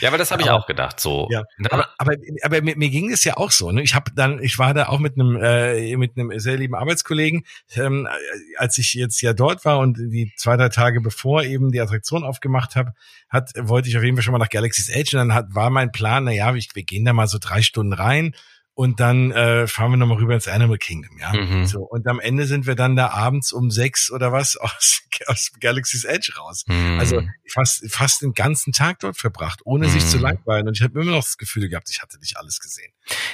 [0.00, 0.98] Ja, aber das habe ich Aber- auch gedacht.
[0.98, 1.28] So.
[1.30, 1.70] Ja, Ne?
[1.72, 3.70] aber, aber, aber mir, mir ging es ja auch so.
[3.70, 3.82] Ne?
[3.82, 7.44] Ich habe dann, ich war da auch mit einem äh, mit einem sehr lieben Arbeitskollegen,
[7.76, 8.08] ähm,
[8.56, 12.24] als ich jetzt ja dort war und die zwei drei Tage bevor eben die Attraktion
[12.24, 12.94] aufgemacht habe,
[13.28, 15.70] hat wollte ich auf jeden Fall schon mal nach Galaxy's Edge und dann hat, war
[15.70, 18.34] mein Plan, na ja, wir gehen da mal so drei Stunden rein
[18.78, 21.32] und dann äh, fahren wir nochmal rüber ins Animal Kingdom, ja.
[21.32, 21.66] Mhm.
[21.66, 25.50] So und am Ende sind wir dann da abends um sechs oder was aus, aus
[25.58, 26.62] Galaxy's Edge raus.
[26.68, 26.96] Mhm.
[27.00, 27.22] Also
[27.52, 30.08] fast, fast den ganzen Tag dort verbracht, ohne sich Mhm.
[30.08, 30.68] zu langweilen.
[30.68, 32.92] Und ich habe immer noch das Gefühl gehabt, ich hatte nicht alles gesehen.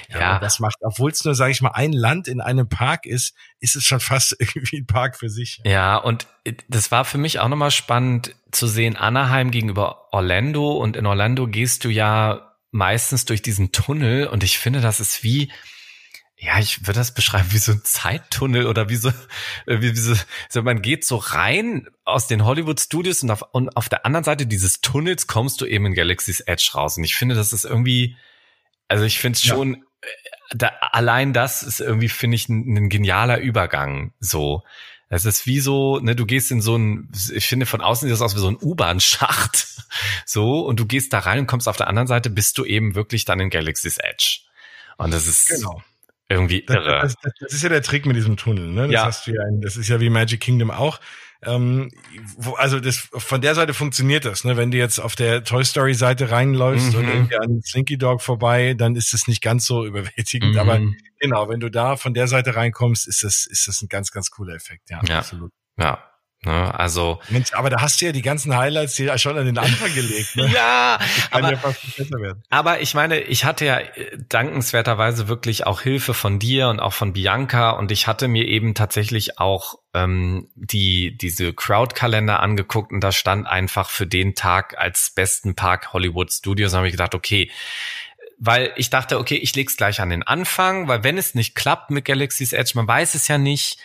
[0.08, 0.36] Ja.
[0.36, 3.34] und das macht, obwohl es nur, sage ich mal, ein Land in einem Park ist,
[3.60, 5.60] ist es schon fast irgendwie ein Park für sich.
[5.64, 6.26] Ja, und
[6.68, 10.72] das war für mich auch nochmal spannend zu sehen, Anaheim gegenüber Orlando.
[10.72, 14.26] Und in Orlando gehst du ja meistens durch diesen Tunnel.
[14.26, 15.50] Und ich finde, das ist wie,
[16.36, 19.10] ja, ich würde das beschreiben wie so ein Zeittunnel oder wie so,
[19.66, 20.14] äh, wie, wie so,
[20.48, 24.24] so man geht so rein aus den Hollywood Studios und auf, und auf der anderen
[24.24, 26.96] Seite dieses Tunnels kommst du eben in Galaxy's Edge raus.
[26.98, 28.16] Und ich finde, das ist irgendwie,
[28.88, 29.54] also ich finde es Ja.
[29.54, 30.06] schon, äh,
[30.56, 34.62] da, allein das ist irgendwie, finde ich, ein, ein genialer Übergang, so.
[35.08, 38.12] Es ist wie so, ne, du gehst in so ein, ich finde von außen sieht
[38.12, 39.66] das aus wie so ein U-Bahn-Schacht,
[40.26, 42.94] so, und du gehst da rein und kommst auf der anderen Seite, bist du eben
[42.94, 44.40] wirklich dann in Galaxy's Edge.
[44.96, 45.82] Und das ist Genau.
[46.28, 47.00] irgendwie Das, irre.
[47.02, 48.82] das, das, das ist ja der Trick mit diesem Tunnel, ne?
[48.82, 49.04] Das Ja.
[49.04, 51.00] hast du ja, in, das ist ja wie Magic Kingdom auch.
[51.46, 51.90] Ähm,
[52.36, 54.56] wo, also das, von der Seite funktioniert das, ne?
[54.56, 56.98] Wenn du jetzt auf der Toy Story Seite reinläufst Mhm.
[56.98, 60.52] und irgendwie an Slinky Dog vorbei, dann ist es nicht ganz so überwältigend.
[60.54, 60.58] Mhm.
[60.58, 60.80] Aber
[61.20, 64.30] genau, wenn du da von der Seite reinkommst, ist das, ist das ein ganz, ganz
[64.30, 64.90] cooler Effekt.
[64.90, 65.18] Ja, Ja.
[65.18, 65.50] absolut.
[65.78, 66.02] ja,
[66.44, 69.58] ne, also, Mensch, aber da hast du ja die ganzen Highlights hier schon an den
[69.58, 70.48] Anfang gelegt, ne?
[70.54, 70.98] ja,
[71.30, 71.58] aber ja.
[72.50, 76.92] Aber ich meine, ich hatte ja äh, dankenswerterweise wirklich auch Hilfe von dir und auch
[76.92, 83.00] von Bianca und ich hatte mir eben tatsächlich auch ähm, die diese Crowd-Kalender angeguckt und
[83.00, 86.72] da stand einfach für den Tag als besten Park Hollywood Studios.
[86.72, 87.50] Da habe ich gedacht, okay,
[88.38, 91.90] weil ich dachte, okay, ich leg's gleich an den Anfang, weil wenn es nicht klappt
[91.90, 93.78] mit Galaxy's Edge, man weiß es ja nicht,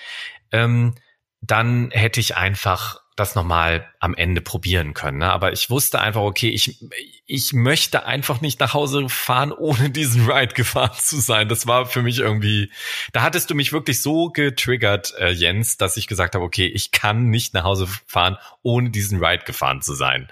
[0.51, 0.95] ähm,
[1.41, 5.17] dann hätte ich einfach das nochmal am Ende probieren können.
[5.17, 5.31] Ne?
[5.31, 6.79] Aber ich wusste einfach, okay, ich,
[7.25, 11.49] ich möchte einfach nicht nach Hause fahren, ohne diesen Ride gefahren zu sein.
[11.49, 12.71] Das war für mich irgendwie,
[13.11, 16.91] da hattest du mich wirklich so getriggert, äh, Jens, dass ich gesagt habe, okay, ich
[16.91, 20.29] kann nicht nach Hause fahren, ohne diesen Ride gefahren zu sein.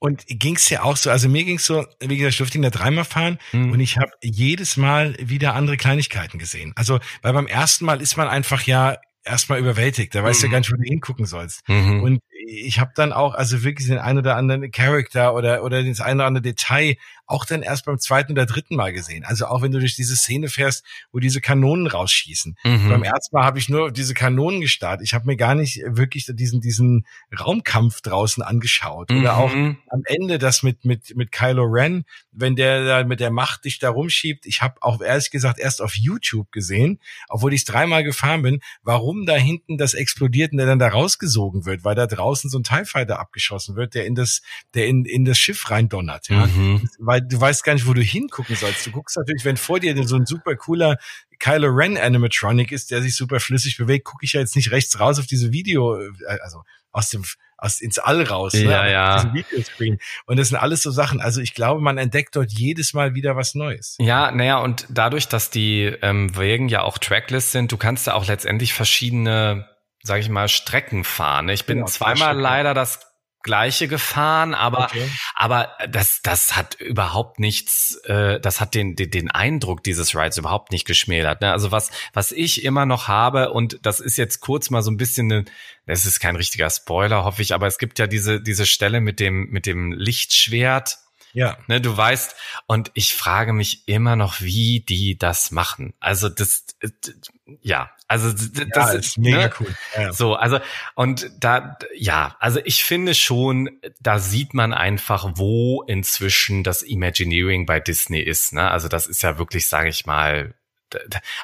[0.00, 2.70] Und ging's ja auch so, also mir ging's so, wie gesagt, ich durfte ihn da
[2.70, 3.72] dreimal fahren Mhm.
[3.72, 6.72] und ich habe jedes Mal wieder andere Kleinigkeiten gesehen.
[6.74, 10.50] Also, weil beim ersten Mal ist man einfach ja erstmal überwältigt, da weißt du Mhm.
[10.50, 11.68] ja gar nicht, wo du hingucken sollst.
[11.68, 12.02] Mhm.
[12.02, 16.00] Und ich habe dann auch also wirklich den ein oder anderen Charakter oder oder das
[16.00, 16.96] ein oder andere Detail
[17.30, 19.24] auch dann erst beim zweiten oder dritten Mal gesehen.
[19.24, 22.56] Also auch wenn du durch diese Szene fährst, wo diese Kanonen rausschießen.
[22.64, 22.88] Mhm.
[22.88, 25.06] Beim ersten Mal habe ich nur diese Kanonen gestartet.
[25.06, 27.06] Ich habe mir gar nicht wirklich diesen diesen
[27.38, 29.78] Raumkampf draußen angeschaut oder auch Mhm.
[29.88, 33.78] am Ende das mit mit mit Kylo Ren, wenn der da mit der Macht dich
[33.78, 34.46] da rumschiebt.
[34.46, 38.60] Ich habe auch ehrlich gesagt erst auf YouTube gesehen, obwohl ich es dreimal gefahren bin,
[38.82, 42.58] warum da hinten das explodiert und der dann da rausgesogen wird, weil da draußen so
[42.58, 44.42] ein TIE Fighter abgeschossen wird, der in das
[44.74, 46.46] der in in das Schiff reindonnert, ja.
[46.46, 46.88] Mhm.
[46.98, 48.86] Weil du weißt gar nicht, wo du hingucken sollst.
[48.86, 50.96] Du guckst natürlich, wenn vor dir so ein super cooler
[51.38, 55.00] Kylo Ren Animatronic ist, der sich super flüssig bewegt, gucke ich ja jetzt nicht rechts
[55.00, 56.10] raus auf diese Video, äh,
[56.42, 56.62] also
[56.92, 57.24] aus dem
[57.56, 58.62] aus ins All raus, ne?
[58.62, 59.34] Ja, auf ja.
[59.34, 59.98] Videoscreen.
[60.24, 61.20] Und das sind alles so Sachen.
[61.20, 63.96] Also ich glaube, man entdeckt dort jedes Mal wieder was Neues.
[64.00, 68.14] Ja, naja, und dadurch, dass die ähm, Wegen ja auch Trackless sind, du kannst da
[68.14, 69.68] auch letztendlich verschiedene,
[70.02, 71.46] sage ich mal, Strecken fahren.
[71.46, 71.52] ne?
[71.52, 73.00] Ich bin Genau, zweimal leider das
[73.42, 75.08] gleiche gefahren, aber Okay.
[75.34, 80.38] aber das das hat überhaupt nichts, äh, das hat den, den den Eindruck dieses Rides
[80.38, 81.40] überhaupt nicht geschmälert.
[81.40, 81.52] Ne?
[81.52, 84.96] Also was was ich immer noch habe und das ist jetzt kurz mal so ein
[84.96, 85.44] bisschen eine,
[85.86, 89.20] das ist kein richtiger Spoiler, hoffe ich, aber es gibt ja diese diese Stelle mit
[89.20, 90.98] dem mit dem Lichtschwert.
[91.32, 91.58] Ja.
[91.66, 92.34] Ne, du weißt,
[92.66, 95.94] und ich frage mich immer noch, wie die das machen.
[96.00, 96.64] Also das,
[97.60, 99.52] ja, also das ja, ist mega ne?
[99.60, 99.74] cool.
[99.96, 100.12] Ja.
[100.12, 100.58] So, also
[100.94, 103.70] und da, ja, also ich finde schon,
[104.00, 108.52] da sieht man einfach, wo inzwischen das Imagineering bei Disney ist.
[108.52, 108.70] Ne?
[108.70, 110.54] Also das ist ja wirklich, sage ich mal,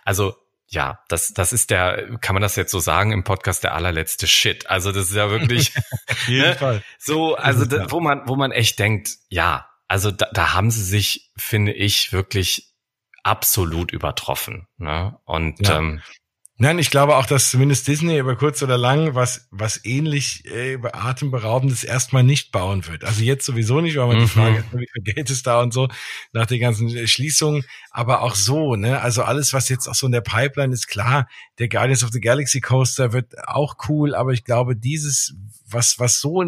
[0.04, 0.36] also
[0.68, 4.26] ja, das, das ist der, kann man das jetzt so sagen im Podcast, der allerletzte
[4.26, 4.68] Shit.
[4.68, 5.72] Also das ist ja wirklich
[6.28, 6.54] ne?
[6.56, 6.82] Fall.
[6.98, 10.82] so, also da, wo man, wo man echt denkt, ja, also da, da haben sie
[10.82, 12.72] sich, finde ich, wirklich
[13.22, 14.66] absolut übertroffen.
[14.78, 15.18] Ne?
[15.24, 15.78] Und Ja.
[15.78, 16.02] ähm,
[16.58, 20.78] Nein, ich glaube auch, dass zumindest Disney über kurz oder lang was, was ähnlich äh,
[20.90, 23.04] atemberaubendes erstmal nicht bauen wird.
[23.04, 24.20] Also jetzt sowieso nicht, weil man mhm.
[24.22, 25.88] die Frage ist, wie viel Geld ist da und so
[26.32, 27.62] nach den ganzen äh, Schließungen.
[27.90, 29.02] Aber auch so, ne?
[29.02, 31.28] Also alles, was jetzt auch so in der Pipeline ist, klar,
[31.58, 35.34] der Guardians of the Galaxy Coaster wird auch cool, aber ich glaube, dieses,
[35.68, 36.44] was, was so,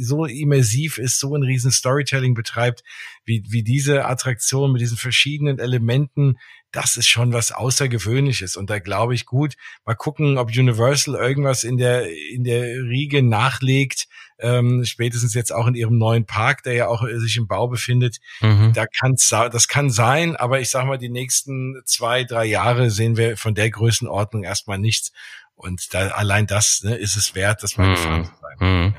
[0.00, 2.82] so immersiv ist, so ein riesen Storytelling betreibt,
[3.24, 6.38] wie, wie diese Attraktion mit diesen verschiedenen Elementen,
[6.70, 8.56] das ist schon was Außergewöhnliches.
[8.56, 9.54] Und da glaube ich gut,
[9.86, 14.06] mal gucken, ob Universal irgendwas in der, in der Riege nachlegt,
[14.40, 17.68] ähm, spätestens jetzt auch in ihrem neuen Park, der ja auch äh, sich im Bau
[17.68, 18.18] befindet.
[18.40, 18.72] Mhm.
[18.72, 23.16] Da kann's, das kann sein, aber ich sag mal, die nächsten zwei, drei Jahre sehen
[23.16, 25.12] wir von der Größenordnung erstmal nichts.
[25.58, 27.94] Und da, allein das ne, ist es wert, dass man mm.
[27.94, 28.56] gefahren zu sein.
[28.60, 28.94] Mm.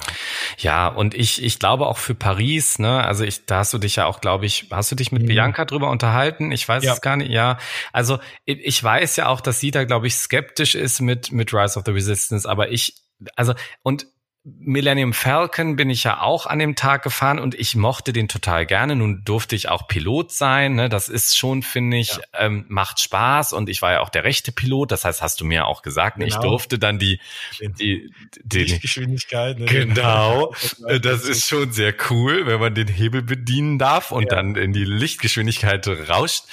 [0.57, 0.87] Ja.
[0.87, 3.95] ja, und ich, ich glaube auch für Paris, ne, also ich, da hast du dich
[3.95, 5.27] ja auch, glaube ich, hast du dich mit mm.
[5.27, 6.51] Bianca drüber unterhalten?
[6.51, 6.93] Ich weiß ja.
[6.93, 7.57] es gar nicht, ja.
[7.93, 11.53] Also ich, ich weiß ja auch, dass sie da, glaube ich, skeptisch ist mit, mit
[11.53, 12.95] Rise of the Resistance, aber ich,
[13.37, 14.05] also, und
[14.45, 18.65] Millennium Falcon bin ich ja auch an dem Tag gefahren und ich mochte den total
[18.65, 18.95] gerne.
[18.95, 20.75] Nun durfte ich auch Pilot sein.
[20.75, 20.87] Ne?
[20.87, 22.21] Das ist schon, finde ich, ja.
[22.45, 24.91] ähm, macht Spaß und ich war ja auch der rechte Pilot.
[24.91, 26.27] Das heißt, hast du mir auch gesagt, genau.
[26.27, 27.19] ich durfte dann die,
[27.59, 29.59] die, die Lichtgeschwindigkeit.
[29.59, 29.65] Ne?
[29.65, 30.53] Genau.
[31.01, 34.29] Das ist schon sehr cool, wenn man den Hebel bedienen darf und ja.
[34.29, 36.45] dann in die Lichtgeschwindigkeit rauscht.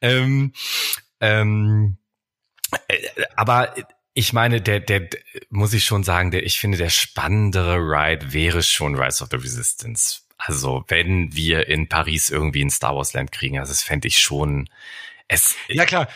[0.00, 0.52] Ähm,
[1.20, 1.96] ähm,
[2.88, 2.98] äh,
[3.36, 3.74] aber
[4.14, 5.08] ich meine, der, der,
[5.50, 9.36] muss ich schon sagen, der, ich finde, der spannendere Ride wäre schon Rise of the
[9.36, 10.22] Resistance.
[10.36, 14.18] Also, wenn wir in Paris irgendwie ein Star Wars Land kriegen, also das fände ich
[14.18, 14.68] schon,
[15.32, 16.08] es, ja klar,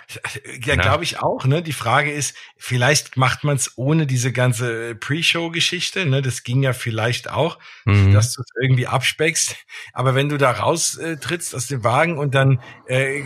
[0.64, 1.44] ja, glaube ich auch.
[1.44, 1.62] Ne?
[1.62, 6.04] Die Frage ist, vielleicht macht man es ohne diese ganze Pre-Show-Geschichte.
[6.04, 6.20] Ne?
[6.20, 8.12] Das ging ja vielleicht auch, mhm.
[8.12, 9.54] dass du es irgendwie abspeckst.
[9.92, 13.22] Aber wenn du da raustrittst äh, aus dem Wagen und dann äh,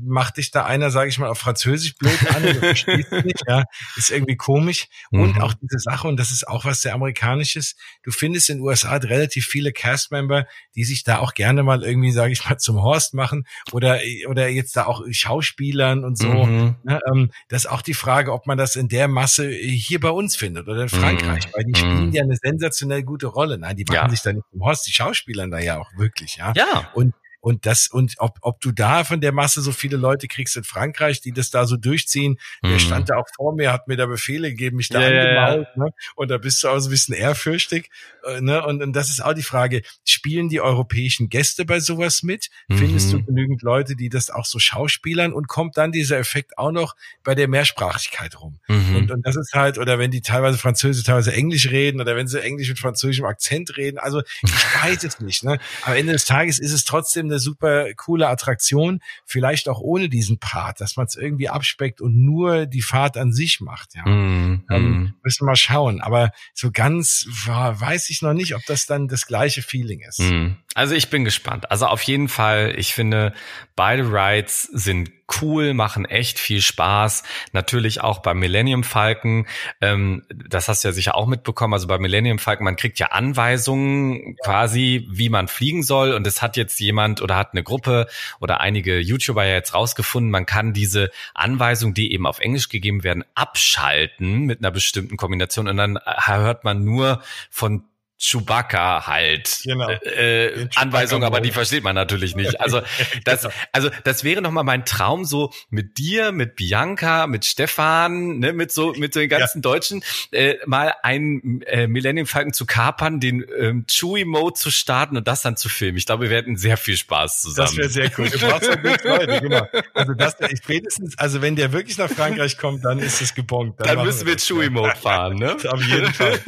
[0.00, 3.64] macht dich da einer, sage ich mal, auf Französisch blöd an, du verstehst nicht, ja,
[3.96, 4.86] ist irgendwie komisch.
[5.10, 5.20] Mhm.
[5.20, 8.64] Und auch diese Sache, und das ist auch was sehr Amerikanisches, du findest in den
[8.64, 12.80] USA relativ viele Castmember, die sich da auch gerne mal irgendwie, sage ich mal, zum
[12.80, 16.28] Horst machen oder, oder jetzt da auch Schauspielern und so.
[16.28, 16.76] Mhm.
[16.82, 20.10] Ne, ähm, das ist auch die Frage, ob man das in der Masse hier bei
[20.10, 21.50] uns findet oder in Frankreich, mhm.
[21.54, 22.12] weil die spielen mhm.
[22.12, 23.58] ja eine sensationell gute Rolle.
[23.58, 24.08] Nein, die machen ja.
[24.10, 26.52] sich da nicht im Horst, die Schauspielern da ja auch wirklich, ja.
[26.56, 26.90] Ja.
[26.94, 30.56] Und und das, und ob, ob du da von der Masse so viele Leute kriegst
[30.56, 32.70] in Frankreich, die das da so durchziehen, mhm.
[32.70, 35.76] der stand da auch vor mir, hat mir da Befehle gegeben, mich da yeah, angemault,
[35.76, 35.90] ne?
[36.16, 37.90] Und da bist du auch so ein bisschen ehrfürchtig,
[38.24, 38.64] äh, ne?
[38.66, 42.48] Und, und das ist auch die Frage, spielen die europäischen Gäste bei sowas mit?
[42.68, 42.78] Mhm.
[42.78, 45.32] Findest du genügend Leute, die das auch so schauspielern?
[45.32, 48.58] Und kommt dann dieser Effekt auch noch bei der Mehrsprachigkeit rum?
[48.68, 48.96] Mhm.
[48.96, 52.26] Und, und das ist halt, oder wenn die teilweise Französisch, teilweise Englisch reden, oder wenn
[52.26, 54.52] sie Englisch mit französischem Akzent reden, also ich
[54.82, 55.58] weiß es nicht, ne?
[55.82, 60.38] Am Ende des Tages ist es trotzdem eine super coole Attraktion, vielleicht auch ohne diesen
[60.38, 63.94] Part, dass man es irgendwie abspeckt und nur die Fahrt an sich macht.
[63.94, 66.00] Ja, mm, ähm, müssen wir mal schauen.
[66.00, 70.20] Aber so ganz weiß ich noch nicht, ob das dann das gleiche Feeling ist.
[70.20, 70.56] Mm.
[70.74, 71.70] Also ich bin gespannt.
[71.70, 73.32] Also auf jeden Fall, ich finde,
[73.74, 75.10] beide Rides sind
[75.40, 77.22] cool, machen echt viel Spaß.
[77.52, 79.46] Natürlich auch beim Millennium Falcon,
[79.80, 81.74] ähm, das hast du ja sicher auch mitbekommen.
[81.74, 86.12] Also bei Millennium Falcon, man kriegt ja Anweisungen quasi, wie man fliegen soll.
[86.12, 88.06] Und es hat jetzt jemand oder hat eine Gruppe
[88.40, 93.04] oder einige YouTuber ja jetzt rausgefunden, man kann diese Anweisungen, die eben auf Englisch gegeben
[93.04, 95.68] werden, abschalten mit einer bestimmten Kombination.
[95.68, 97.84] Und dann äh, hört man nur von
[98.18, 99.88] Chewbacca halt genau.
[99.88, 102.60] äh, Anweisung, aber die versteht man natürlich nicht.
[102.60, 102.82] Also
[103.24, 103.54] das, genau.
[103.72, 108.52] also das wäre noch mal mein Traum so mit dir, mit Bianca, mit Stefan, ne,
[108.52, 109.62] mit so mit so den ganzen ja.
[109.62, 115.16] Deutschen äh, mal einen äh, Millennium Falcon zu kapern, den ähm, Chewie Mode zu starten
[115.16, 115.96] und das dann zu filmen.
[115.96, 117.68] Ich glaube, wir werden sehr viel Spaß zusammen.
[117.68, 118.28] Das wäre sehr cool.
[118.28, 119.66] Du brauchst ja gut Leute, genau.
[119.94, 123.78] Also das spätestens, also wenn der wirklich nach Frankreich kommt, dann ist es gebongt.
[123.78, 125.56] Dann, dann müssen wir Chewie Mode fahren, ne?
[125.68, 126.40] Auf jeden Fall.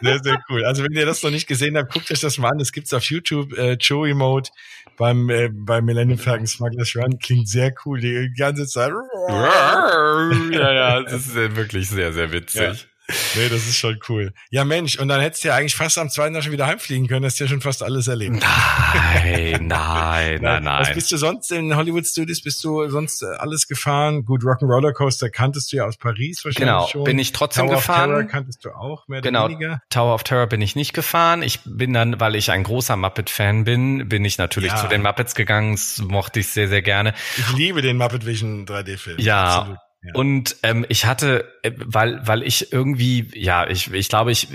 [0.00, 0.64] Sehr, sehr cool.
[0.64, 2.58] Also wenn ihr das noch nicht gesehen habt, guckt euch das mal an.
[2.58, 3.56] Das gibt's auf YouTube.
[3.56, 4.50] Äh, Joey Mode
[4.96, 8.00] beim äh, beim Millennium Falcon Smugglers Run klingt sehr cool.
[8.00, 8.92] Die ganze Zeit.
[9.28, 12.60] ja, ja, das ist wirklich sehr, sehr witzig.
[12.60, 12.74] Ja.
[13.08, 14.32] Nee, das ist schon cool.
[14.50, 17.06] Ja, Mensch, und dann hättest du ja eigentlich fast am zweiten Tag schon wieder heimfliegen
[17.06, 18.36] können, hast ja schon fast alles erlebt.
[18.40, 18.42] Nein,
[19.68, 20.80] nein, nein, nein.
[20.80, 22.42] Was bist du sonst in Hollywood Studios?
[22.42, 24.24] Bist du sonst äh, alles gefahren?
[24.24, 27.04] Gut, Rock'n'Roller Coaster kanntest du ja aus Paris wahrscheinlich genau, schon.
[27.04, 28.10] bin ich trotzdem Tower gefahren.
[28.10, 29.82] Of Terror kanntest du auch, mehr genau, oder weniger.
[29.88, 31.42] Tower of Terror bin ich nicht gefahren.
[31.42, 34.76] Ich bin dann, weil ich ein großer Muppet-Fan bin, bin ich natürlich ja.
[34.78, 35.72] zu den Muppets gegangen.
[35.72, 37.14] Das mochte ich sehr, sehr gerne.
[37.36, 39.18] Ich liebe den Muppet Vision 3D-Film.
[39.20, 39.78] Ja, Absolut.
[40.14, 44.48] Und ähm, ich hatte, äh, weil, weil ich irgendwie, ja, ich, ich glaube, ich,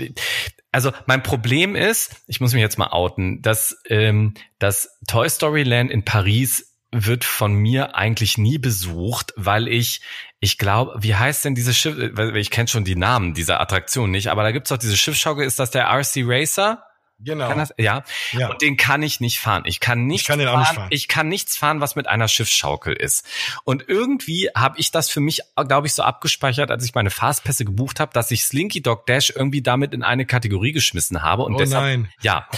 [0.70, 5.62] also mein Problem ist, ich muss mich jetzt mal outen, dass ähm, das Toy Story
[5.62, 10.02] Land in Paris wird von mir eigentlich nie besucht, weil ich,
[10.40, 11.96] ich glaube, wie heißt denn diese Schiff,
[12.34, 15.58] ich kenne schon die Namen dieser Attraktion nicht, aber da gibt's doch diese Schiffschaukel, ist
[15.58, 16.84] das der RC Racer?
[17.24, 17.52] Genau.
[17.54, 18.02] Das, ja.
[18.32, 18.48] ja.
[18.48, 19.62] Und den kann ich nicht fahren.
[19.66, 20.88] Ich kann nicht, ich kann fahren, nicht fahren.
[20.90, 23.26] Ich kann nichts fahren, was mit einer Schiffsschaukel ist.
[23.64, 27.64] Und irgendwie habe ich das für mich, glaube ich, so abgespeichert, als ich meine Fastpässe
[27.64, 31.42] gebucht habe, dass ich Slinky Dog Dash irgendwie damit in eine Kategorie geschmissen habe.
[31.44, 32.08] Und oh deshalb, nein.
[32.22, 32.48] Ja.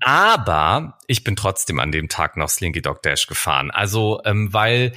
[0.00, 3.70] Aber ich bin trotzdem an dem Tag noch Slinky Dog Dash gefahren.
[3.70, 4.92] Also, ähm, weil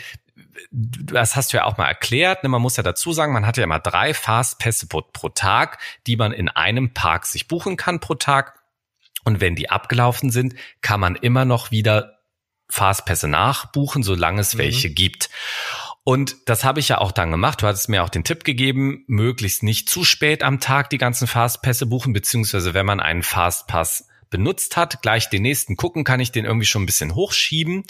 [0.71, 2.43] das hast du ja auch mal erklärt.
[2.43, 2.49] Ne?
[2.49, 6.31] Man muss ja dazu sagen, man hat ja immer drei Fastpässe pro Tag, die man
[6.31, 8.59] in einem Park sich buchen kann pro Tag.
[9.25, 12.19] Und wenn die abgelaufen sind, kann man immer noch wieder
[12.69, 14.59] Fastpässe nachbuchen, solange es mhm.
[14.59, 15.29] welche gibt.
[16.03, 17.61] Und das habe ich ja auch dann gemacht.
[17.61, 21.27] Du hattest mir auch den Tipp gegeben, möglichst nicht zu spät am Tag die ganzen
[21.27, 26.31] Fastpässe buchen, beziehungsweise wenn man einen Fastpass benutzt hat, gleich den nächsten gucken, kann ich
[26.31, 27.83] den irgendwie schon ein bisschen hochschieben.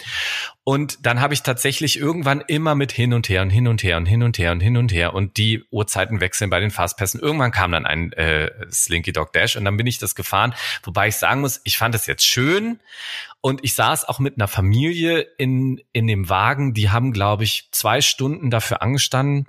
[0.63, 3.97] Und dann habe ich tatsächlich irgendwann immer mit hin und her und hin und her
[3.97, 7.19] und hin und her und hin und her und die Uhrzeiten wechseln bei den Fastpässen.
[7.19, 10.53] Irgendwann kam dann ein äh, Slinky Dog Dash und dann bin ich das gefahren.
[10.83, 12.79] Wobei ich sagen muss, ich fand es jetzt schön
[13.41, 16.73] und ich saß auch mit einer Familie in, in dem Wagen.
[16.73, 19.47] Die haben, glaube ich, zwei Stunden dafür angestanden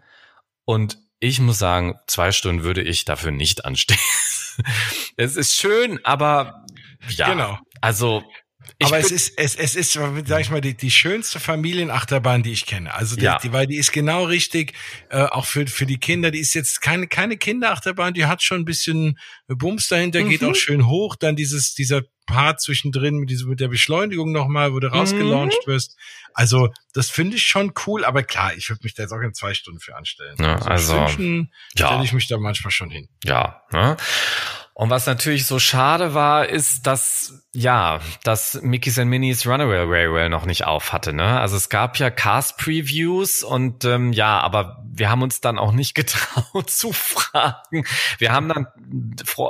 [0.65, 3.99] und ich muss sagen, zwei Stunden würde ich dafür nicht anstehen.
[5.17, 6.67] es ist schön, aber
[7.09, 7.59] ja, genau.
[7.81, 8.23] Also
[8.79, 12.53] ich aber es ist, es, es ist, sag ich mal, die, die schönste Familienachterbahn, die
[12.53, 12.93] ich kenne.
[12.93, 13.39] Also die, ja.
[13.39, 14.75] die, weil die ist genau richtig,
[15.11, 16.31] äh, auch für, für die Kinder.
[16.31, 20.31] Die ist jetzt keine, keine Kinderachterbahn, die hat schon ein bisschen Bums dahinter, mhm.
[20.31, 21.17] geht auch schön hoch.
[21.17, 25.71] Dann dieses, dieser Part zwischendrin mit, diesem, mit der Beschleunigung nochmal, wo du rausgelauncht mhm.
[25.71, 25.97] wirst.
[26.35, 29.33] Also, das finde ich schon cool, aber klar, ich würde mich da jetzt auch in
[29.33, 30.37] zwei Stunden für anstellen.
[30.39, 31.47] Ja, also, also ja.
[31.87, 33.09] stelle ich mich da manchmal schon hin.
[33.25, 33.97] Ja, ne?
[34.79, 40.29] Und was natürlich so schade war, ist, dass ja, dass Mickey's and Minnie's Runaway Railway
[40.29, 41.15] noch nicht auf hatte.
[41.15, 41.41] Ne?
[41.41, 45.95] Also es gab ja Cast-Previews und ähm, ja, aber wir haben uns dann auch nicht
[45.95, 47.87] getraut zu fragen.
[48.19, 48.67] Wir haben dann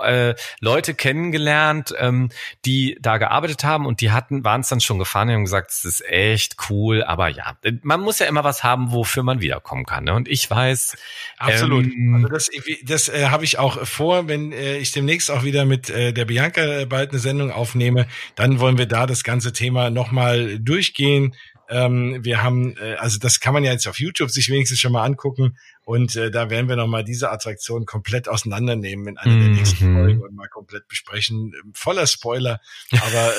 [0.04, 2.28] äh, Leute kennengelernt, ähm,
[2.64, 5.72] die da gearbeitet haben und die hatten, waren es dann schon gefahren und haben gesagt,
[5.72, 9.84] es ist echt cool, aber ja, man muss ja immer was haben, wofür man wiederkommen
[9.84, 10.04] kann.
[10.04, 10.14] Ne?
[10.14, 10.96] Und ich weiß.
[11.38, 11.86] Absolut.
[11.86, 12.50] Ähm, also das,
[12.84, 16.26] das äh, habe ich auch vor, wenn äh, ich demnächst auch wieder mit äh, der
[16.26, 20.58] Bianca äh, bald eine Sendung aufnehme Probleme, dann wollen wir da das ganze Thema nochmal
[20.58, 21.34] durchgehen.
[21.68, 24.92] Ähm, wir haben, äh, also das kann man ja jetzt auf YouTube sich wenigstens schon
[24.92, 29.40] mal angucken und äh, da werden wir nochmal diese Attraktion komplett auseinandernehmen in einer mhm.
[29.40, 31.52] der nächsten Folgen und mal komplett besprechen.
[31.74, 32.60] Voller Spoiler,
[32.92, 33.32] aber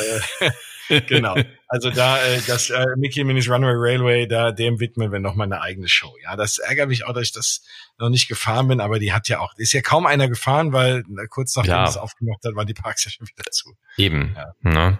[0.89, 1.35] äh, genau.
[1.69, 5.61] Also da äh, das äh, Mickey Minis Runway Railway, da dem widmen wir nochmal eine
[5.61, 6.15] eigene Show.
[6.23, 7.61] Ja, das ärgert mich auch, dass ich das
[7.97, 11.03] noch nicht gefahren bin, aber die hat ja auch, ist ja kaum einer gefahren, weil
[11.09, 11.87] na, kurz nachdem ja.
[11.87, 13.73] es aufgemacht hat, waren die Parks ja schon wieder zu.
[13.97, 14.35] Eben.
[14.35, 14.53] Ja.
[14.61, 14.99] Ne?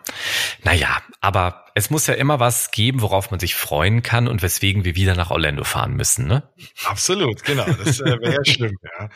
[0.64, 4.84] Naja, aber es muss ja immer was geben, worauf man sich freuen kann und weswegen
[4.84, 6.44] wir wieder nach Orlando fahren müssen, ne?
[6.86, 7.66] Absolut, genau.
[7.66, 9.10] Das äh, wäre ja schlimm, ja.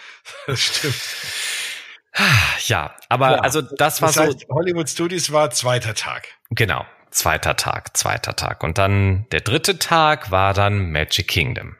[0.47, 0.95] Das stimmt.
[2.67, 4.47] Ja, aber ja, also das war das heißt, so.
[4.49, 6.27] Hollywood Studios war zweiter Tag.
[6.49, 8.63] Genau, zweiter Tag, zweiter Tag.
[8.63, 11.77] Und dann der dritte Tag war dann Magic Kingdom.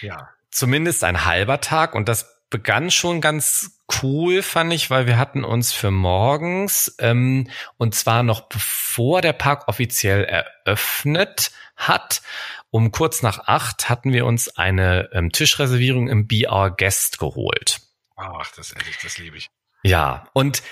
[0.00, 0.28] Ja.
[0.50, 5.42] Zumindest ein halber Tag und das begann schon ganz cool, fand ich, weil wir hatten
[5.42, 7.48] uns für morgens, ähm,
[7.78, 12.22] und zwar noch bevor der Park offiziell eröffnet hat,
[12.70, 17.80] um kurz nach acht hatten wir uns eine ähm, Tischreservierung im Be Our Guest geholt.
[18.16, 19.48] Ach, das ehrlich, das liebe ich.
[19.82, 20.62] Ja, und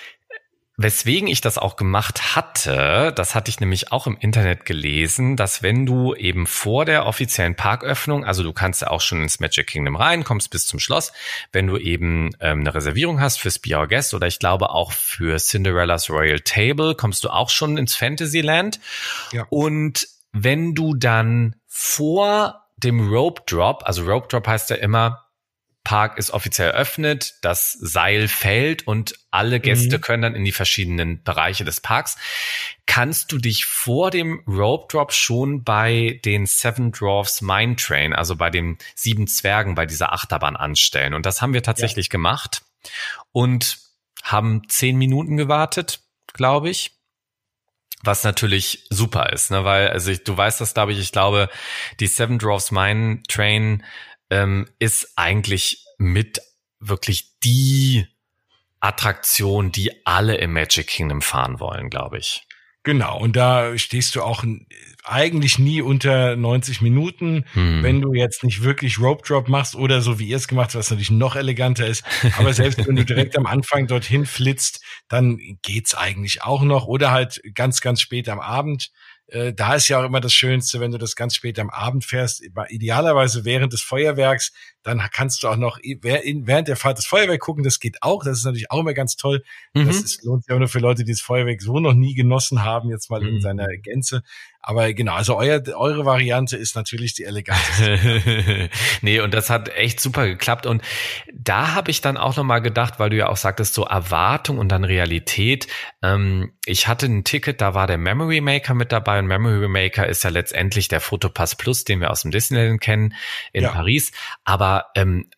[0.82, 5.62] Weswegen ich das auch gemacht hatte, das hatte ich nämlich auch im Internet gelesen, dass
[5.62, 9.66] wenn du eben vor der offiziellen Parköffnung, also du kannst ja auch schon ins Magic
[9.66, 11.12] Kingdom rein, kommst bis zum Schloss,
[11.52, 14.93] wenn du eben ähm, eine Reservierung hast fürs Be Our Guest oder ich glaube auch
[14.93, 18.81] für Cinderella's Royal Table, kommst du auch schon ins Fantasyland.
[19.32, 19.47] Ja.
[19.51, 25.27] Und wenn du dann vor dem Rope Drop, also Rope Drop heißt ja immer,
[25.82, 30.01] Park ist offiziell eröffnet, das Seil fällt und alle Gäste mhm.
[30.02, 32.16] können dann in die verschiedenen Bereiche des Parks.
[32.86, 38.36] Kannst du dich vor dem Rope Drop schon bei den Seven Dwarfs Mine Train, also
[38.36, 41.15] bei den sieben Zwergen, bei dieser Achterbahn anstellen?
[41.15, 42.11] Und das haben wir tatsächlich ja.
[42.11, 42.62] gemacht
[43.32, 43.78] und
[44.23, 46.01] haben zehn Minuten gewartet,
[46.32, 46.93] glaube ich.
[48.02, 49.65] Was natürlich super ist, ne?
[49.65, 51.51] weil, also ich, du weißt das, glaube ich, ich glaube,
[52.01, 53.85] die Seven Dwarfs Mine Train
[54.31, 56.40] ähm, ist eigentlich mit
[56.78, 58.07] wirklich die
[58.81, 62.47] Attraktion, die alle im Magic Kingdom fahren wollen, glaube ich.
[62.82, 64.43] Genau, und da stehst du auch
[65.05, 67.82] eigentlich nie unter 90 Minuten, hm.
[67.82, 70.77] wenn du jetzt nicht wirklich Rope Drop machst oder so wie ihr es gemacht habt,
[70.77, 72.05] was natürlich noch eleganter ist.
[72.39, 77.11] Aber selbst wenn du direkt am Anfang dorthin flitzt, dann geht's eigentlich auch noch oder
[77.11, 78.90] halt ganz, ganz spät am Abend
[79.31, 82.05] äh, da ist ja auch immer das Schönste, wenn du das ganz spät am Abend
[82.05, 84.52] fährst, idealerweise während des Feuerwerks,
[84.82, 88.39] dann kannst du auch noch während der Fahrt das Feuerwerk gucken, das geht auch, das
[88.39, 89.43] ist natürlich auch immer ganz toll.
[89.74, 89.86] Mhm.
[89.86, 92.65] Das ist, lohnt sich auch nur für Leute, die das Feuerwerk so noch nie genossen
[92.65, 93.36] haben, jetzt mal mhm.
[93.36, 94.23] in seiner Gänze.
[94.62, 98.69] Aber genau, also euer, eure Variante ist natürlich die eleganteste.
[99.01, 100.66] nee, und das hat echt super geklappt.
[100.66, 100.82] Und
[101.32, 104.69] da habe ich dann auch nochmal gedacht, weil du ja auch sagtest, so Erwartung und
[104.69, 105.66] dann Realität.
[106.02, 109.19] Ähm, ich hatte ein Ticket, da war der Memory Maker mit dabei.
[109.19, 113.15] Und Memory Maker ist ja letztendlich der Fotopass Plus, den wir aus dem Disneyland kennen
[113.55, 113.70] in ja.
[113.70, 114.12] Paris.
[114.44, 115.30] Aber ähm,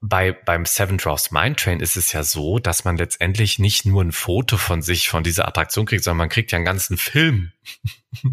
[0.00, 4.02] bei, beim Seven Dwarfs Mine Train ist es ja so, dass man letztendlich nicht nur
[4.02, 7.52] ein Foto von sich, von dieser Attraktion kriegt, sondern man kriegt ja einen ganzen Film.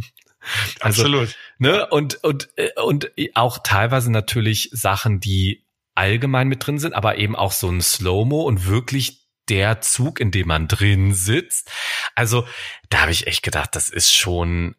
[0.80, 1.36] also, Absolut.
[1.60, 1.86] Ne?
[1.88, 5.64] Und, und, äh, und auch teilweise natürlich Sachen, die
[5.94, 10.32] allgemein mit drin sind, aber eben auch so ein Slow-Mo und wirklich der Zug, in
[10.32, 11.72] dem man drin sitzt.
[12.16, 12.48] Also
[12.90, 14.76] da habe ich echt gedacht, das ist schon,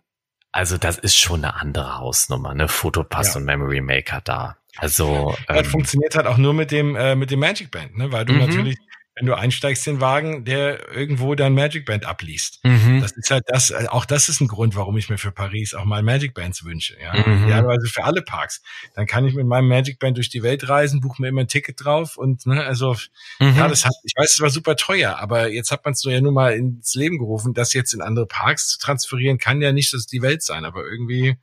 [0.51, 2.69] also das ist schon eine andere Hausnummer, ne?
[2.69, 3.37] Fotopass ja.
[3.37, 4.60] und Memory Maker da.
[4.77, 8.13] Also ähm, das funktioniert halt auch nur mit dem äh, mit dem Magic Band, ne?
[8.13, 8.41] Weil du mhm.
[8.41, 8.79] natürlich
[9.17, 12.61] wenn du einsteigst den Wagen, der irgendwo dein Magic Band abliest.
[12.65, 13.01] Mhm.
[13.01, 15.75] Das ist halt das, äh, auch das ist ein Grund, warum ich mir für Paris
[15.75, 16.97] auch mal Magic Bands wünsche.
[17.01, 17.45] Ja, mhm.
[17.45, 18.63] idealerweise für alle Parks.
[18.95, 21.49] Dann kann ich mit meinem Magic Band durch die Welt reisen, buche mir immer ein
[21.49, 22.97] Ticket drauf und ne, also
[23.41, 23.57] mhm.
[23.57, 26.21] ja, das hat, ich weiß, es war super teuer, aber jetzt hat man es ja
[26.21, 29.93] nur mal ins Leben gerufen, das jetzt in andere Parks zu transferieren, kann ja nicht
[29.93, 31.37] das die Welt sein, aber irgendwie,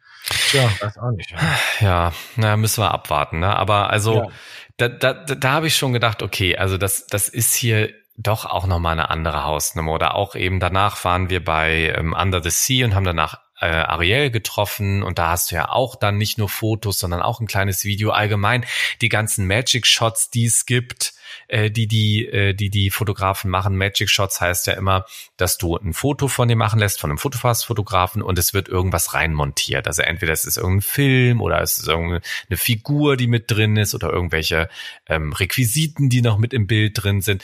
[0.49, 1.31] tja, weiß auch nicht.
[1.31, 3.55] Ja, ja na, müssen wir abwarten, ne?
[3.55, 4.29] Aber also ja
[4.77, 8.65] da, da, da habe ich schon gedacht, okay, also das, das ist hier doch auch
[8.65, 9.93] nochmal eine andere Hausnummer.
[9.93, 13.65] Oder auch eben danach waren wir bei ähm, Under the Sea und haben danach äh,
[13.65, 17.47] Ariel getroffen und da hast du ja auch dann nicht nur Fotos, sondern auch ein
[17.47, 18.65] kleines Video allgemein
[19.01, 21.13] die ganzen Magic Shots, die es gibt,
[21.47, 23.77] äh, die die äh, die die Fotografen machen.
[23.77, 25.05] Magic Shots heißt ja immer,
[25.37, 29.13] dass du ein Foto von dir machen lässt von einem Fotofast-Fotografen und es wird irgendwas
[29.13, 29.87] reinmontiert.
[29.87, 32.21] Also entweder es ist irgendein Film oder es ist irgendeine
[32.51, 34.69] Figur, die mit drin ist oder irgendwelche
[35.07, 37.43] ähm, Requisiten, die noch mit im Bild drin sind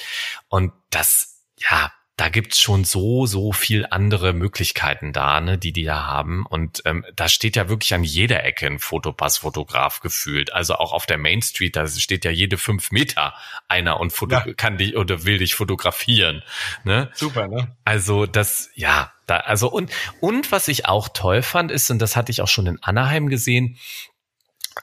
[0.50, 5.84] und das ja da gibt's schon so, so viel andere Möglichkeiten da, ne, die die
[5.84, 6.46] da haben.
[6.46, 10.54] Und ähm, da steht ja wirklich an jeder Ecke ein Fotopass-Fotograf gefühlt.
[10.54, 13.34] Also auch auf der Main Street, da steht ja jede fünf Meter
[13.68, 14.54] einer und foto ja.
[14.54, 16.44] kann dich oder will dich fotografieren.
[16.84, 17.10] Ne?
[17.16, 17.76] Super, ne?
[17.84, 22.16] Also das, ja, da, also und, und was ich auch toll fand, ist, und das
[22.16, 23.78] hatte ich auch schon in Anaheim gesehen,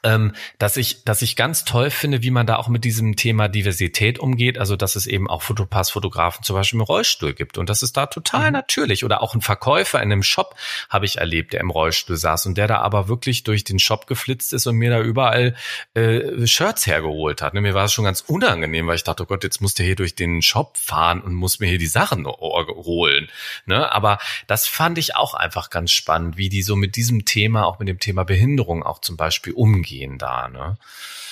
[0.03, 3.49] ähm, dass ich, dass ich ganz toll finde, wie man da auch mit diesem Thema
[3.49, 4.59] Diversität umgeht.
[4.59, 7.59] Also, dass es eben auch Fotopass-Fotografen zum Beispiel im Rollstuhl gibt.
[7.59, 8.53] Und das ist da total mhm.
[8.53, 9.05] natürlich.
[9.05, 10.55] Oder auch ein Verkäufer in einem Shop
[10.89, 14.07] habe ich erlebt, der im Rollstuhl saß und der da aber wirklich durch den Shop
[14.07, 15.57] geflitzt ist und mir da überall
[15.95, 17.55] äh, Shirts hergeholt hat.
[17.55, 19.87] Ne, mir war es schon ganz unangenehm, weil ich dachte, oh Gott, jetzt muss der
[19.87, 23.29] hier durch den Shop fahren und muss mir hier die Sachen holen.
[23.67, 23.91] Ne?
[23.93, 27.79] Aber das fand ich auch einfach ganz spannend, wie die so mit diesem Thema, auch
[27.79, 30.77] mit dem Thema Behinderung auch zum Beispiel umgehen umgehen da, ne?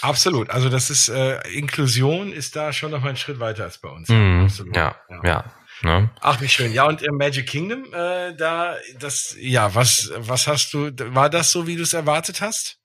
[0.00, 0.50] Absolut.
[0.50, 3.88] Also das ist äh, Inklusion ist da schon noch mal einen Schritt weiter als bei
[3.88, 4.08] uns.
[4.08, 4.76] Mm, Absolut.
[4.76, 5.20] Ja, ja.
[5.24, 5.44] ja.
[5.82, 6.10] Ne?
[6.20, 6.72] Ach, wie schön.
[6.72, 11.52] Ja, und im Magic Kingdom, äh, da, das, ja, was, was hast du, war das
[11.52, 12.78] so, wie du es erwartet hast?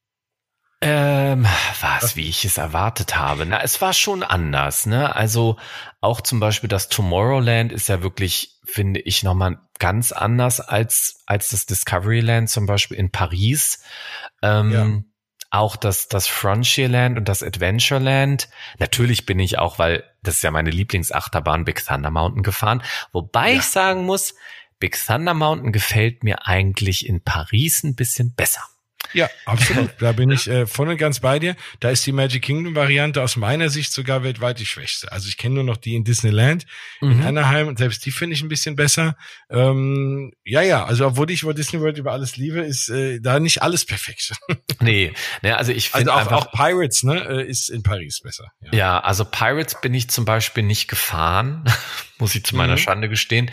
[0.81, 1.47] Ähm,
[1.81, 3.45] was, wie ich es erwartet habe.
[3.45, 5.15] Na, es war schon anders, ne?
[5.15, 5.57] Also
[6.01, 11.49] auch zum Beispiel das Tomorrowland ist ja wirklich, finde ich, nochmal ganz anders als, als
[11.49, 13.81] das Discoveryland zum Beispiel in Paris.
[14.41, 15.12] Ähm, ja
[15.53, 18.49] auch das, das Frontierland und das Adventureland.
[18.79, 22.81] Natürlich bin ich auch, weil das ist ja meine Lieblingsachterbahn Big Thunder Mountain gefahren.
[23.11, 23.57] Wobei ja.
[23.57, 24.33] ich sagen muss,
[24.79, 28.63] Big Thunder Mountain gefällt mir eigentlich in Paris ein bisschen besser.
[29.13, 29.91] Ja, absolut.
[29.99, 31.55] Da bin ich äh, voll und ganz bei dir.
[31.79, 35.11] Da ist die Magic Kingdom Variante aus meiner Sicht sogar weltweit die schwächste.
[35.11, 36.65] Also ich kenne nur noch die in Disneyland,
[36.99, 37.11] mhm.
[37.11, 39.15] in Anaheim und selbst die finde ich ein bisschen besser.
[39.49, 43.39] Ähm, ja, ja, also obwohl ich über Disney World über alles liebe, ist äh, da
[43.39, 44.33] nicht alles perfekt.
[44.81, 48.51] nee, ne, also ich finde also auch, auch Pirates, ne, äh, ist in Paris besser.
[48.61, 48.73] Ja.
[48.73, 51.65] ja, also Pirates bin ich zum Beispiel nicht gefahren,
[52.17, 52.79] muss ich zu meiner mhm.
[52.79, 53.51] Schande gestehen,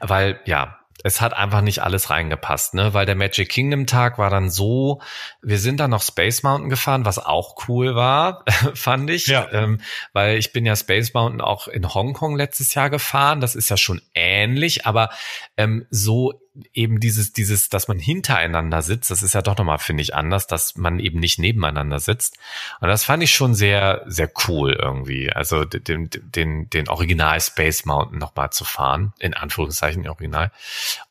[0.00, 2.94] weil ja, es hat einfach nicht alles reingepasst, ne?
[2.94, 5.00] Weil der Magic Kingdom Tag war dann so,
[5.42, 8.44] wir sind dann noch Space Mountain gefahren, was auch cool war,
[8.74, 9.26] fand ich.
[9.26, 9.50] Ja.
[9.52, 9.80] Ähm,
[10.12, 13.40] weil ich bin ja Space Mountain auch in Hongkong letztes Jahr gefahren.
[13.40, 15.10] Das ist ja schon ähnlich, aber
[15.56, 16.40] ähm, so
[16.72, 20.46] eben dieses, dieses, dass man hintereinander sitzt, das ist ja doch nochmal, finde ich, anders,
[20.46, 22.38] dass man eben nicht nebeneinander sitzt.
[22.80, 25.32] Und das fand ich schon sehr, sehr cool irgendwie.
[25.32, 30.52] Also den, den, den Original Space Mountain nochmal zu fahren, in Anführungszeichen Original.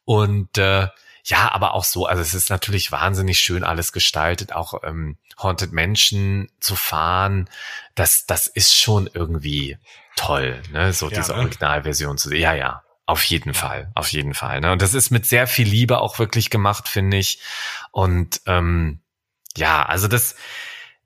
[0.06, 0.88] Und äh,
[1.26, 5.72] ja, aber auch so, also es ist natürlich wahnsinnig schön alles gestaltet, auch ähm, Haunted
[5.72, 7.50] Mansion zu fahren,
[7.96, 9.78] das, das ist schon irgendwie
[10.16, 10.92] toll, ne?
[10.94, 11.40] So ja, diese ne?
[11.40, 12.42] Originalversion zu sehen.
[12.42, 12.84] Ja, ja.
[13.06, 14.62] Auf jeden Fall, auf jeden Fall.
[14.62, 14.72] Ne?
[14.72, 17.40] Und das ist mit sehr viel Liebe auch wirklich gemacht, finde ich.
[17.92, 19.02] Und ähm,
[19.58, 20.36] ja, also das,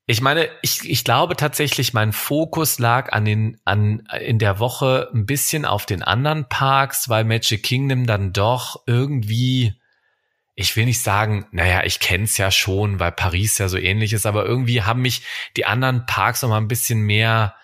[0.06, 5.10] ich meine, ich, ich glaube tatsächlich, mein Fokus lag an den, an, in der Woche
[5.14, 9.74] ein bisschen auf den anderen Parks, weil Magic Kingdom dann doch irgendwie,
[10.54, 14.28] ich will nicht sagen, naja, ich kenn's ja schon, weil Paris ja so ähnlich ist,
[14.28, 15.24] aber irgendwie haben mich
[15.58, 17.56] die anderen Parks noch mal ein bisschen mehr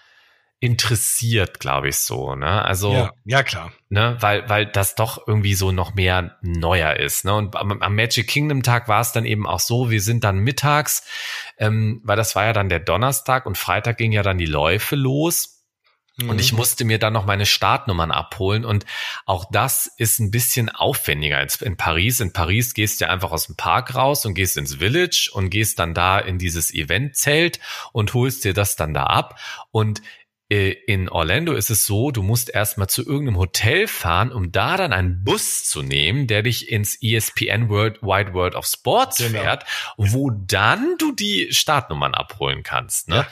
[0.63, 2.63] interessiert, glaube ich so, ne?
[2.63, 7.25] Also ja, ja klar, ne, weil weil das doch irgendwie so noch mehr neuer ist,
[7.25, 7.33] ne?
[7.33, 10.39] Und am, am Magic Kingdom Tag war es dann eben auch so, wir sind dann
[10.39, 11.03] mittags,
[11.57, 14.95] ähm, weil das war ja dann der Donnerstag und Freitag ging ja dann die Läufe
[14.95, 15.49] los.
[16.21, 16.59] Und ich mhm.
[16.59, 18.65] musste mir dann noch meine Startnummern abholen.
[18.65, 18.85] Und
[19.25, 22.19] auch das ist ein bisschen aufwendiger als in Paris.
[22.19, 25.79] In Paris gehst du einfach aus dem Park raus und gehst ins Village und gehst
[25.79, 27.59] dann da in dieses Eventzelt
[27.93, 29.39] und holst dir das dann da ab.
[29.71, 30.03] Und
[30.53, 34.93] in Orlando ist es so, du musst erstmal zu irgendeinem Hotel fahren, um da dann
[34.93, 39.39] einen Bus zu nehmen, der dich ins ESPN World Wide World of Sports genau.
[39.39, 39.65] fährt,
[39.97, 43.07] wo dann du die Startnummern abholen kannst.
[43.07, 43.15] Ne?
[43.15, 43.27] Ja,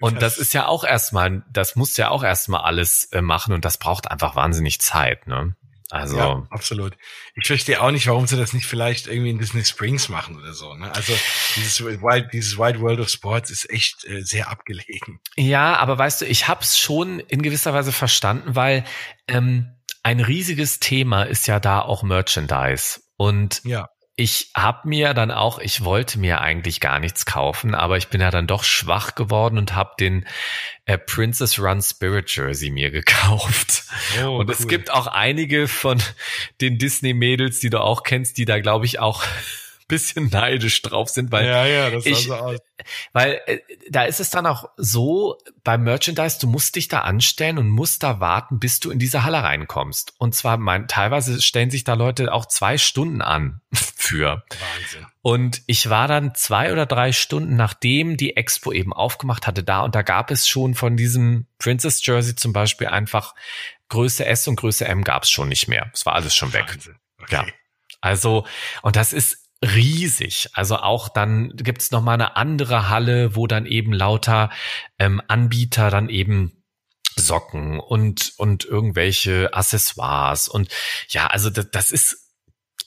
[0.00, 3.64] und das ist ja auch erstmal, das musst ja auch erstmal alles äh, machen und
[3.64, 5.26] das braucht einfach wahnsinnig Zeit.
[5.26, 5.54] Ne?
[5.90, 6.96] Also ja, absolut.
[7.36, 10.52] Ich verstehe auch nicht, warum sie das nicht vielleicht irgendwie in Disney Springs machen oder
[10.52, 10.74] so.
[10.74, 10.92] Ne?
[10.92, 11.12] Also
[11.54, 15.20] dieses Wild, dieses Wide World of Sports ist echt äh, sehr abgelegen.
[15.36, 18.84] Ja, aber weißt du, ich habe es schon in gewisser Weise verstanden, weil
[19.28, 23.00] ähm, ein riesiges Thema ist ja da auch Merchandise.
[23.16, 23.88] Und ja
[24.18, 28.22] ich habe mir dann auch, ich wollte mir eigentlich gar nichts kaufen, aber ich bin
[28.22, 30.26] ja dann doch schwach geworden und habe den
[30.86, 33.84] äh, Princess Run Spirit Jersey mir gekauft.
[34.24, 34.56] Oh, und cool.
[34.58, 36.02] es gibt auch einige von
[36.62, 39.22] den Disney Mädels, die du auch kennst, die da glaube ich auch
[39.88, 42.54] bisschen neidisch drauf sind, weil ja, ja, das ich, so
[43.12, 43.58] weil äh,
[43.90, 48.02] da ist es dann auch so beim Merchandise, du musst dich da anstellen und musst
[48.02, 50.14] da warten, bis du in diese Halle reinkommst.
[50.18, 54.44] Und zwar mein, teilweise stellen sich da Leute auch zwei Stunden an für.
[54.48, 55.06] Wahnsinn.
[55.22, 59.80] Und ich war dann zwei oder drei Stunden nachdem die Expo eben aufgemacht hatte da
[59.80, 63.34] und da gab es schon von diesem Princess Jersey zum Beispiel einfach
[63.88, 65.90] Größe S und Größe M gab es schon nicht mehr.
[65.92, 66.68] Es war alles schon weg.
[66.68, 66.96] Wahnsinn.
[67.22, 67.34] Okay.
[67.34, 67.46] Ja.
[68.00, 68.46] Also,
[68.82, 70.50] und das ist riesig.
[70.52, 74.50] Also auch dann gibt's noch mal eine andere Halle, wo dann eben lauter
[74.98, 76.62] ähm, Anbieter dann eben
[77.18, 80.68] Socken und und irgendwelche Accessoires und
[81.08, 82.26] ja, also das, das ist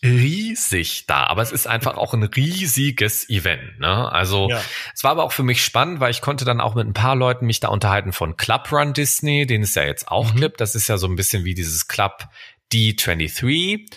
[0.04, 3.80] riesig da, aber es ist einfach auch ein riesiges Event.
[3.80, 4.12] Ne?
[4.12, 4.62] Also ja.
[4.94, 7.16] es war aber auch für mich spannend, weil ich konnte dann auch mit ein paar
[7.16, 10.40] Leuten mich da unterhalten von Club Run Disney, den es ja jetzt auch mhm.
[10.40, 10.62] gibt.
[10.62, 12.30] Das ist ja so ein bisschen wie dieses Club
[12.72, 13.88] D23.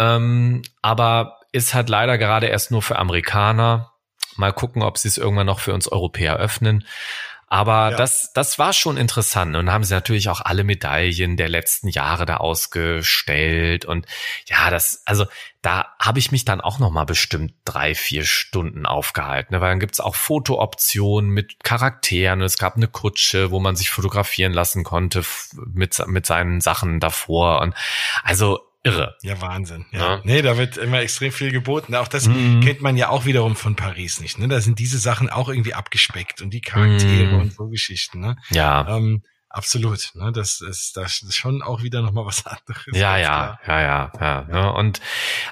[0.00, 3.92] Ähm, aber ist halt leider gerade erst nur für Amerikaner.
[4.36, 6.84] Mal gucken, ob sie es irgendwann noch für uns Europäer öffnen.
[7.52, 7.96] Aber ja.
[7.98, 9.54] das, das war schon interessant.
[9.56, 13.84] Und haben sie natürlich auch alle Medaillen der letzten Jahre da ausgestellt.
[13.84, 14.06] Und
[14.46, 15.26] ja, das, also
[15.60, 19.54] da habe ich mich dann auch noch mal bestimmt drei, vier Stunden aufgehalten.
[19.54, 19.60] Ne?
[19.60, 22.40] Weil dann gibt's auch Fotooptionen mit Charakteren.
[22.40, 25.22] Es gab eine Kutsche, wo man sich fotografieren lassen konnte
[25.74, 27.60] mit, mit seinen Sachen davor.
[27.60, 27.74] Und
[28.24, 29.16] also irre.
[29.22, 29.86] Ja, Wahnsinn.
[29.92, 29.98] Ja.
[29.98, 30.20] ja.
[30.24, 31.94] Nee, da wird immer extrem viel geboten.
[31.94, 32.60] Auch das mhm.
[32.60, 34.38] kennt man ja auch wiederum von Paris nicht.
[34.38, 34.48] Ne?
[34.48, 37.40] Da sind diese Sachen auch irgendwie abgespeckt und die Charaktere mhm.
[37.40, 38.20] und so Geschichten.
[38.20, 38.36] Ne?
[38.50, 38.96] Ja.
[38.96, 40.10] Ähm, absolut.
[40.14, 40.32] Ne?
[40.32, 42.84] Das ist das ist schon auch wieder nochmal was anderes.
[42.92, 44.68] Ja, ja, ja, ja, ja, ja.
[44.70, 45.00] Und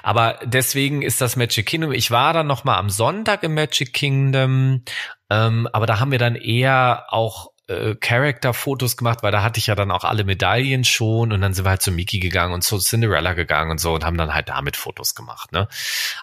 [0.03, 1.93] aber deswegen ist das Magic Kingdom.
[1.93, 4.83] Ich war dann nochmal am Sonntag im Magic Kingdom,
[5.29, 9.67] ähm, aber da haben wir dann eher auch äh, Character-Fotos gemacht, weil da hatte ich
[9.67, 12.63] ja dann auch alle Medaillen schon und dann sind wir halt zu Mickey gegangen und
[12.63, 15.67] zu Cinderella gegangen und so und haben dann halt damit Fotos gemacht, ne?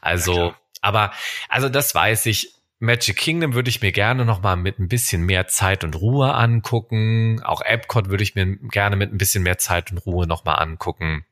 [0.02, 1.12] Also, ja, aber,
[1.48, 2.54] also das weiß ich.
[2.80, 6.32] Magic Kingdom würde ich mir gerne noch mal mit ein bisschen mehr Zeit und Ruhe
[6.34, 7.42] angucken.
[7.42, 10.54] Auch Epcot würde ich mir gerne mit ein bisschen mehr Zeit und Ruhe noch mal
[10.54, 11.24] angucken.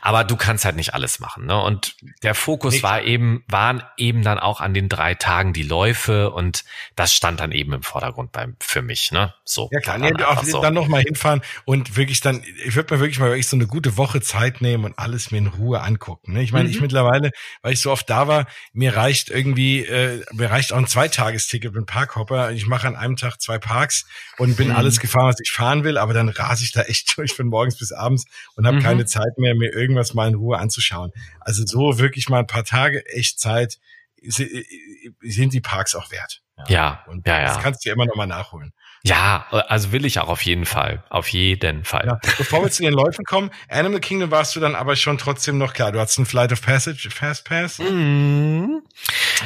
[0.00, 1.60] Aber du kannst halt nicht alles machen, ne?
[1.60, 2.82] Und der Fokus nicht.
[2.82, 6.64] war eben, waren eben dann auch an den drei Tagen die Läufe und
[6.96, 9.34] das stand dann eben im Vordergrund beim, für mich, ne?
[9.44, 9.68] So.
[9.72, 10.60] Ja klar, nee, auch, so.
[10.60, 13.66] dann noch mal hinfahren und wirklich dann, ich würde mir wirklich mal wirklich so eine
[13.66, 16.32] gute Woche Zeit nehmen und alles mir in Ruhe angucken.
[16.32, 16.42] Ne?
[16.42, 16.74] Ich meine, mhm.
[16.74, 17.30] ich mittlerweile,
[17.62, 21.74] weil ich so oft da war, mir reicht irgendwie, äh, mir reicht auch ein Zweitagesticket
[21.74, 22.52] mit Parkhopper.
[22.52, 24.06] Ich mache an einem Tag zwei Parks
[24.38, 24.76] und bin mhm.
[24.76, 27.78] alles gefahren, was ich fahren will, aber dann rase ich da echt durch von morgens
[27.78, 28.24] bis abends
[28.56, 28.82] und habe mhm.
[28.82, 31.12] keine Zeit mehr, mir irgendwas mal in Ruhe anzuschauen.
[31.40, 33.78] Also so wirklich mal ein paar Tage echt Zeit
[34.22, 36.42] sind die Parks auch wert.
[36.56, 37.46] Ja, ja, und ja, ja.
[37.46, 38.72] Das kannst du ja immer noch mal nachholen.
[39.02, 41.02] Ja, also will ich auch auf jeden Fall.
[41.08, 42.04] Auf jeden Fall.
[42.06, 45.56] Ja, bevor wir zu den Läufen kommen, Animal Kingdom warst du dann aber schon trotzdem
[45.56, 45.90] noch klar.
[45.92, 47.78] Du hattest einen Flight of Passage, Fast Pass.
[47.78, 48.82] Mhm.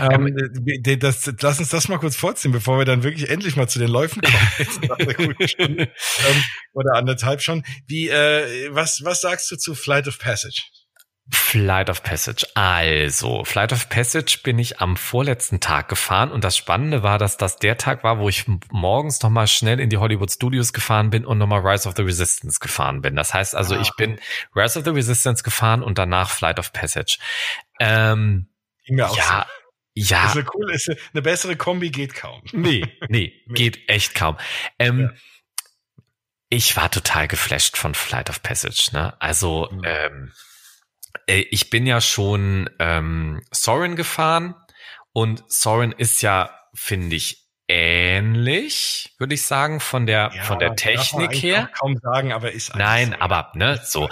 [0.00, 3.68] Ähm, ähm, das, lass uns das mal kurz vorziehen, bevor wir dann wirklich endlich mal
[3.68, 4.34] zu den Läufen kommen.
[6.26, 7.64] Ähm, oder anderthalb schon.
[7.86, 10.62] Wie, äh, was, was sagst du zu Flight of Passage?
[11.30, 12.46] Flight of Passage.
[12.54, 17.38] Also, Flight of Passage bin ich am vorletzten Tag gefahren und das Spannende war, dass
[17.38, 21.24] das der Tag war, wo ich morgens nochmal schnell in die Hollywood Studios gefahren bin
[21.24, 23.16] und nochmal Rise of the Resistance gefahren bin.
[23.16, 23.80] Das heißt also, ah.
[23.80, 24.20] ich bin
[24.54, 27.18] Rise of the Resistance gefahren und danach Flight of Passage.
[27.80, 28.48] Ähm,
[28.84, 29.16] ja, so.
[29.94, 30.26] Ja.
[30.26, 32.42] Ist eine coole, ist eine bessere Kombi geht kaum.
[32.52, 34.36] Nee, nee, geht echt kaum.
[34.78, 35.10] Ähm, ja.
[36.50, 38.90] Ich war total geflasht von Flight of Passage.
[38.92, 39.20] Ne?
[39.20, 39.82] Also mhm.
[39.84, 40.53] ähm, äh,
[41.26, 44.54] ich bin ja schon ähm, Sorin gefahren
[45.12, 50.76] und Sorin ist ja, finde ich, ähnlich, würde ich sagen, von der ja, von der
[50.76, 51.70] Technik her.
[51.78, 53.20] Kaum sagen, aber ist nein, so.
[53.20, 54.10] aber ne so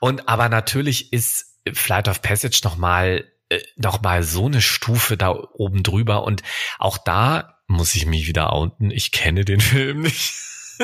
[0.00, 5.16] und aber natürlich ist Flight of Passage noch mal äh, noch mal so eine Stufe
[5.16, 6.42] da oben drüber und
[6.78, 8.90] auch da muss ich mich wieder outen.
[8.90, 10.34] Ich kenne den Film nicht.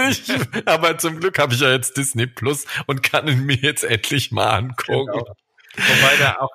[0.08, 0.22] Ich,
[0.66, 4.30] aber zum Glück habe ich ja jetzt Disney Plus und kann ihn mir jetzt endlich
[4.30, 5.12] mal angucken.
[5.12, 5.36] Genau.
[5.76, 6.50] Wobei der auch,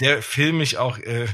[0.00, 1.26] der Film mich auch, äh,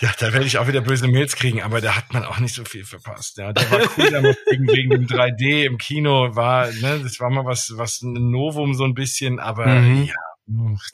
[0.00, 2.54] ja, da werde ich auch wieder böse Mails kriegen, aber da hat man auch nicht
[2.54, 3.38] so viel verpasst.
[3.38, 7.44] Ja, der war cool wegen, wegen dem 3D im Kino, war, ne, das war mal
[7.44, 10.04] was, was ein Novum so ein bisschen, aber mhm.
[10.04, 10.14] ja,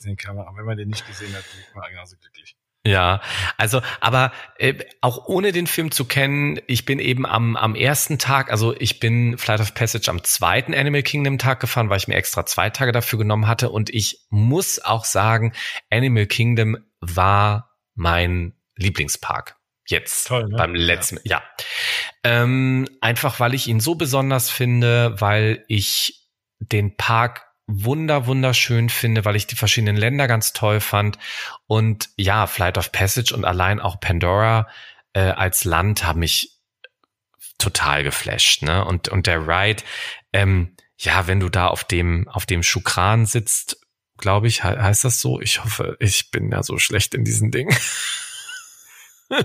[0.03, 2.54] den kann man, wenn man den nicht gesehen hat, ich genauso glücklich.
[2.85, 3.19] Ja,
[3.57, 8.19] also, aber äh, auch ohne den Film zu kennen, ich bin eben am, am ersten
[8.19, 12.07] Tag, also ich bin Flight of Passage am zweiten Animal Kingdom Tag gefahren, weil ich
[12.07, 13.71] mir extra zwei Tage dafür genommen hatte.
[13.71, 15.53] Und ich muss auch sagen,
[15.89, 19.57] Animal Kingdom war mein Lieblingspark.
[19.87, 20.55] Jetzt Toll, ne?
[20.55, 21.41] beim letzten, ja.
[21.41, 21.43] ja.
[22.23, 26.29] Ähm, einfach weil ich ihn so besonders finde, weil ich
[26.59, 31.17] den Park wunder wunderschön finde, weil ich die verschiedenen Länder ganz toll fand
[31.67, 34.67] und ja, Flight of Passage und allein auch Pandora
[35.13, 36.51] äh, als Land haben mich
[37.57, 38.85] total geflasht, ne?
[38.85, 39.83] Und und der Ride,
[40.33, 43.77] ähm, ja, wenn du da auf dem auf dem Schukran sitzt,
[44.17, 45.41] glaube ich, heißt das so.
[45.41, 47.75] Ich hoffe, ich bin ja so schlecht in diesen Dingen.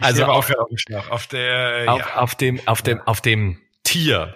[0.00, 2.16] also auf, auf, auf der auf, ja.
[2.16, 4.34] auf dem auf dem auf dem Tier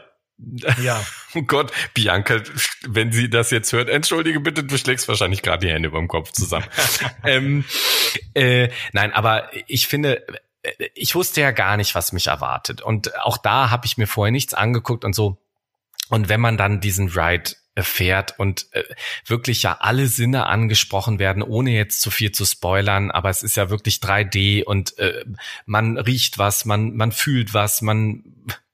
[0.83, 1.05] ja.
[1.33, 2.43] Oh Gott, Bianca,
[2.89, 6.09] wenn sie das jetzt hört, entschuldige bitte, du schlägst wahrscheinlich gerade die Hände über dem
[6.09, 6.67] Kopf zusammen.
[7.25, 7.65] ähm,
[8.35, 10.27] äh, nein, aber ich finde,
[10.63, 12.83] äh, ich wusste ja gar nicht, was mich erwartet.
[12.83, 15.39] Und auch da habe ich mir vorher nichts angeguckt und so.
[16.09, 18.83] Und wenn man dann diesen Ride fährt und äh,
[19.27, 23.57] wirklich ja alle Sinne angesprochen werden, ohne jetzt zu viel zu spoilern, aber es ist
[23.57, 25.25] ja wirklich 3D und äh,
[25.65, 28.25] man riecht was, man man fühlt was, man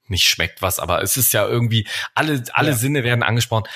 [0.09, 2.75] nicht schmeckt was, aber es ist ja irgendwie, alle, alle ja.
[2.75, 3.67] Sinne werden angesprochen.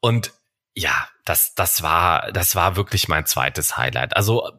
[0.00, 0.32] Und
[0.74, 4.16] ja, das, das war, das war wirklich mein zweites Highlight.
[4.16, 4.50] Also,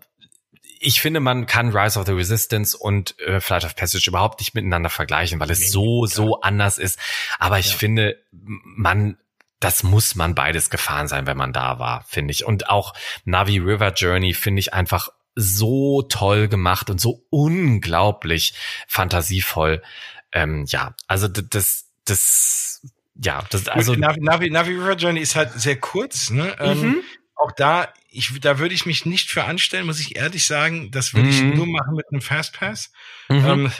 [0.81, 4.53] ich finde, man kann Rise of the Resistance und äh, Flight of Passage überhaupt nicht
[4.53, 6.07] miteinander vergleichen, weil es nee, so, klar.
[6.07, 6.99] so anders ist.
[7.37, 7.77] Aber ich ja.
[7.77, 9.17] finde, man,
[9.59, 12.45] das muss man beides gefahren sein, wenn man da war, finde ich.
[12.45, 12.93] Und auch
[13.25, 18.53] Navi River Journey finde ich einfach so toll gemacht und so unglaublich
[18.87, 19.81] fantasievoll.
[20.31, 22.81] Ähm, ja, also das, das,
[23.15, 23.95] ja, das, also.
[23.95, 26.55] Navi, Navi, Navi River Journey ist halt sehr kurz, ne?
[26.59, 27.01] Ähm, mhm.
[27.35, 30.91] auch da, ich, da würde ich mich nicht für anstellen, muss ich ehrlich sagen.
[30.91, 31.33] Das würde mhm.
[31.33, 32.91] ich nur machen mit einem Fastpass.
[33.29, 33.45] Mhm.
[33.45, 33.71] Ähm,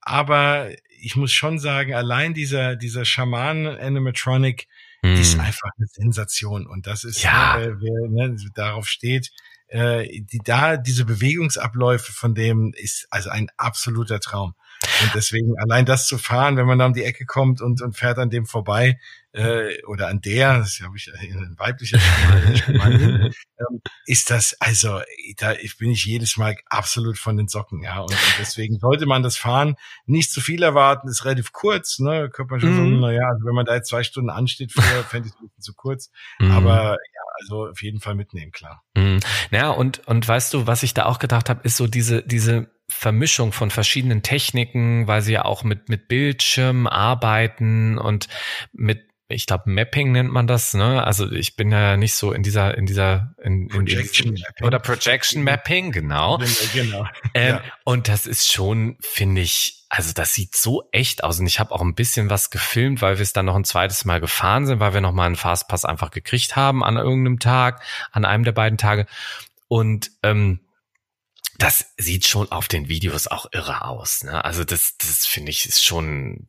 [0.00, 4.66] aber ich muss schon sagen, allein dieser, dieser Schaman Animatronic
[5.02, 5.14] mhm.
[5.14, 6.66] ist einfach eine Sensation.
[6.66, 7.60] Und das ist, ja.
[7.60, 9.30] äh, wer ne, darauf steht,
[9.68, 14.54] äh, die, da diese Bewegungsabläufe von dem ist also ein absoluter Traum.
[15.02, 17.96] Und deswegen allein das zu fahren, wenn man da um die Ecke kommt und, und
[17.96, 18.98] fährt an dem vorbei,
[19.32, 25.00] äh, oder an der, das habe ich ein weiblicher Schamanin, ähm, ist das, also
[25.36, 28.00] da bin ich jedes Mal absolut von den Socken, ja.
[28.00, 32.28] Und, und deswegen sollte man das Fahren nicht zu viel erwarten, ist relativ kurz, ne?
[32.30, 32.94] Könnte man schon mhm.
[32.96, 35.46] so, naja, also wenn man da jetzt zwei Stunden ansteht, für, fände ich es ein
[35.46, 36.10] bisschen zu kurz.
[36.40, 36.50] Mhm.
[36.50, 38.82] Aber ja, also auf jeden Fall mitnehmen, klar.
[38.96, 39.20] Mhm.
[39.52, 42.68] Ja, und, und weißt du, was ich da auch gedacht habe, ist so diese, diese
[42.90, 48.28] Vermischung von verschiedenen Techniken, weil sie ja auch mit, mit Bildschirm arbeiten und
[48.72, 51.04] mit ich glaube, Mapping nennt man das, ne?
[51.04, 54.66] Also ich bin ja nicht so in dieser, in dieser, in, Projection in, Mapping.
[54.66, 56.38] oder Projection Mapping, genau.
[56.74, 57.06] Genau.
[57.34, 57.62] Ähm, ja.
[57.84, 61.38] Und das ist schon, finde ich, also das sieht so echt aus.
[61.38, 64.04] Und ich habe auch ein bisschen was gefilmt, weil wir es dann noch ein zweites
[64.04, 67.82] Mal gefahren sind, weil wir noch mal einen Fastpass einfach gekriegt haben an irgendeinem Tag,
[68.10, 69.06] an einem der beiden Tage.
[69.68, 70.60] Und ähm,
[71.60, 74.24] das sieht schon auf den Videos auch irre aus.
[74.24, 74.44] Ne?
[74.44, 76.48] Also das, das finde ich ist schon,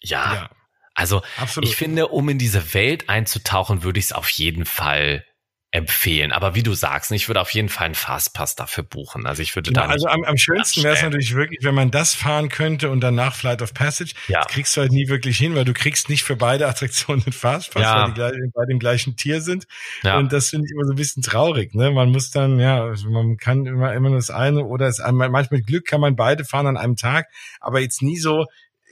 [0.00, 0.34] ja.
[0.34, 0.50] ja
[0.94, 1.68] also Absolut.
[1.68, 5.24] ich finde, um in diese Welt einzutauchen, würde ich es auf jeden Fall
[5.72, 6.32] empfehlen.
[6.32, 9.26] Aber wie du sagst, ich würde auf jeden Fall einen Fastpass dafür buchen.
[9.26, 9.88] Also ich würde genau, da.
[9.88, 13.34] Also am, am schönsten wäre es natürlich wirklich, wenn man das fahren könnte und danach
[13.34, 14.12] Flight of Passage.
[14.28, 14.42] Ja.
[14.42, 17.32] Das kriegst du halt nie wirklich hin, weil du kriegst nicht für beide Attraktionen einen
[17.32, 18.02] Fastpass, ja.
[18.02, 19.66] weil die gleich, bei dem gleichen Tier sind.
[20.02, 20.18] Ja.
[20.18, 21.74] Und das finde ich immer so ein bisschen traurig.
[21.74, 21.90] Ne?
[21.90, 25.48] Man muss dann, ja, also man kann immer, immer nur das eine oder es, manchmal
[25.50, 27.28] mit Glück kann man beide fahren an einem Tag,
[27.60, 28.44] aber jetzt nie so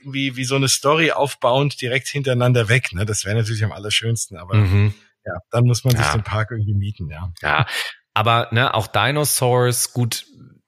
[0.03, 2.91] wie, wie so eine Story aufbauend direkt hintereinander weg.
[2.91, 3.05] Ne?
[3.05, 4.95] Das wäre natürlich am allerschönsten, aber mhm
[5.25, 6.13] ja, dann muss man sich ja.
[6.13, 7.31] den Park irgendwie mieten, ja.
[7.41, 7.65] Ja,
[8.13, 10.25] aber ne, auch Dinosaurs, gut,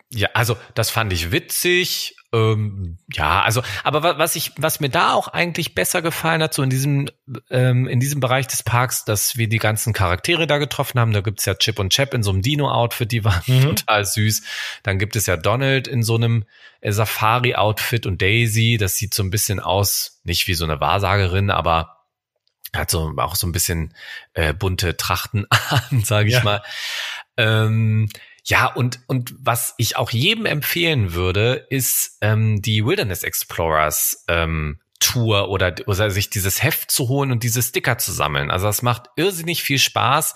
[0.09, 2.15] ja, also das fand ich witzig.
[2.34, 6.63] Ähm, ja, also, aber was ich, was mir da auch eigentlich besser gefallen hat, so
[6.63, 7.07] in diesem,
[7.51, 11.13] ähm, in diesem Bereich des Parks, dass wir die ganzen Charaktere da getroffen haben.
[11.13, 13.61] Da gibt's ja Chip und Chap in so einem Dino-Outfit, die waren mhm.
[13.75, 14.43] total süß.
[14.81, 16.45] Dann gibt es ja Donald in so einem
[16.81, 21.51] äh, Safari-Outfit und Daisy, das sieht so ein bisschen aus, nicht wie so eine Wahrsagerin,
[21.51, 21.93] aber
[22.75, 23.93] hat so auch so ein bisschen
[24.33, 26.43] äh, bunte Trachten an, sage ich ja.
[26.43, 26.63] mal.
[27.37, 28.09] Ähm,
[28.45, 34.79] ja, und, und was ich auch jedem empfehlen würde, ist ähm, die Wilderness Explorers ähm,
[34.99, 38.51] Tour oder, oder sich dieses Heft zu holen und diese Sticker zu sammeln.
[38.51, 40.35] Also das macht irrsinnig viel Spaß.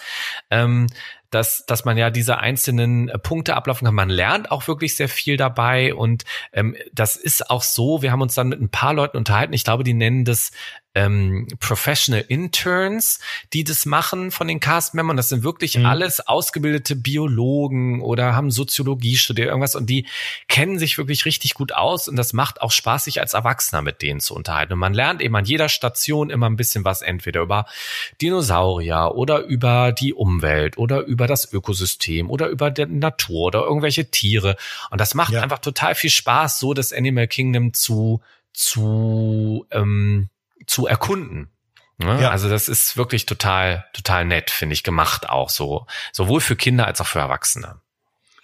[0.49, 0.87] Ähm,
[1.29, 3.95] dass, dass man ja diese einzelnen äh, Punkte ablaufen kann.
[3.95, 6.23] Man lernt auch wirklich sehr viel dabei und
[6.53, 9.63] ähm, das ist auch so, wir haben uns dann mit ein paar Leuten unterhalten, ich
[9.63, 10.51] glaube, die nennen das
[10.97, 13.19] ähm, Professional Interns,
[13.53, 15.15] die das machen von den Cast-Membern.
[15.15, 15.85] Das sind wirklich mhm.
[15.85, 20.07] alles ausgebildete Biologen oder haben Soziologie studiert, irgendwas und die
[20.47, 24.01] kennen sich wirklich richtig gut aus und das macht auch Spaß, sich als Erwachsener mit
[24.01, 24.73] denen zu unterhalten.
[24.73, 27.67] Und man lernt eben an jeder Station immer ein bisschen was, entweder über
[28.19, 34.09] Dinosaurier oder über die Umwelt oder über das Ökosystem oder über die Natur oder irgendwelche
[34.09, 34.57] Tiere.
[34.89, 35.43] Und das macht ja.
[35.43, 38.21] einfach total viel Spaß, so das Animal Kingdom zu,
[38.51, 40.29] zu, ähm,
[40.67, 41.51] zu erkunden.
[41.97, 42.21] Ne?
[42.21, 42.29] Ja.
[42.29, 45.87] Also das ist wirklich total, total nett, finde ich, gemacht auch so.
[46.11, 47.81] Sowohl für Kinder als auch für Erwachsene.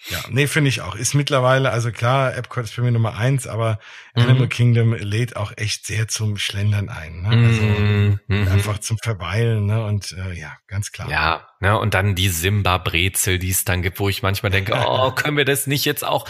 [0.09, 0.95] Ja, nee, finde ich auch.
[0.95, 3.79] Ist mittlerweile, also klar, Epcot ist für mich Nummer eins, aber
[4.15, 4.23] mhm.
[4.23, 7.21] Animal Kingdom lädt auch echt sehr zum Schlendern ein.
[7.21, 7.29] Ne?
[7.29, 8.19] Also mhm.
[8.27, 8.47] mhm.
[8.49, 9.85] einfach zum Verweilen, ne?
[9.85, 11.09] Und äh, ja, ganz klar.
[11.09, 15.11] Ja, ne, und dann die Simba-Brezel, die es dann gibt, wo ich manchmal denke, oh,
[15.11, 16.27] können wir das nicht jetzt auch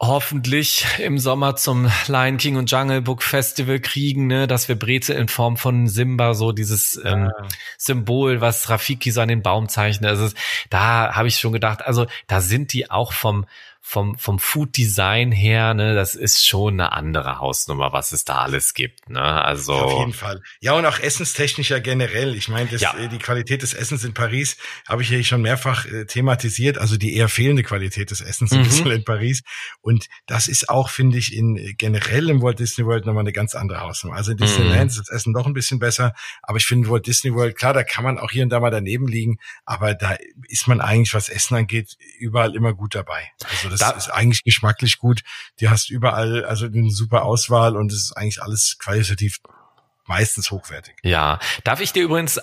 [0.00, 5.16] hoffentlich im Sommer zum Lion King und Jungle Book Festival kriegen, ne, dass wir Brezel
[5.16, 7.48] in Form von Simba, so dieses ähm, ja.
[7.76, 10.10] Symbol, was Rafiki so an den Baum zeichnet.
[10.10, 10.34] Also
[10.70, 13.44] da habe ich schon gedacht, also da sind die auch vom
[13.88, 18.42] vom, vom Food Design her, ne, das ist schon eine andere Hausnummer, was es da
[18.42, 19.72] alles gibt, ne, also.
[19.72, 20.42] Ja, auf jeden Fall.
[20.60, 22.34] Ja, und auch essenstechnisch ja generell.
[22.34, 22.94] Ich meine, ja.
[22.98, 26.98] Äh, die Qualität des Essens in Paris habe ich ja schon mehrfach äh, thematisiert, also
[26.98, 28.58] die eher fehlende Qualität des Essens mhm.
[28.58, 29.42] ein bisschen in Paris.
[29.80, 33.54] Und das ist auch, finde ich, in generell im Walt Disney World nochmal eine ganz
[33.54, 34.16] andere Hausnummer.
[34.16, 34.88] Also in Disneyland mhm.
[34.88, 36.12] ist das Essen doch ein bisschen besser,
[36.42, 38.70] aber ich finde Walt Disney World, klar, da kann man auch hier und da mal
[38.70, 43.30] daneben liegen, aber da ist man eigentlich, was Essen angeht, überall immer gut dabei.
[43.50, 45.22] Also das da, ist eigentlich geschmacklich gut.
[45.60, 49.38] Die hast überall also eine super Auswahl und es ist eigentlich alles qualitativ
[50.06, 50.96] meistens hochwertig.
[51.02, 52.40] Ja, darf ich dir übrigens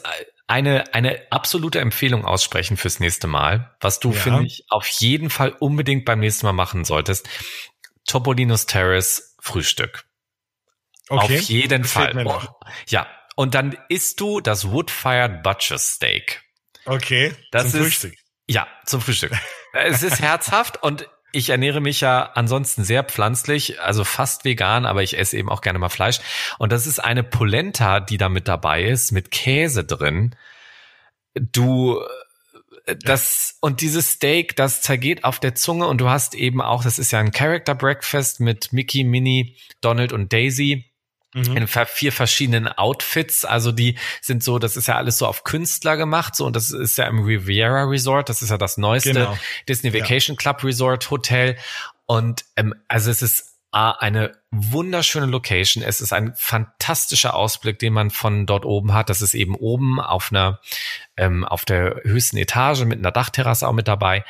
[0.47, 4.19] eine, eine absolute Empfehlung aussprechen fürs nächste Mal, was du, ja.
[4.19, 7.27] finde ich, auf jeden Fall unbedingt beim nächsten Mal machen solltest.
[8.07, 10.05] Topolino's Terrace Frühstück.
[11.09, 11.39] Okay.
[11.39, 12.25] Auf jeden Fall.
[12.25, 12.41] Oh,
[12.87, 13.07] ja.
[13.35, 16.43] Und dann isst du das Wood-Fired Butcher Steak.
[16.85, 17.35] Okay.
[17.51, 18.15] Das zum ist, Frühstück.
[18.47, 19.31] Ja, zum Frühstück.
[19.73, 25.03] es ist herzhaft und ich ernähre mich ja ansonsten sehr pflanzlich, also fast vegan, aber
[25.03, 26.19] ich esse eben auch gerne mal Fleisch.
[26.57, 30.35] Und das ist eine Polenta, die da mit dabei ist, mit Käse drin.
[31.33, 31.99] Du,
[32.85, 36.83] äh, das, und dieses Steak, das zergeht auf der Zunge und du hast eben auch,
[36.83, 40.85] das ist ja ein Character Breakfast mit Mickey, Minnie, Donald und Daisy
[41.35, 41.57] mhm.
[41.57, 43.45] in vier verschiedenen Outfits.
[43.45, 46.71] Also die sind so, das ist ja alles so auf Künstler gemacht, so und das
[46.71, 49.37] ist ja im Riviera Resort, das ist ja das neueste genau.
[49.67, 50.39] Disney Vacation ja.
[50.39, 51.57] Club Resort Hotel.
[52.07, 55.83] Und ähm, also es ist eine wunderschöne Location.
[55.83, 59.09] Es ist ein fantastischer Ausblick, den man von dort oben hat.
[59.09, 60.61] Das ist eben oben auf einer,
[61.17, 64.23] ähm, auf der höchsten Etage mit einer Dachterrasse auch mit dabei.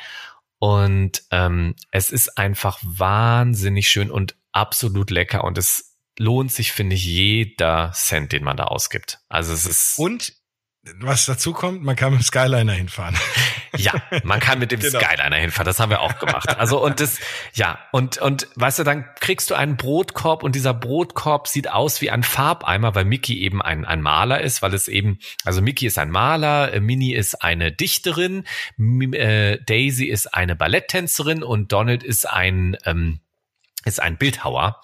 [0.58, 5.44] Und ähm, es ist einfach wahnsinnig schön und absolut lecker.
[5.44, 9.20] Und es lohnt sich, finde ich, jeder Cent, den man da ausgibt.
[9.28, 9.98] Also es ist.
[9.98, 10.32] Und
[10.98, 13.16] was dazu kommt, man kann mit dem Skyliner hinfahren.
[13.78, 13.92] Ja,
[14.24, 14.98] man kann mit dem genau.
[14.98, 15.66] Skyliner hinfahren.
[15.66, 16.48] Das haben wir auch gemacht.
[16.56, 17.18] Also und das,
[17.52, 22.00] ja und und weißt du, dann kriegst du einen Brotkorb und dieser Brotkorb sieht aus
[22.00, 25.84] wie ein Farbeimer, weil Mickey eben ein ein Maler ist, weil es eben also Mickey
[25.84, 28.44] ist ein Maler, äh, Minnie ist eine Dichterin,
[29.12, 33.20] äh, Daisy ist eine Balletttänzerin und Donald ist ein ähm,
[33.86, 34.82] ist ein Bildhauer,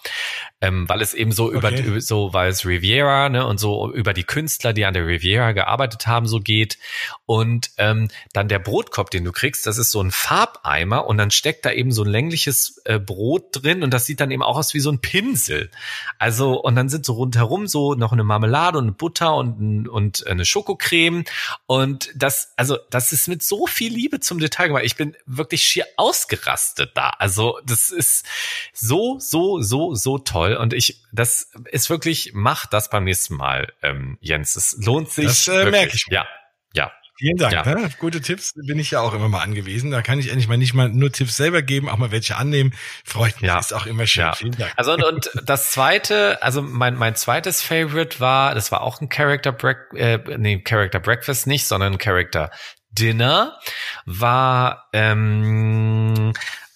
[0.61, 1.99] ähm, weil es eben so über okay.
[1.99, 6.07] so weil es Riviera ne und so über die Künstler, die an der Riviera gearbeitet
[6.07, 6.79] haben, so geht
[7.25, 11.31] und ähm, dann der Brotkorb, den du kriegst, das ist so ein Farbeimer und dann
[11.31, 14.57] steckt da eben so ein längliches äh, Brot drin und das sieht dann eben auch
[14.57, 15.69] aus wie so ein Pinsel.
[16.17, 20.25] Also und dann sind so rundherum so noch eine Marmelade und eine Butter und und
[20.27, 21.25] eine Schokocreme
[21.65, 24.85] und das also das ist mit so viel Liebe zum Detail gemacht.
[24.85, 27.09] Ich bin wirklich schier ausgerastet da.
[27.19, 28.25] Also das ist
[28.71, 30.55] so so, so, so, so toll.
[30.55, 34.55] Und ich, das ist wirklich, mach das beim nächsten Mal, ähm, Jens.
[34.55, 35.25] Es lohnt sich.
[35.25, 36.05] Das äh, merke ich.
[36.09, 36.27] Ja,
[36.75, 36.91] ja.
[37.17, 37.53] Vielen Dank.
[37.53, 37.63] Ja.
[37.63, 37.89] Ne?
[37.99, 39.91] Gute Tipps bin ich ja auch immer mal angewiesen.
[39.91, 42.73] Da kann ich endlich mal nicht mal nur Tipps selber geben, auch mal welche annehmen.
[43.03, 43.49] Freut mich.
[43.49, 43.59] Ja.
[43.59, 44.23] Ist auch immer schön.
[44.23, 44.33] Ja.
[44.33, 44.73] Vielen Dank.
[44.75, 49.09] Also und, und das zweite, also mein mein zweites Favorite war, das war auch ein
[49.09, 52.51] Character Break, äh, nee Character Breakfast nicht, sondern ein Character
[52.91, 53.59] Dinner
[54.05, 56.33] war ähm,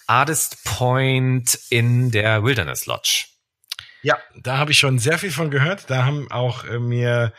[0.08, 3.26] Artist Point in der Wilderness Lodge.
[4.02, 5.90] Ja, da habe ich schon sehr viel von gehört.
[5.90, 7.34] Da haben auch äh, mir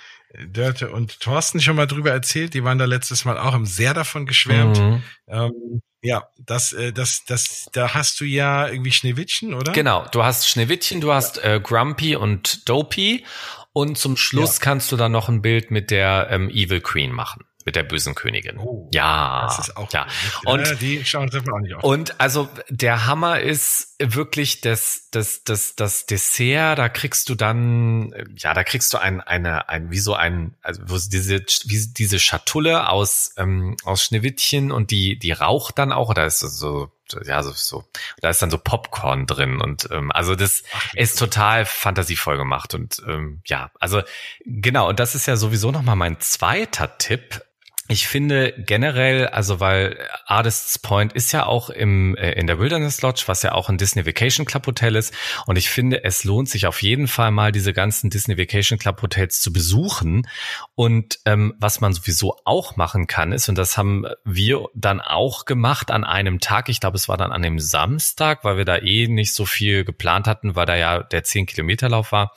[0.47, 2.55] Dörte und Thorsten schon mal drüber erzählt.
[2.55, 4.78] Die waren da letztes Mal auch, haben sehr davon geschwärmt.
[4.78, 5.03] Mhm.
[5.28, 9.73] Ähm, ja, das, äh, das, das, da hast du ja irgendwie Schneewittchen, oder?
[9.73, 13.24] Genau, du hast Schneewittchen, du hast äh, Grumpy und Dopey
[13.73, 14.65] und zum Schluss ja.
[14.65, 18.15] kannst du dann noch ein Bild mit der ähm, Evil Queen machen mit der bösen
[18.15, 18.57] Königin.
[18.57, 20.07] Oh, ja, das ist auch ja.
[20.47, 21.85] Und ja, die schauen wir auch nicht auf.
[21.85, 26.78] Und also der Hammer ist wirklich das das das das Dessert.
[26.78, 30.81] Da kriegst du dann ja, da kriegst du ein eine ein wie so ein also
[31.11, 36.15] diese wie diese Schatulle aus ähm, aus Schneewittchen und die die raucht dann auch.
[36.15, 36.90] Da ist so
[37.27, 37.85] ja so so
[38.23, 42.74] da ist dann so Popcorn drin und ähm, also das Ach, ist total fantasievoll gemacht
[42.74, 44.03] und ähm, ja also
[44.45, 47.43] genau und das ist ja sowieso noch mal mein zweiter Tipp
[47.90, 53.01] ich finde generell, also weil Artists Point ist ja auch im äh, in der Wilderness
[53.01, 55.15] Lodge, was ja auch ein Disney Vacation Club Hotel ist,
[55.47, 59.01] und ich finde, es lohnt sich auf jeden Fall mal diese ganzen Disney Vacation Club
[59.01, 60.28] Hotels zu besuchen.
[60.74, 65.47] Und ähm, was man sowieso auch machen kann, ist und das haben wir dann auch
[65.47, 66.69] gemacht an einem Tag.
[66.69, 69.85] Ich glaube, es war dann an dem Samstag, weil wir da eh nicht so viel
[69.85, 72.35] geplant hatten, weil da ja der 10 Kilometer Lauf war,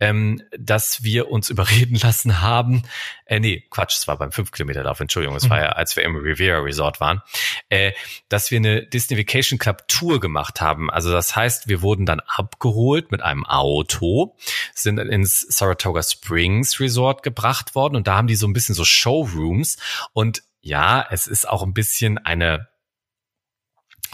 [0.00, 2.82] ähm, dass wir uns überreden lassen haben.
[3.24, 6.04] Äh, nee, Quatsch, es war beim 5 Kilometer Lauf, Entschuldigung, es war ja, als wir
[6.04, 7.22] im Riviera Resort waren,
[7.68, 7.92] äh,
[8.28, 10.90] dass wir eine Disney Vacation Club Tour gemacht haben.
[10.90, 14.36] Also das heißt, wir wurden dann abgeholt mit einem Auto,
[14.74, 17.96] sind ins Saratoga Springs Resort gebracht worden.
[17.96, 19.78] Und da haben die so ein bisschen so Showrooms.
[20.12, 22.68] Und ja, es ist auch ein bisschen eine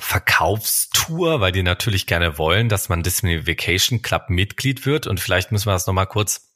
[0.02, 5.52] Verkaufstour, weil die natürlich gerne wollen, dass man Disney Vacation Club Mitglied wird und vielleicht
[5.52, 6.52] müssen wir das nochmal kurz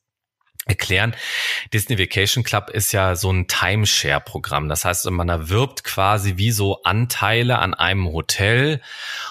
[0.67, 1.15] erklären.
[1.73, 4.69] Disney Vacation Club ist ja so ein Timeshare-Programm.
[4.69, 8.81] Das heißt, man erwirbt quasi wie so Anteile an einem Hotel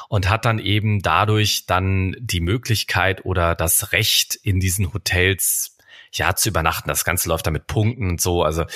[0.07, 5.74] und hat dann eben dadurch dann die Möglichkeit oder das Recht in diesen Hotels
[6.17, 6.89] ja, zu übernachten.
[6.89, 8.43] Das Ganze läuft da mit Punkten und so.
[8.43, 8.67] Also, ja.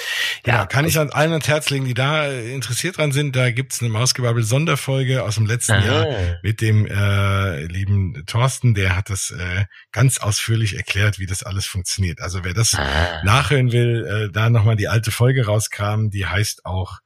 [0.44, 3.36] Genau, kann ich an allen ans Herz legen, die da äh, interessiert dran sind.
[3.36, 5.86] Da gibt's eine Mausgebabbel Sonderfolge aus dem letzten Aha.
[5.86, 8.74] Jahr mit dem äh, lieben Thorsten.
[8.74, 12.22] Der hat das äh, ganz ausführlich erklärt, wie das alles funktioniert.
[12.22, 13.22] Also wer das ah.
[13.24, 16.10] nachhören will, äh, da nochmal die alte Folge rauskramen.
[16.10, 17.00] Die heißt auch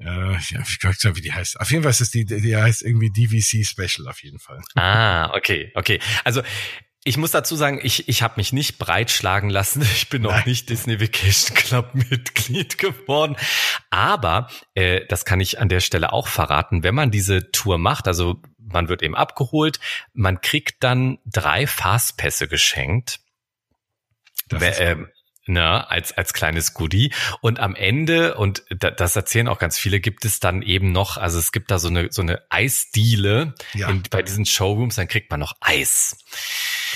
[0.00, 1.58] äh, ja, ich weiß nicht, wie die heißt.
[1.60, 4.60] Auf jeden Fall ist es die, die heißt irgendwie DVC Special auf jeden Fall.
[4.76, 5.98] Ah, okay, okay.
[6.22, 6.42] Also
[7.08, 9.82] ich muss dazu sagen, ich, ich habe mich nicht breitschlagen lassen.
[9.98, 13.36] Ich bin noch nicht Disney Vacation Club Mitglied geworden.
[13.90, 16.82] Aber äh, das kann ich an der Stelle auch verraten.
[16.82, 19.80] Wenn man diese Tour macht, also man wird eben abgeholt,
[20.12, 23.20] man kriegt dann drei Fastpässe geschenkt.
[24.48, 24.96] Das ist äh,
[25.48, 27.12] ne, als, als kleines Goodie.
[27.40, 31.16] Und am Ende, und da, das erzählen auch ganz viele, gibt es dann eben noch,
[31.16, 33.88] also es gibt da so eine, so eine Eisdiele ja.
[33.88, 36.16] in, bei diesen Showrooms, dann kriegt man noch Eis.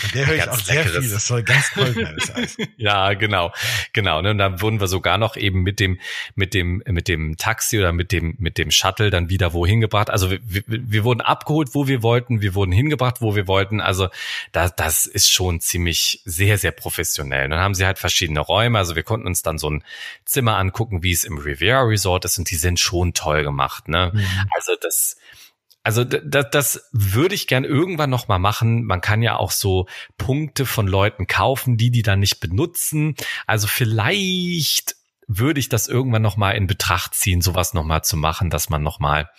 [0.03, 1.05] Und der höre ich auch sehr leckeres.
[1.05, 2.57] viel, das soll ganz toll sein, das Eis.
[2.77, 3.53] ja, genau,
[3.93, 4.23] genau.
[4.23, 5.99] Ne, und dann wurden wir sogar noch eben mit dem,
[6.35, 10.11] mit dem, mit dem Taxi oder mit dem, mit dem Shuttle dann wieder wohin gebracht.
[10.11, 13.81] Also wir, wir, wir wurden abgeholt, wo wir wollten, wir wurden hingebracht, wo wir wollten.
[13.81, 14.09] Also
[14.53, 17.49] das, das ist schon ziemlich sehr, sehr professionell.
[17.49, 18.79] Dann haben sie halt verschiedene Räume.
[18.79, 19.85] Also wir konnten uns dann so ein
[20.25, 23.89] Zimmer angucken, wie es im Riviera Resort ist und die sind schon toll gemacht.
[23.89, 24.13] Ne?
[24.15, 24.27] Mhm.
[24.55, 25.17] Also das,
[25.83, 28.85] also das, das würde ich gern irgendwann noch mal machen.
[28.85, 29.87] Man kann ja auch so
[30.17, 33.17] Punkte von Leuten kaufen, die die dann nicht benutzen.
[33.47, 34.97] Also vielleicht
[35.27, 39.31] würde ich das irgendwann nochmal in Betracht ziehen, sowas nochmal zu machen, dass man nochmal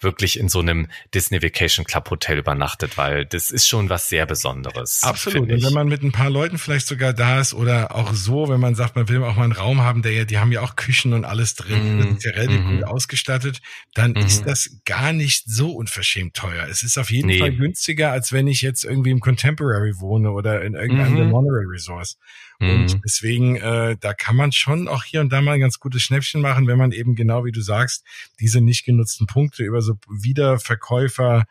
[0.00, 4.26] wirklich in so einem Disney Vacation Club Hotel übernachtet, weil das ist schon was sehr
[4.26, 5.02] Besonderes.
[5.02, 5.50] Absolut.
[5.50, 8.60] Und wenn man mit ein paar Leuten vielleicht sogar da ist oder auch so, wenn
[8.60, 10.76] man sagt, man will auch mal einen Raum haben, der ja, die haben ja auch
[10.76, 13.60] Küchen und alles drin, mm, das ist ja relativ mm gut ausgestattet,
[13.94, 16.66] dann mm ist das gar nicht so unverschämt teuer.
[16.70, 17.38] Es ist auf jeden nee.
[17.38, 21.30] Fall günstiger, als wenn ich jetzt irgendwie im Contemporary wohne oder in irgendeinem mhm.
[21.30, 22.16] Monorail Resorts.
[22.60, 23.00] Und mhm.
[23.02, 26.42] deswegen, äh, da kann man schon auch hier und da mal ein ganz gutes Schnäppchen
[26.42, 28.04] machen, wenn man eben genau wie du sagst,
[28.38, 31.46] diese nicht genutzten Punkte über so Wiederverkäufer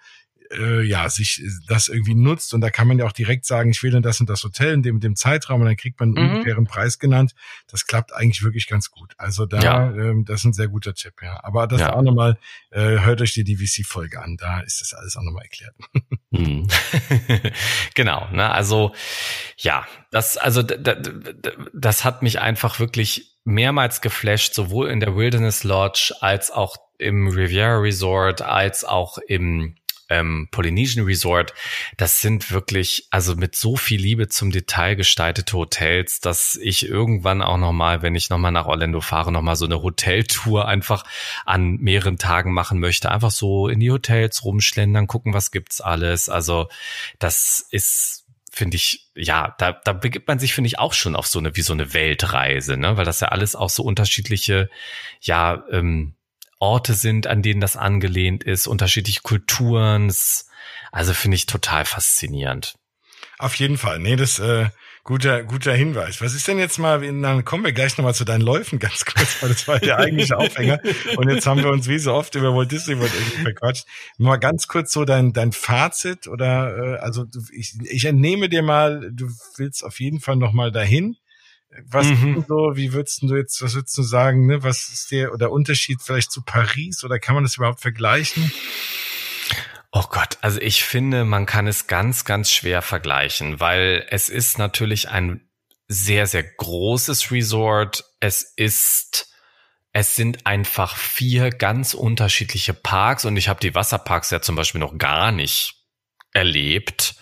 [0.51, 2.53] äh, ja, sich das irgendwie nutzt.
[2.53, 4.73] Und da kann man ja auch direkt sagen, ich will denn das und das Hotel
[4.73, 6.33] in dem, dem Zeitraum und dann kriegt man einen mhm.
[6.33, 7.33] ungefähren Preis genannt.
[7.67, 9.13] Das klappt eigentlich wirklich ganz gut.
[9.17, 9.91] Also da, ja.
[9.91, 11.39] ähm, das ist ein sehr guter Tipp, ja.
[11.43, 11.95] Aber das ja.
[11.95, 12.37] auch nochmal,
[12.71, 15.75] äh, hört euch die DVC-Folge an, da ist das alles auch nochmal erklärt.
[16.31, 16.67] Mhm.
[17.95, 18.93] genau, ne, also
[19.57, 26.13] ja, das, also das hat mich einfach wirklich mehrmals geflasht, sowohl in der Wilderness Lodge
[26.21, 29.75] als auch im Riviera Resort, als auch im
[30.09, 31.53] ähm, Polynesian Resort,
[31.97, 37.41] das sind wirklich, also mit so viel Liebe zum Detail gestaltete Hotels, dass ich irgendwann
[37.41, 41.03] auch nochmal, wenn ich nochmal nach Orlando fahre, nochmal so eine Hoteltour einfach
[41.45, 43.11] an mehreren Tagen machen möchte.
[43.11, 46.27] Einfach so in die Hotels rumschlendern, gucken, was gibt's alles.
[46.27, 46.67] Also
[47.19, 51.27] das ist finde ich, ja, da, da begibt man sich, finde ich, auch schon auf
[51.27, 52.97] so eine, wie so eine Weltreise, ne?
[52.97, 54.69] Weil das ja alles auch so unterschiedliche,
[55.21, 56.15] ja, ähm,
[56.59, 60.13] Orte sind, an denen das angelehnt ist, unterschiedliche Kulturen.
[60.91, 62.75] Also finde ich total faszinierend.
[63.37, 63.99] Auf jeden Fall.
[63.99, 64.67] Nee, das äh,
[65.05, 66.21] guter guter Hinweis.
[66.21, 69.41] Was ist denn jetzt mal, dann kommen wir gleich nochmal zu deinen Läufen ganz kurz,
[69.41, 70.79] weil das war der eigentliche Aufhänger.
[71.15, 73.85] Und jetzt haben wir uns wie so oft über Walt Disney World irgendwie verquatscht.
[74.17, 79.09] Mal ganz kurz so dein dein Fazit oder äh, also ich, ich entnehme dir mal,
[79.13, 81.15] du willst auf jeden Fall nochmal dahin.
[81.87, 82.45] Was mhm.
[82.47, 84.63] so, wie würdest du jetzt, was würdest du sagen, ne?
[84.63, 88.51] Was ist der oder Unterschied vielleicht zu Paris oder kann man das überhaupt vergleichen?
[89.91, 94.57] Oh Gott, also ich finde, man kann es ganz, ganz schwer vergleichen, weil es ist
[94.59, 95.49] natürlich ein
[95.87, 98.05] sehr, sehr großes Resort.
[98.19, 99.33] Es ist,
[99.91, 104.79] es sind einfach vier ganz unterschiedliche Parks und ich habe die Wasserparks ja zum Beispiel
[104.79, 105.83] noch gar nicht
[106.33, 107.15] erlebt.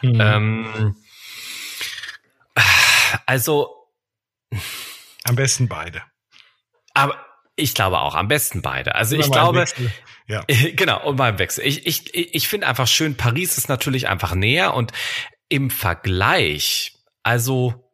[0.00, 0.18] Mhm.
[0.18, 0.96] Ähm,
[3.26, 3.75] also
[5.24, 6.02] am besten beide.
[6.94, 7.24] Aber
[7.56, 8.94] ich glaube auch, am besten beide.
[8.94, 9.64] Also ich glaube,
[10.28, 10.44] ja.
[10.76, 11.64] genau, und beim Wechsel.
[11.66, 14.92] Ich, ich, ich finde einfach schön, Paris ist natürlich einfach näher und
[15.48, 16.92] im Vergleich,
[17.22, 17.90] also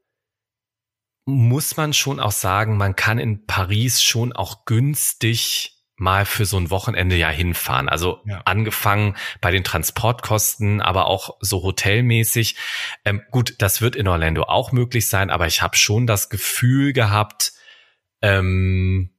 [1.24, 5.71] muss man schon auch sagen, man kann in Paris schon auch günstig
[6.02, 7.88] mal für so ein Wochenende ja hinfahren.
[7.88, 8.42] Also ja.
[8.44, 12.56] angefangen bei den Transportkosten, aber auch so hotelmäßig.
[13.04, 16.92] Ähm, gut, das wird in Orlando auch möglich sein, aber ich habe schon das Gefühl
[16.92, 17.52] gehabt,
[18.20, 19.10] ähm,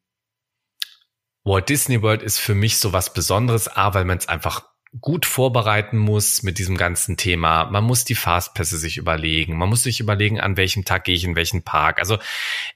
[1.46, 4.64] Walt Disney World ist für mich so was Besonderes, A, weil man es einfach
[5.02, 7.66] gut vorbereiten muss mit diesem ganzen Thema.
[7.66, 9.58] Man muss die Fastpässe sich überlegen.
[9.58, 12.00] Man muss sich überlegen, an welchem Tag gehe ich in welchen Park.
[12.00, 12.20] Also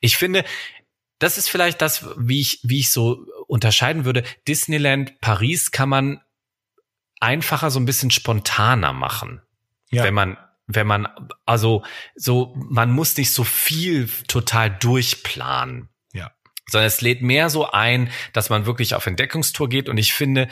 [0.01, 0.43] ich finde,
[1.19, 4.23] das ist vielleicht das, wie ich, wie ich so unterscheiden würde.
[4.47, 6.21] Disneyland Paris kann man
[7.19, 9.41] einfacher so ein bisschen spontaner machen.
[9.89, 10.03] Ja.
[10.03, 10.37] Wenn man,
[10.67, 11.07] wenn man,
[11.45, 11.83] also
[12.15, 15.89] so, man muss nicht so viel total durchplanen.
[16.13, 16.31] Ja.
[16.67, 19.89] Sondern es lädt mehr so ein, dass man wirklich auf Entdeckungstour geht.
[19.89, 20.49] Und ich finde,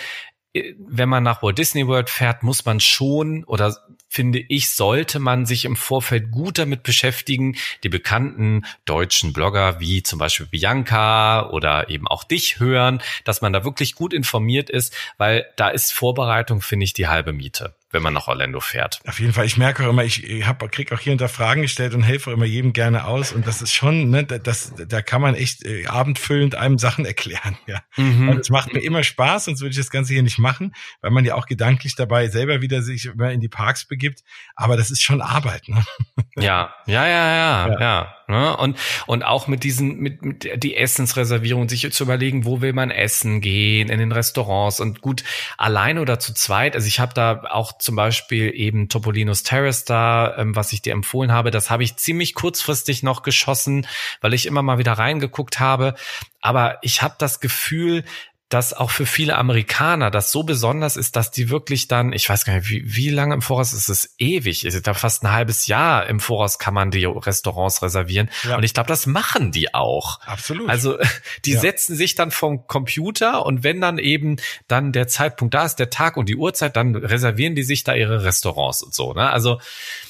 [0.53, 3.77] wenn man nach Walt Disney World fährt, muss man schon oder
[4.15, 10.03] finde ich, sollte man sich im Vorfeld gut damit beschäftigen, die bekannten deutschen Blogger wie
[10.03, 14.95] zum Beispiel Bianca oder eben auch dich hören, dass man da wirklich gut informiert ist,
[15.17, 18.99] weil da ist Vorbereitung, finde ich, die halbe Miete wenn man nach Orlando fährt.
[19.07, 19.45] Auf jeden Fall.
[19.45, 22.30] Ich merke auch immer, ich hab, krieg auch hier und da Fragen gestellt und helfe
[22.31, 23.31] immer jedem gerne aus.
[23.31, 27.57] Und das ist schon, ne, das, da kann man echt äh, abendfüllend einem Sachen erklären.
[27.67, 27.81] Ja.
[27.95, 28.27] Mhm.
[28.30, 31.11] Und es macht mir immer Spaß, sonst würde ich das Ganze hier nicht machen, weil
[31.11, 34.23] man ja auch gedanklich dabei selber wieder sich immer in die Parks begibt.
[34.55, 35.69] Aber das ist schon Arbeit.
[35.69, 35.84] Ne?
[36.38, 37.80] Ja, ja, ja, ja, ja.
[37.80, 38.15] ja.
[38.27, 38.57] Ne?
[38.57, 42.89] Und, und auch mit diesen, mit, mit die Essensreservierung, sich zu überlegen, wo will man
[42.89, 45.23] essen gehen, in den Restaurants und gut,
[45.57, 46.76] alleine oder zu zweit.
[46.76, 50.91] Also ich habe da auch zum Beispiel eben Topolinos Terrace da, ähm, was ich dir
[50.91, 53.87] empfohlen habe, das habe ich ziemlich kurzfristig noch geschossen,
[54.21, 55.93] weil ich immer mal wieder reingeguckt habe.
[56.41, 58.03] Aber ich habe das Gefühl,
[58.49, 62.45] dass auch für viele Amerikaner das so besonders ist, dass die wirklich dann, ich weiß
[62.45, 65.65] gar nicht, wie, wie lange im Voraus ist es ewig, ist da fast ein halbes
[65.65, 68.30] Jahr im Voraus kann man die Restaurants reservieren.
[68.43, 68.57] Ja.
[68.57, 70.22] Und ich glaube, das machen die auch.
[70.22, 70.69] Absolut.
[70.69, 70.97] Also
[71.45, 71.59] die ja.
[71.59, 75.89] setzen sich dann vom Computer und wenn dann eben dann der Zeitpunkt da ist, der
[75.89, 79.13] Tag und die Uhrzeit, dann reservieren die sich da ihre Restaurants und so.
[79.13, 79.27] Ne?
[79.27, 79.59] Also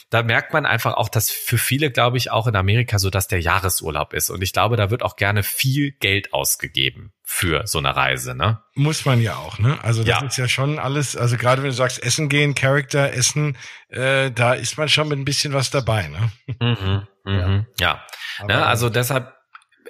[0.10, 3.28] da merkt man einfach auch, dass für viele, glaube ich, auch in Amerika so, dass
[3.28, 4.30] der Jahresurlaub ist.
[4.30, 8.62] Und ich glaube, da wird auch gerne viel Geld ausgegeben für so eine Reise, ne?
[8.76, 9.80] Muss man ja auch, ne?
[9.84, 10.26] Also das ja.
[10.26, 13.58] ist ja schon alles, also gerade wenn du sagst, Essen gehen, Charakter, Essen,
[13.90, 16.32] äh, da ist man schon mit ein bisschen was dabei, ne?
[16.60, 18.06] Mhm, mhm, ja.
[18.40, 18.46] ja.
[18.46, 19.34] Ne, also deshalb,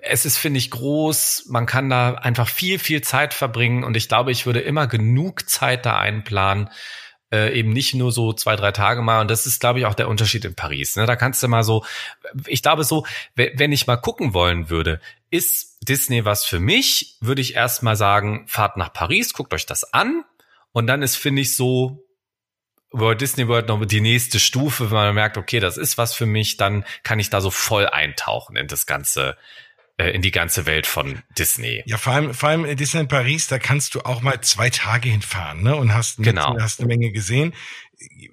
[0.02, 1.48] es ist, finde ich, groß.
[1.50, 3.84] Man kann da einfach viel, viel Zeit verbringen.
[3.84, 6.70] Und ich glaube, ich würde immer genug Zeit da einplanen,
[7.36, 9.22] äh, eben nicht nur so zwei, drei Tage mal.
[9.22, 10.96] Und das ist, glaube ich, auch der Unterschied in Paris.
[10.96, 11.06] Ne?
[11.06, 11.86] Da kannst du mal so,
[12.48, 13.06] ich glaube so,
[13.36, 15.00] wenn ich mal gucken wollen würde,
[15.30, 19.66] ist Disney was für mich, würde ich erst mal sagen, fahrt nach Paris, guckt euch
[19.66, 20.24] das an.
[20.72, 22.06] Und dann ist, finde ich, so
[22.92, 26.26] Walt Disney World noch die nächste Stufe, wenn man merkt, okay, das ist was für
[26.26, 29.38] mich, dann kann ich da so voll eintauchen in das ganze
[29.98, 31.82] äh, in die ganze Welt von Disney.
[31.86, 35.64] Ja, vor allem, vor allem Disney Paris, da kannst du auch mal zwei Tage hinfahren,
[35.64, 35.76] ne?
[35.76, 36.58] Und hast, genau.
[36.60, 37.54] hast eine Menge gesehen.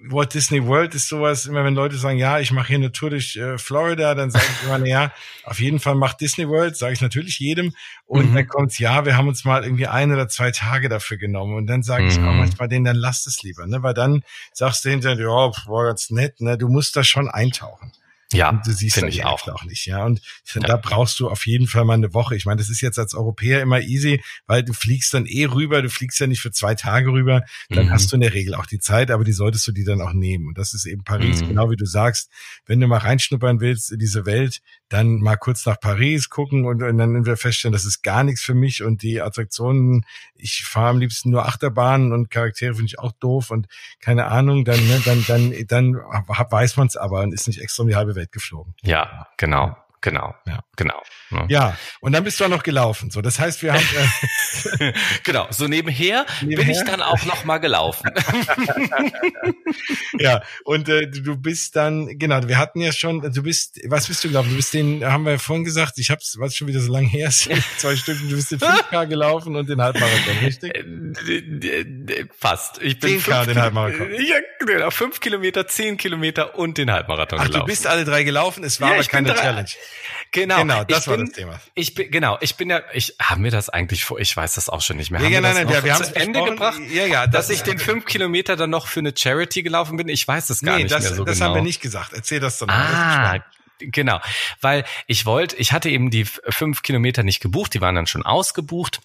[0.09, 3.11] Walt Disney World ist sowas, immer wenn Leute sagen, ja, ich mache hier eine Tour
[3.11, 5.13] durch äh, Florida, dann sage ich immer, na ja,
[5.45, 7.73] auf jeden Fall macht Disney World, sage ich natürlich jedem.
[8.07, 8.35] Und mhm.
[8.35, 11.55] dann kommt's, ja, wir haben uns mal irgendwie ein oder zwei Tage dafür genommen.
[11.55, 12.11] Und dann sage mhm.
[12.11, 13.85] ich auch manchmal denen, dann lasst es lieber, ne?
[13.85, 16.59] Weil dann sagst du hinterher, ja, war ganz nett, ne?
[16.59, 17.93] Du musst da schon eintauchen.
[18.33, 19.47] Ja, und du siehst ich auch.
[19.49, 20.05] auch nicht, ja.
[20.05, 20.77] Und finde, ja.
[20.77, 22.37] da brauchst du auf jeden Fall mal eine Woche.
[22.37, 25.83] Ich meine, das ist jetzt als Europäer immer easy, weil du fliegst dann eh rüber,
[25.83, 27.91] du fliegst ja nicht für zwei Tage rüber, dann mhm.
[27.91, 30.13] hast du in der Regel auch die Zeit, aber die solltest du die dann auch
[30.13, 30.47] nehmen.
[30.49, 31.49] Und das ist eben Paris, mhm.
[31.49, 32.31] genau wie du sagst.
[32.67, 36.83] Wenn du mal reinschnuppern willst in diese Welt, dann mal kurz nach Paris gucken und,
[36.83, 40.05] und dann wir feststellen, das ist gar nichts für mich und die Attraktionen,
[40.35, 43.69] ich fahre am liebsten nur Achterbahnen und Charaktere finde ich auch doof und
[44.01, 47.83] keine Ahnung, dann, ne, dann, dann, dann weiß man es aber und ist nicht extra
[47.83, 48.75] um die halbe Welt geflogen.
[48.83, 49.77] Ja, genau.
[50.03, 50.65] Genau, ja.
[50.77, 51.01] genau.
[51.31, 51.47] Ne?
[51.49, 53.13] Ja, und dann bist du auch noch gelaufen.
[53.13, 53.87] So, das heißt, wir haben
[54.81, 54.93] äh
[55.23, 55.47] genau.
[55.51, 58.11] So nebenher, nebenher, bin ich dann auch noch mal gelaufen.
[60.19, 62.47] ja, und äh, du bist dann genau.
[62.49, 63.21] Wir hatten ja schon.
[63.33, 64.51] Du bist, was bist du gelaufen?
[64.51, 65.99] Du bist den, haben wir ja vorhin gesagt.
[65.99, 67.31] Ich hab's, was schon wieder so lange her,
[67.79, 68.29] zwei Stunden.
[68.29, 70.85] Du bist den 5K gelaufen und den Halbmarathon, richtig?
[72.37, 72.83] Fast.
[72.83, 74.09] Ich bin 10K den Halbmarathon.
[74.15, 74.91] Ja, genau.
[74.91, 77.61] Fünf Kilometer, zehn Kilometer und den Halbmarathon Ach, gelaufen.
[77.61, 78.65] du bist alle drei gelaufen.
[78.65, 79.71] Es war ja, aber keine Challenge.
[80.31, 81.61] Genau, genau das ich war bin, das Thema.
[81.75, 84.69] Ich bin, genau, ich bin ja, ich haben wir das eigentlich vor, ich weiß das
[84.69, 85.21] auch schon nicht mehr.
[85.21, 87.49] Ja, haben ja, wir nein, nein, ja, wir haben zu Ende gebracht, ja, ja, das,
[87.49, 90.09] dass ich den fünf Kilometer dann noch für eine Charity gelaufen bin.
[90.09, 91.51] Ich weiß es gar nee, nicht das, mehr so das genau.
[91.51, 92.13] haben wir nicht gesagt.
[92.13, 92.75] Erzähl das doch mal.
[92.75, 93.45] Ah,
[93.79, 94.21] genau,
[94.61, 98.25] weil ich wollte, ich hatte eben die fünf Kilometer nicht gebucht, die waren dann schon
[98.25, 99.01] ausgebucht.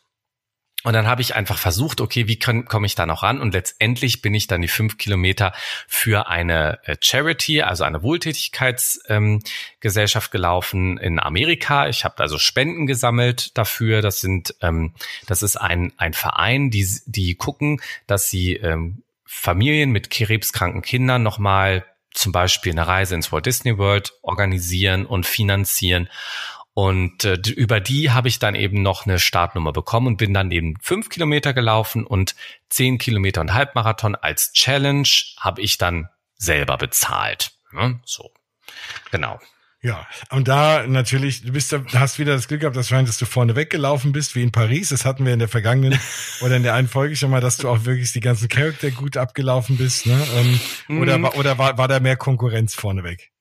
[0.83, 3.41] Und dann habe ich einfach versucht, okay, wie komme ich da noch ran?
[3.41, 5.53] Und letztendlich bin ich dann die fünf Kilometer
[5.87, 11.89] für eine äh, Charity, also eine Wohltätigkeitsgesellschaft ähm, gelaufen in Amerika.
[11.89, 14.03] Ich habe also Spenden gesammelt dafür.
[14.03, 14.93] Das sind, ähm,
[15.25, 21.23] das ist ein ein Verein, die die gucken, dass sie ähm, Familien mit krebskranken Kindern
[21.23, 21.85] nochmal
[22.17, 26.09] zum Beispiel eine Reise ins Walt Disney World organisieren und finanzieren.
[26.77, 30.51] Und äh, über die habe ich dann eben noch eine Startnummer bekommen und bin dann
[30.51, 32.35] eben fünf Kilometer gelaufen und
[32.69, 35.09] zehn Kilometer und Halbmarathon als Challenge
[35.39, 37.53] habe ich dann selber bezahlt.
[37.71, 37.99] Ne?
[38.05, 38.29] So,
[39.09, 39.39] genau.
[39.81, 43.55] Ja, und da natürlich, du bist, hast wieder das Glück gehabt, dass, dass du vorne
[43.55, 44.89] weggelaufen bist, wie in Paris.
[44.89, 45.99] Das hatten wir in der vergangenen
[46.41, 49.17] oder in der einen Folge schon mal, dass du auch wirklich die ganzen Charakter gut
[49.17, 50.05] abgelaufen bist.
[50.05, 50.27] Ne?
[50.35, 51.25] Ähm, oder mhm.
[51.25, 53.31] oder war, war da mehr Konkurrenz vorneweg?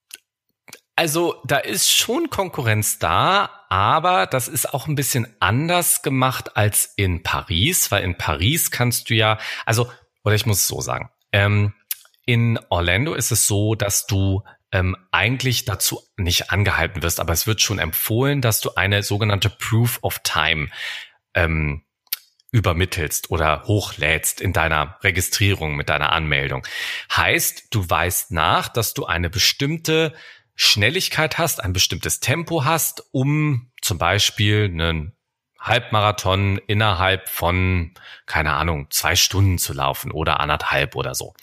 [0.96, 6.94] Also da ist schon Konkurrenz da, aber das ist auch ein bisschen anders gemacht als
[6.96, 9.90] in Paris, weil in Paris kannst du ja, also,
[10.24, 11.74] oder ich muss es so sagen, ähm,
[12.24, 14.42] in Orlando ist es so, dass du
[14.72, 19.50] ähm, eigentlich dazu nicht angehalten wirst, aber es wird schon empfohlen, dass du eine sogenannte
[19.50, 20.70] Proof of Time
[21.34, 21.84] ähm,
[22.52, 26.66] übermittelst oder hochlädst in deiner Registrierung mit deiner Anmeldung.
[27.14, 30.14] Heißt, du weißt nach, dass du eine bestimmte
[30.56, 35.12] Schnelligkeit hast, ein bestimmtes Tempo hast, um zum Beispiel einen
[35.60, 37.92] Halbmarathon innerhalb von,
[38.24, 41.34] keine Ahnung, zwei Stunden zu laufen oder anderthalb oder so.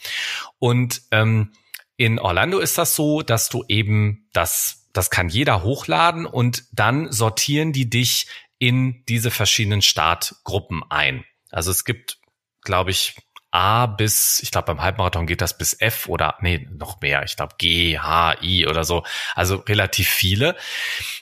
[0.58, 1.52] Und ähm,
[1.96, 7.12] in Orlando ist das so, dass du eben das, das kann jeder hochladen und dann
[7.12, 8.26] sortieren die dich
[8.58, 11.24] in diese verschiedenen Startgruppen ein.
[11.50, 12.18] Also es gibt,
[12.62, 13.14] glaube ich,
[13.54, 17.36] A bis, ich glaube beim Halbmarathon geht das bis F oder nee, noch mehr, ich
[17.36, 19.04] glaube G, H, I oder so,
[19.36, 20.56] also relativ viele.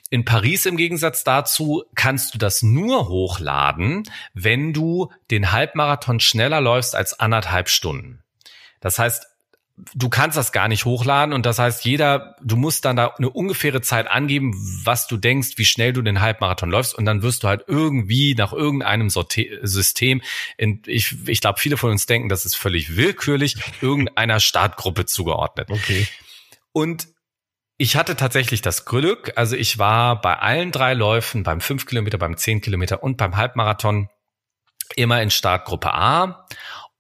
[0.09, 6.63] In Paris im Gegensatz dazu kannst du das nur hochladen, wenn du den Halbmarathon schneller
[6.63, 8.23] läufst als anderthalb Stunden.
[8.81, 9.27] Das heißt,
[9.77, 13.31] du kannst das gar nicht hochladen und das heißt, jeder, du musst dann da eine
[13.31, 14.53] ungefähre Zeit angeben,
[14.85, 18.35] was du denkst, wie schnell du den Halbmarathon läufst und dann wirst du halt irgendwie
[18.35, 20.23] nach irgendeinem System,
[20.57, 25.71] in, ich, ich glaube, viele von uns denken, das ist völlig willkürlich, irgendeiner Startgruppe zugeordnet.
[25.71, 26.07] Okay.
[26.73, 27.09] Und
[27.79, 32.19] ich hatte tatsächlich das Glück, also ich war bei allen drei Läufen, beim 5 Kilometer,
[32.19, 34.09] beim 10 Kilometer und beim Halbmarathon
[34.95, 36.47] immer in Startgruppe A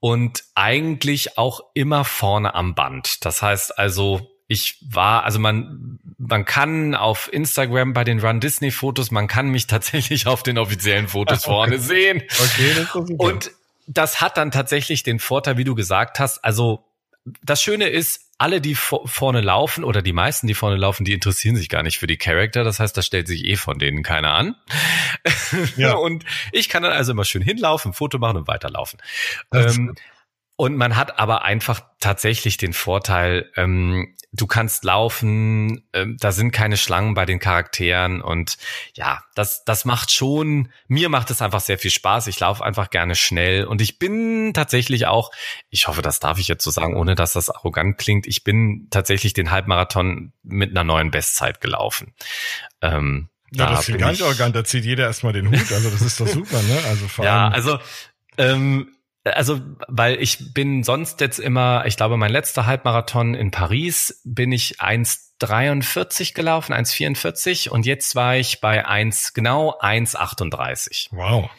[0.02, 3.24] und eigentlich auch immer vorne am Band.
[3.24, 8.72] Das heißt also, ich war, also man, man kann auf Instagram bei den Run Disney
[8.72, 11.84] Fotos, man kann mich tatsächlich auf den offiziellen Fotos vorne okay.
[11.84, 12.22] sehen.
[12.36, 13.50] Okay, das ist Und
[13.86, 16.84] das hat dann tatsächlich den Vorteil, wie du gesagt hast, also
[17.44, 21.54] das Schöne ist, alle, die vorne laufen oder die meisten, die vorne laufen, die interessieren
[21.54, 22.64] sich gar nicht für die Charakter.
[22.64, 24.56] Das heißt, da stellt sich eh von denen keiner an.
[25.76, 25.94] Ja.
[25.96, 28.98] und ich kann dann also immer schön hinlaufen, Foto machen und weiterlaufen.
[29.54, 29.94] Ähm,
[30.56, 36.52] und man hat aber einfach tatsächlich den Vorteil, ähm, du kannst laufen, ähm, da sind
[36.52, 38.56] keine Schlangen bei den Charakteren und
[38.94, 42.26] ja, das, das macht schon, mir macht es einfach sehr viel Spaß.
[42.28, 45.30] Ich laufe einfach gerne schnell und ich bin tatsächlich auch,
[45.68, 48.88] ich hoffe, das darf ich jetzt so sagen, ohne dass das arrogant klingt, ich bin
[48.90, 52.14] tatsächlich den Halbmarathon mit einer neuen Bestzeit gelaufen.
[52.80, 55.90] Ähm, ja, da das ist gar nicht arrogant, da zieht jeder erstmal den Hut, also
[55.90, 56.78] das ist doch super, ne?
[56.88, 57.34] Also vor allem.
[57.34, 57.78] Ja, also
[58.38, 64.20] ähm, also, weil ich bin sonst jetzt immer, ich glaube, mein letzter Halbmarathon in Paris
[64.24, 71.08] bin ich 1,43 gelaufen, 1,44 und jetzt war ich bei 1, genau 1,38.
[71.12, 71.50] Wow.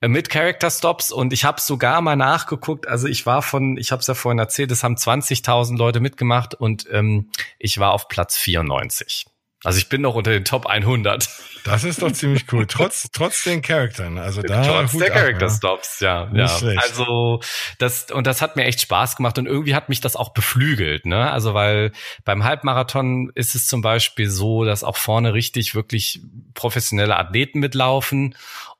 [0.00, 4.00] Mit Character Stops und ich habe sogar mal nachgeguckt, also ich war von, ich habe
[4.00, 8.36] es ja vorhin erzählt, es haben 20.000 Leute mitgemacht und ähm, ich war auf Platz
[8.36, 9.26] 94.
[9.64, 11.28] Also ich bin noch unter den Top 100.
[11.64, 12.66] Das ist doch ziemlich cool.
[12.66, 14.16] Trotz, trotz den Charaktern.
[14.18, 14.62] Also da.
[14.62, 16.30] Trotz Hut der Character Stops, ja.
[16.32, 16.46] Ja.
[16.76, 17.40] Also
[17.78, 21.06] das, und das hat mir echt Spaß gemacht und irgendwie hat mich das auch beflügelt,
[21.06, 21.30] ne?
[21.30, 21.92] Also weil
[22.24, 26.20] beim Halbmarathon ist es zum Beispiel so, dass auch vorne richtig wirklich
[26.54, 28.36] professionelle Athleten mitlaufen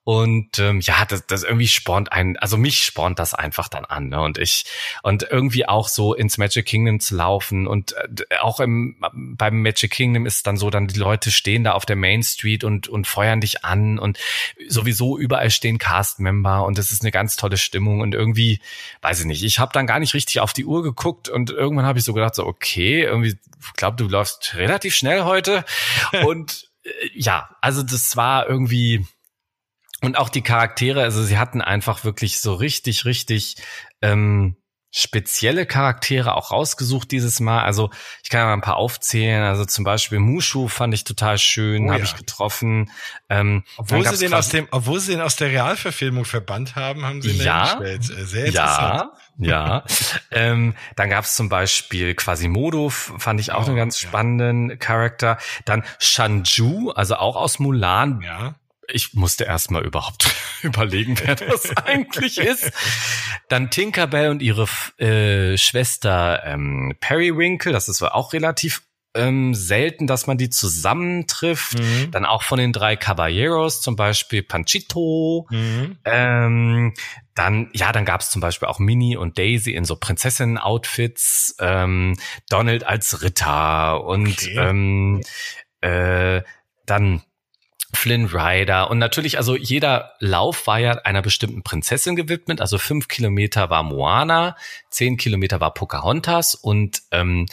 [0.08, 4.08] und ähm, ja, das, das irgendwie spornt einen, also mich spornt das einfach dann an.
[4.08, 4.18] Ne?
[4.22, 4.64] Und ich,
[5.02, 7.66] und irgendwie auch so ins Magic Kingdom zu laufen.
[7.66, 11.72] Und äh, auch im, beim Magic Kingdom ist dann so, dann die Leute stehen da
[11.72, 13.98] auf der Main Street und, und feuern dich an.
[13.98, 14.16] Und
[14.66, 18.00] sowieso überall stehen Cast-Member und das ist eine ganz tolle Stimmung.
[18.00, 18.60] Und irgendwie,
[19.02, 21.84] weiß ich nicht, ich habe dann gar nicht richtig auf die Uhr geguckt und irgendwann
[21.84, 25.66] habe ich so gedacht, so, okay, irgendwie, ich glaube, du läufst relativ schnell heute.
[26.24, 29.04] und äh, ja, also das war irgendwie
[30.02, 33.56] und auch die Charaktere, also sie hatten einfach wirklich so richtig, richtig
[34.00, 34.56] ähm,
[34.90, 37.62] spezielle Charaktere auch rausgesucht dieses Mal.
[37.62, 37.90] Also
[38.22, 39.42] ich kann ja mal ein paar aufzählen.
[39.42, 42.04] Also zum Beispiel Mushu fand ich total schön, oh, habe ja.
[42.04, 42.90] ich getroffen.
[43.28, 47.20] Ähm, obwohl sie den aus dem, obwohl sie den aus der Realverfilmung verbannt haben, haben
[47.20, 48.04] sie ihn ja, gestellt.
[48.04, 49.10] Sehr interessant.
[49.38, 49.84] Ja, ja.
[50.30, 54.76] ähm, dann gab es zum Beispiel Quasimodo, fand ich auch oh, einen ganz spannenden ja.
[54.76, 55.38] Charakter.
[55.64, 58.22] Dann Shanju, also auch aus Mulan.
[58.22, 58.54] Ja
[58.90, 62.72] ich musste erstmal überhaupt überlegen, wer das eigentlich ist.
[63.48, 64.66] Dann Tinkerbell und ihre
[64.98, 68.82] äh, Schwester ähm, Periwinkle, das ist auch relativ
[69.14, 71.78] ähm, selten, dass man die zusammentrifft.
[71.78, 72.10] Mhm.
[72.10, 75.46] Dann auch von den drei Caballeros, zum Beispiel Panchito.
[75.50, 75.98] Mhm.
[76.04, 76.94] Ähm,
[77.34, 82.16] dann, ja, dann gab es zum Beispiel auch Minnie und Daisy in so Prinzessinnen-Outfits, ähm,
[82.48, 84.56] Donald als Ritter und okay.
[84.58, 85.22] ähm,
[85.80, 86.42] äh,
[86.86, 87.22] dann
[87.94, 92.60] Flynn Rider und natürlich, also jeder Lauf war ja einer bestimmten Prinzessin gewidmet.
[92.60, 94.56] Also fünf Kilometer war Moana,
[94.90, 97.46] zehn Kilometer war Pocahontas und ähm,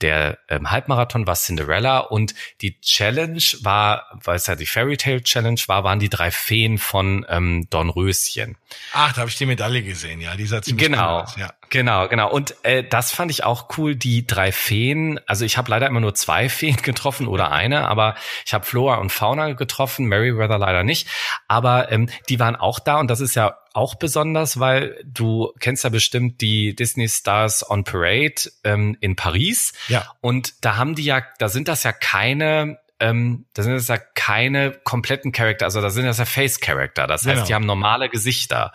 [0.00, 5.22] der ähm, Halbmarathon war Cinderella und die Challenge war, weil es ja die Fairy Tale
[5.22, 8.56] Challenge war, waren die drei Feen von ähm, Dornröschen.
[8.92, 11.52] Ach, da habe ich die Medaille gesehen, ja, die sah ziemlich genau, aus, ja.
[11.70, 12.30] Genau, genau.
[12.30, 15.20] Und äh, das fand ich auch cool, die drei Feen.
[15.26, 18.96] Also ich habe leider immer nur zwei Feen getroffen oder eine, aber ich habe Flora
[18.96, 21.08] und Fauna getroffen, Meriwether leider nicht.
[21.46, 25.84] Aber ähm, die waren auch da und das ist ja auch besonders, weil du kennst
[25.84, 29.72] ja bestimmt die Disney Stars on Parade ähm, in Paris.
[29.86, 30.04] Ja.
[30.20, 33.96] Und da haben die ja, da sind das ja keine ähm, da sind das ja
[33.96, 37.06] keine kompletten Charakter, also da sind das ja Face-Charakter.
[37.06, 37.46] Das heißt, genau.
[37.46, 38.72] die haben normale Gesichter.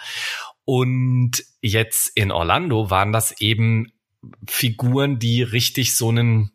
[0.66, 3.94] Und jetzt in Orlando waren das eben
[4.48, 6.52] Figuren, die richtig so einen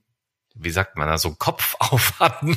[0.62, 2.57] wie sagt man da, so einen Kopf auf hatten.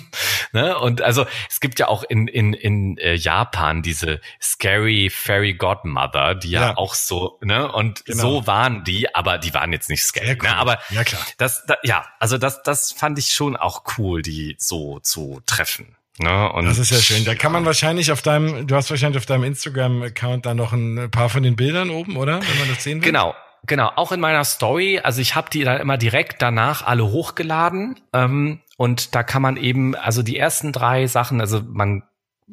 [0.52, 0.78] Ne?
[0.78, 6.36] Und also es gibt ja auch in, in, in äh, Japan diese Scary Fairy Godmother,
[6.36, 7.72] die ja, ja auch so, ne?
[7.72, 8.22] Und genau.
[8.22, 10.38] so waren die, aber die waren jetzt nicht scary.
[10.42, 10.50] Cool.
[10.50, 10.56] Ne?
[10.56, 11.22] Aber ja, klar.
[11.38, 15.96] Das, da, ja, also das, das fand ich schon auch cool, die so zu treffen.
[16.20, 16.52] Ne?
[16.52, 17.26] Und das ist ja schön.
[17.26, 21.10] Da kann man wahrscheinlich auf deinem, du hast wahrscheinlich auf deinem Instagram-Account da noch ein
[21.10, 22.40] paar von den Bildern oben, oder?
[22.42, 23.12] Wenn man das sehen will.
[23.12, 23.34] Genau.
[23.66, 27.98] Genau, auch in meiner Story, also ich habe die dann immer direkt danach alle hochgeladen
[28.12, 32.04] ähm, und da kann man eben, also die ersten drei Sachen, also man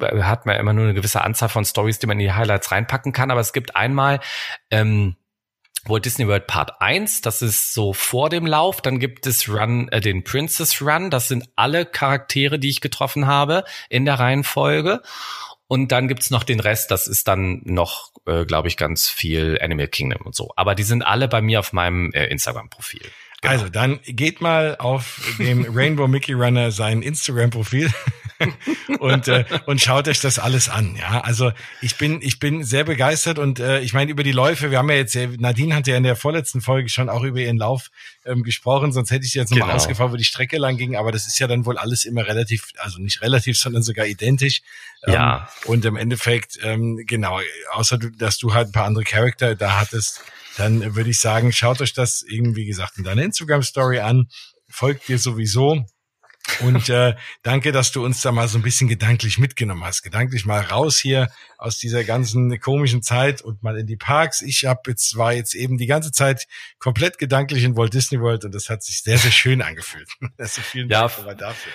[0.00, 3.12] hat man immer nur eine gewisse Anzahl von Stories, die man in die Highlights reinpacken
[3.12, 4.20] kann, aber es gibt einmal
[4.70, 5.16] ähm,
[5.86, 8.82] Walt Disney World Part 1, das ist so vor dem Lauf.
[8.82, 11.10] Dann gibt es Run, äh, den Princess Run.
[11.10, 15.02] Das sind alle Charaktere, die ich getroffen habe in der Reihenfolge.
[15.66, 19.56] Und dann gibt's noch den Rest, das ist dann noch, äh, glaube ich, ganz viel
[19.62, 20.50] Animal Kingdom und so.
[20.56, 23.02] Aber die sind alle bei mir auf meinem äh, Instagram-Profil.
[23.42, 23.54] Genau.
[23.54, 27.90] Also dann geht mal auf dem Rainbow Mickey Runner sein Instagram-Profil
[28.98, 30.94] und äh, und schaut euch das alles an.
[30.96, 34.70] Ja, also ich bin ich bin sehr begeistert und äh, ich meine über die Läufe.
[34.70, 37.56] Wir haben ja jetzt Nadine hat ja in der vorletzten Folge schon auch über ihren
[37.56, 37.90] Lauf
[38.26, 38.92] ähm, gesprochen.
[38.92, 39.76] Sonst hätte ich jetzt nochmal genau.
[39.76, 40.96] ausgefahren, wo die Strecke lang ging.
[40.96, 44.60] Aber das ist ja dann wohl alles immer relativ, also nicht relativ, sondern sogar identisch.
[45.06, 45.48] Ähm, ja.
[45.64, 47.40] Und im Endeffekt ähm, genau,
[47.72, 50.22] außer du, dass du halt ein paar andere Charakter da hattest
[50.60, 54.28] dann würde ich sagen, schaut euch das irgendwie gesagt in deiner Instagram Story an,
[54.68, 55.84] folgt dir sowieso.
[56.60, 60.02] Und äh, danke, dass du uns da mal so ein bisschen gedanklich mitgenommen hast.
[60.02, 64.42] Gedanklich mal raus hier aus dieser ganzen komischen Zeit und mal in die Parks.
[64.42, 66.46] Ich habe jetzt war jetzt eben die ganze Zeit
[66.78, 70.08] komplett gedanklich in Walt Disney World und das hat sich sehr sehr schön angefühlt.
[70.38, 71.72] Also vielen Dank ja, dafür.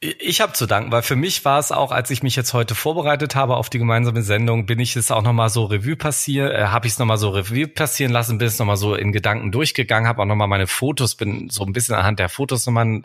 [0.00, 2.76] Ich habe zu danken, weil für mich war es auch, als ich mich jetzt heute
[2.76, 6.66] vorbereitet habe auf die gemeinsame Sendung, bin ich es auch nochmal so Revue passieren, äh,
[6.66, 10.08] habe ich es nochmal so Revue passieren lassen, bin es nochmal so in Gedanken durchgegangen,
[10.08, 13.02] habe auch nochmal meine Fotos, bin so ein bisschen anhand der Fotos nochmal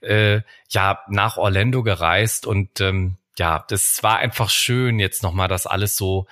[0.00, 5.66] äh, ja nach Orlando gereist und ähm, ja, das war einfach schön, jetzt nochmal das
[5.66, 6.26] alles so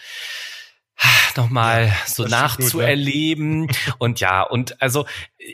[1.37, 3.67] nochmal ja, so nachzuerleben.
[3.67, 3.93] Gut, ja.
[3.99, 5.07] Und ja, und also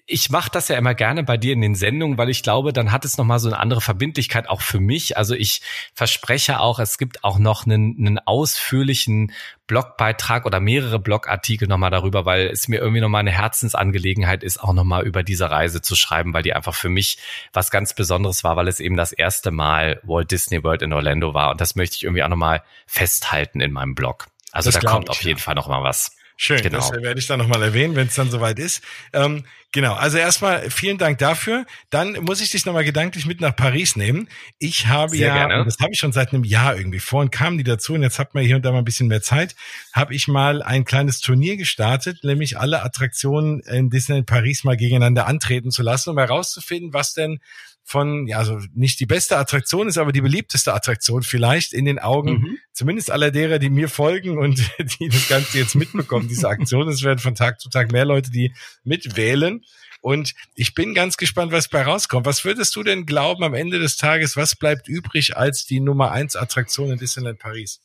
[0.06, 2.90] ich mache das ja immer gerne bei dir in den Sendungen, weil ich glaube, dann
[2.90, 5.16] hat es nochmal so eine andere Verbindlichkeit auch für mich.
[5.16, 5.62] Also ich
[5.94, 9.32] verspreche auch, es gibt auch noch einen, einen ausführlichen
[9.68, 14.72] Blogbeitrag oder mehrere Blogartikel nochmal darüber, weil es mir irgendwie nochmal eine Herzensangelegenheit ist, auch
[14.72, 17.18] nochmal über diese Reise zu schreiben, weil die einfach für mich
[17.52, 21.32] was ganz Besonderes war, weil es eben das erste Mal Walt Disney World in Orlando
[21.32, 21.52] war.
[21.52, 24.26] Und das möchte ich irgendwie auch nochmal festhalten in meinem Blog.
[24.56, 25.44] Also das da kommt ich, auf jeden ja.
[25.44, 26.10] Fall noch mal was.
[26.38, 26.78] Schön, genau.
[26.78, 28.82] das werde ich dann nochmal erwähnen, wenn es dann soweit ist.
[29.14, 31.64] Ähm, genau, also erstmal vielen Dank dafür.
[31.88, 34.28] Dann muss ich dich nochmal gedanklich mit nach Paris nehmen.
[34.58, 35.64] Ich habe Sehr ja, gerne.
[35.64, 38.18] das habe ich schon seit einem Jahr irgendwie vor und kamen die dazu und jetzt
[38.18, 39.56] hat man hier und da mal ein bisschen mehr Zeit,
[39.94, 45.26] habe ich mal ein kleines Turnier gestartet, nämlich alle Attraktionen in Disneyland Paris mal gegeneinander
[45.26, 47.40] antreten zu lassen, um herauszufinden, was denn
[47.88, 52.00] von, ja, also nicht die beste Attraktion ist, aber die beliebteste Attraktion vielleicht in den
[52.00, 52.58] Augen, mhm.
[52.72, 54.58] zumindest aller derer, die mir folgen und
[54.98, 56.88] die das Ganze jetzt mitbekommen, diese Aktion.
[56.88, 58.52] Es werden von Tag zu Tag mehr Leute, die
[58.82, 59.64] mitwählen.
[60.00, 62.26] Und ich bin ganz gespannt, was bei rauskommt.
[62.26, 66.10] Was würdest du denn glauben am Ende des Tages, was bleibt übrig als die Nummer
[66.10, 67.80] eins Attraktion in Disneyland Paris?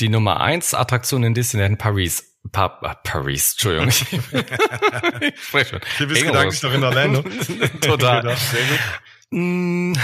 [0.00, 2.31] Die Nummer eins Attraktion in Disneyland Paris.
[2.50, 3.88] Pa äh, Paris, Entschuldigung.
[5.20, 5.80] ich spreche schon.
[5.98, 7.22] Du bist gedanklich noch in Orlando.
[7.80, 8.36] Total.
[9.30, 9.94] Mm.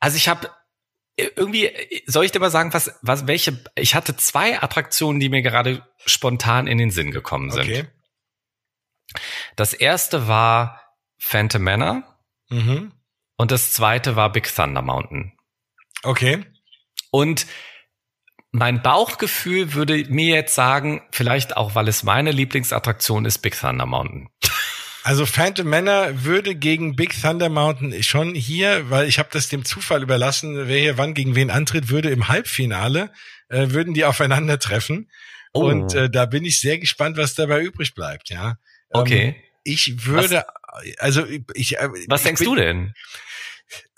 [0.00, 0.50] Also ich habe
[1.16, 1.70] irgendwie,
[2.06, 5.86] soll ich dir mal sagen, was, was, welche, ich hatte zwei Attraktionen, die mir gerade
[6.04, 7.64] spontan in den Sinn gekommen sind.
[7.64, 7.86] Okay.
[9.56, 12.92] Das erste war Phantom Manor mhm.
[13.36, 15.36] und das zweite war Big Thunder Mountain.
[16.02, 16.44] Okay.
[17.10, 17.46] Und
[18.52, 23.86] mein Bauchgefühl würde mir jetzt sagen, vielleicht auch, weil es meine Lieblingsattraktion ist, Big Thunder
[23.86, 24.28] Mountain.
[25.04, 29.64] Also Phantom Manor würde gegen Big Thunder Mountain schon hier, weil ich habe das dem
[29.64, 33.10] Zufall überlassen, wer hier wann gegen wen antritt, würde im Halbfinale,
[33.48, 35.10] äh, würden die aufeinandertreffen.
[35.52, 35.64] Oh.
[35.64, 38.58] Und äh, da bin ich sehr gespannt, was dabei übrig bleibt, ja.
[38.94, 39.36] Ähm, okay.
[39.64, 41.78] ich würde, was, also ich.
[41.78, 42.94] Äh, was ich denkst bin, du denn?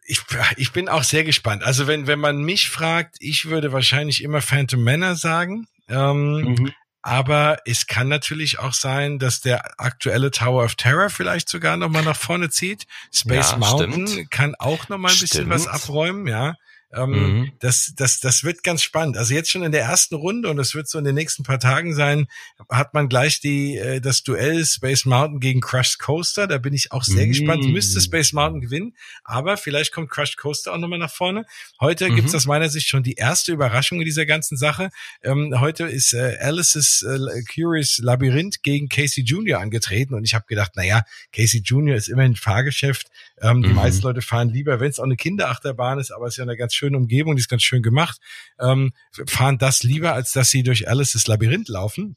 [0.04, 0.20] Ich,
[0.56, 1.62] ich bin auch sehr gespannt.
[1.64, 5.66] Also wenn, wenn man mich fragt, ich würde wahrscheinlich immer Phantom Manor sagen.
[5.88, 6.72] Ähm, mhm.
[7.02, 11.90] Aber es kann natürlich auch sein, dass der aktuelle Tower of Terror vielleicht sogar noch
[11.90, 12.86] mal nach vorne zieht.
[13.12, 14.30] Space ja, Mountain stimmt.
[14.30, 15.50] kann auch noch mal ein bisschen stimmt.
[15.50, 16.54] was abräumen, ja.
[16.94, 17.52] Ähm, mhm.
[17.60, 19.16] das, das, das wird ganz spannend.
[19.16, 21.58] Also jetzt schon in der ersten Runde und es wird so in den nächsten paar
[21.58, 22.26] Tagen sein,
[22.70, 26.46] hat man gleich die, äh, das Duell Space Mountain gegen Crushed Coaster.
[26.46, 27.30] Da bin ich auch sehr mhm.
[27.30, 27.64] gespannt.
[27.64, 31.44] Müsste Space Mountain gewinnen, aber vielleicht kommt Crushed Coaster auch nochmal nach vorne.
[31.80, 32.16] Heute mhm.
[32.16, 34.90] gibt es aus meiner Sicht schon die erste Überraschung in dieser ganzen Sache.
[35.22, 39.60] Ähm, heute ist äh, Alice's äh, Curious Labyrinth gegen Casey Jr.
[39.60, 41.02] angetreten und ich habe gedacht, naja,
[41.32, 41.96] Casey Jr.
[41.96, 43.08] ist immerhin Fahrgeschäft.
[43.40, 43.74] Ähm, die mhm.
[43.74, 46.56] meisten Leute fahren lieber, wenn es auch eine Kinderachterbahn ist, aber es ist ja eine
[46.56, 48.18] ganz schöne Umgebung, die ist ganz schön gemacht,
[48.60, 48.92] ähm,
[49.26, 52.16] fahren das lieber, als dass sie durch Alice's Labyrinth laufen.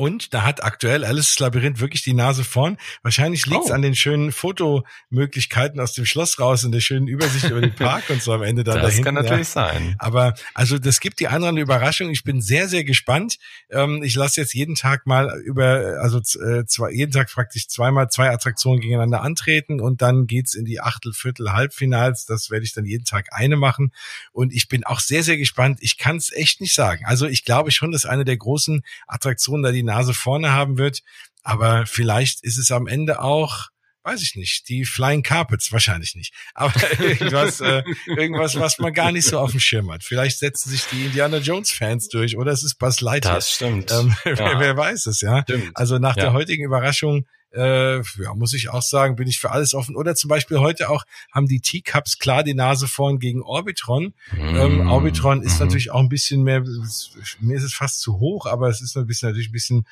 [0.00, 2.76] Und da hat aktuell Alice's Labyrinth wirklich die Nase vorn.
[3.02, 3.74] Wahrscheinlich liegt es oh.
[3.74, 8.04] an den schönen Fotomöglichkeiten aus dem Schloss raus und der schönen Übersicht über den Park
[8.08, 9.66] und so am Ende dann Das dahinten, kann natürlich ja.
[9.66, 9.96] sein.
[9.98, 12.10] Aber also das gibt die anderen Überraschung.
[12.10, 13.38] Ich bin sehr, sehr gespannt.
[13.70, 18.08] Ähm, ich lasse jetzt jeden Tag mal über, also äh, zwei, jeden Tag praktisch zweimal
[18.08, 22.24] zwei Attraktionen gegeneinander antreten und dann geht's in die Achtel, Viertel, Halbfinals.
[22.24, 23.92] Das werde ich dann jeden Tag eine machen.
[24.30, 25.78] Und ich bin auch sehr, sehr gespannt.
[25.82, 27.04] Ich kann es echt nicht sagen.
[27.04, 31.00] Also ich glaube schon, dass eine der großen Attraktionen da die Nase vorne haben wird.
[31.42, 33.68] Aber vielleicht ist es am Ende auch
[34.08, 39.12] weiß ich nicht, die Flying Carpets wahrscheinlich nicht, aber irgendwas, äh, irgendwas, was man gar
[39.12, 40.02] nicht so auf dem Schirm hat.
[40.02, 43.34] Vielleicht setzen sich die Indiana Jones Fans durch oder es ist Buzz Lightyear.
[43.34, 43.92] Das stimmt.
[43.92, 44.38] Ähm, ja.
[44.38, 45.42] wer, wer, weiß es, ja.
[45.42, 45.72] Stimmt.
[45.74, 46.24] Also nach ja.
[46.24, 49.96] der heutigen Überraschung äh, ja, muss ich auch sagen, bin ich für alles offen.
[49.96, 54.14] Oder zum Beispiel heute auch haben die Teacups klar die Nase vorn gegen Orbitron.
[54.32, 54.56] Mm.
[54.56, 55.64] Ähm, Orbitron ist mm.
[55.64, 59.06] natürlich auch ein bisschen mehr, mir ist es fast zu hoch, aber es ist ein
[59.06, 59.86] bisschen natürlich ein bisschen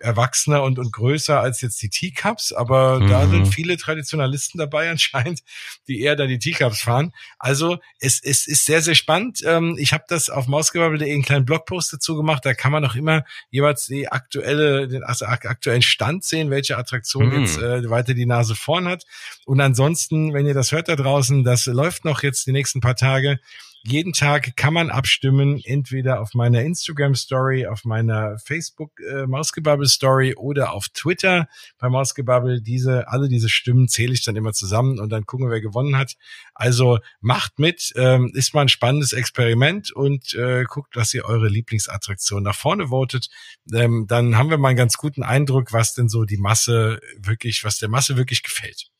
[0.00, 3.08] erwachsener und, und größer als jetzt die Teacups, aber mhm.
[3.08, 5.40] da sind viele Traditionalisten dabei anscheinend,
[5.86, 7.12] die eher da die Teacups fahren.
[7.38, 9.40] Also es, es ist sehr, sehr spannend.
[9.44, 12.94] Ähm, ich habe das auf mausgebabbel.de einen kleinen Blogpost dazu gemacht, da kann man noch
[12.94, 17.40] immer jeweils die aktuelle, den also aktuellen Stand sehen, welche Attraktion mhm.
[17.40, 19.04] jetzt äh, weiter die Nase vorn hat.
[19.44, 22.96] Und ansonsten, wenn ihr das hört da draußen, das läuft noch jetzt die nächsten paar
[22.96, 23.40] Tage.
[23.88, 29.86] Jeden Tag kann man abstimmen, entweder auf meiner Instagram Story, auf meiner Facebook äh, Mausgebabbel
[29.86, 31.48] Story oder auf Twitter
[31.78, 32.60] bei Mausgebabbel.
[32.60, 36.16] Diese, alle diese Stimmen zähle ich dann immer zusammen und dann gucken, wer gewonnen hat.
[36.54, 41.48] Also macht mit, ähm, ist mal ein spannendes Experiment und äh, guckt, dass ihr eure
[41.48, 43.30] Lieblingsattraktion nach vorne votet.
[43.72, 47.64] Ähm, dann haben wir mal einen ganz guten Eindruck, was denn so die Masse wirklich,
[47.64, 48.90] was der Masse wirklich gefällt.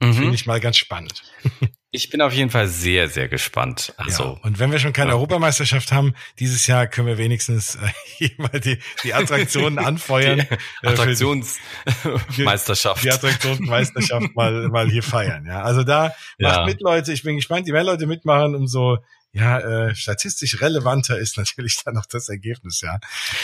[0.00, 0.14] Mhm.
[0.14, 1.24] Finde ich mal ganz spannend.
[1.92, 3.92] Ich bin auf jeden Fall sehr, sehr gespannt.
[3.96, 5.16] Also, ja, und wenn wir schon keine ja.
[5.16, 7.80] Europameisterschaft haben, dieses Jahr können wir wenigstens äh,
[8.16, 10.46] hier mal die, die Attraktionen anfeuern.
[10.82, 13.02] Die Attraktionsmeisterschaft.
[13.02, 15.46] Die, die Attraktionsmeisterschaft mal, mal hier feiern.
[15.46, 16.64] Ja, also da macht ja.
[16.64, 17.12] mit, Leute.
[17.12, 18.98] Ich bin gespannt, je mehr Leute mitmachen, umso
[19.32, 22.98] ja, äh, statistisch relevanter ist natürlich dann noch das Ergebnis, ja.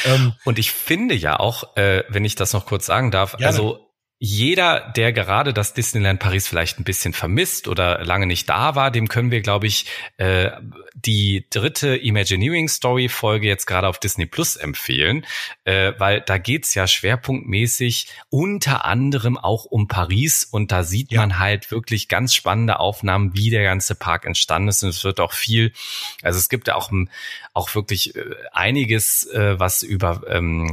[0.05, 3.47] Ähm, und ich finde ja auch, äh, wenn ich das noch kurz sagen darf, gerne.
[3.47, 3.85] also
[4.18, 8.90] jeder, der gerade das Disneyland Paris vielleicht ein bisschen vermisst oder lange nicht da war,
[8.90, 9.86] dem können wir, glaube ich,
[10.16, 10.52] äh,
[10.94, 15.26] die dritte Imagineering Story Folge jetzt gerade auf Disney Plus empfehlen,
[15.64, 21.20] äh, weil da geht's ja schwerpunktmäßig unter anderem auch um Paris und da sieht ja.
[21.20, 25.20] man halt wirklich ganz spannende Aufnahmen, wie der ganze Park entstanden ist und es wird
[25.20, 25.72] auch viel,
[26.22, 26.90] also es gibt ja auch,
[27.52, 30.72] auch wirklich äh, einiges, äh, was über ähm,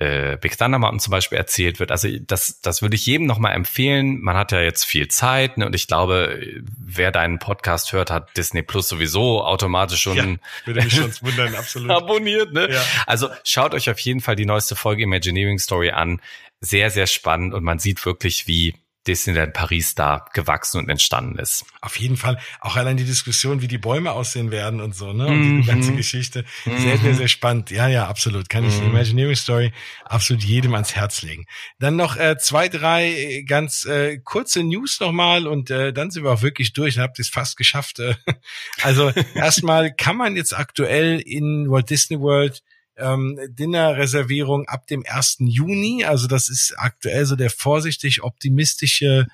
[0.00, 1.92] äh, Big Thunder Mountain zum Beispiel erzählt wird.
[1.92, 4.20] Also das, das würde ich jedem nochmal empfehlen.
[4.20, 5.66] Man hat ja jetzt viel Zeit ne?
[5.66, 6.40] und ich glaube,
[6.78, 10.26] wer deinen Podcast hört, hat Disney Plus sowieso automatisch schon, ja,
[10.64, 11.90] würde mich schon wundern, absolut.
[11.96, 12.52] abonniert.
[12.52, 12.72] Ne?
[12.72, 12.82] Ja.
[13.06, 16.20] Also schaut euch auf jeden Fall die neueste Folge Imagineering Story an.
[16.62, 18.74] Sehr, sehr spannend und man sieht wirklich, wie
[19.06, 21.64] Disneyland Paris da gewachsen und entstanden ist.
[21.80, 22.38] Auf jeden Fall.
[22.60, 25.26] Auch allein die Diskussion, wie die Bäume aussehen werden und so, ne?
[25.26, 25.62] Und mhm.
[25.62, 26.44] die ganze Geschichte.
[26.64, 27.70] Sehr, sehr, sehr spannend.
[27.70, 28.50] Ja, ja, absolut.
[28.50, 28.90] Kann ich die mhm.
[28.90, 29.72] Imagineering Story
[30.04, 31.46] absolut jedem ans Herz legen.
[31.78, 36.32] Dann noch äh, zwei, drei ganz äh, kurze News nochmal und äh, dann sind wir
[36.32, 36.96] auch wirklich durch.
[36.96, 37.98] Dann habt ihr es fast geschafft.
[37.98, 38.14] Äh.
[38.82, 42.62] Also erstmal kann man jetzt aktuell in Walt Disney World
[43.00, 45.38] ähm, Dinner-Reservierung ab dem 1.
[45.40, 46.04] Juni.
[46.04, 49.26] Also das ist aktuell so der vorsichtig optimistische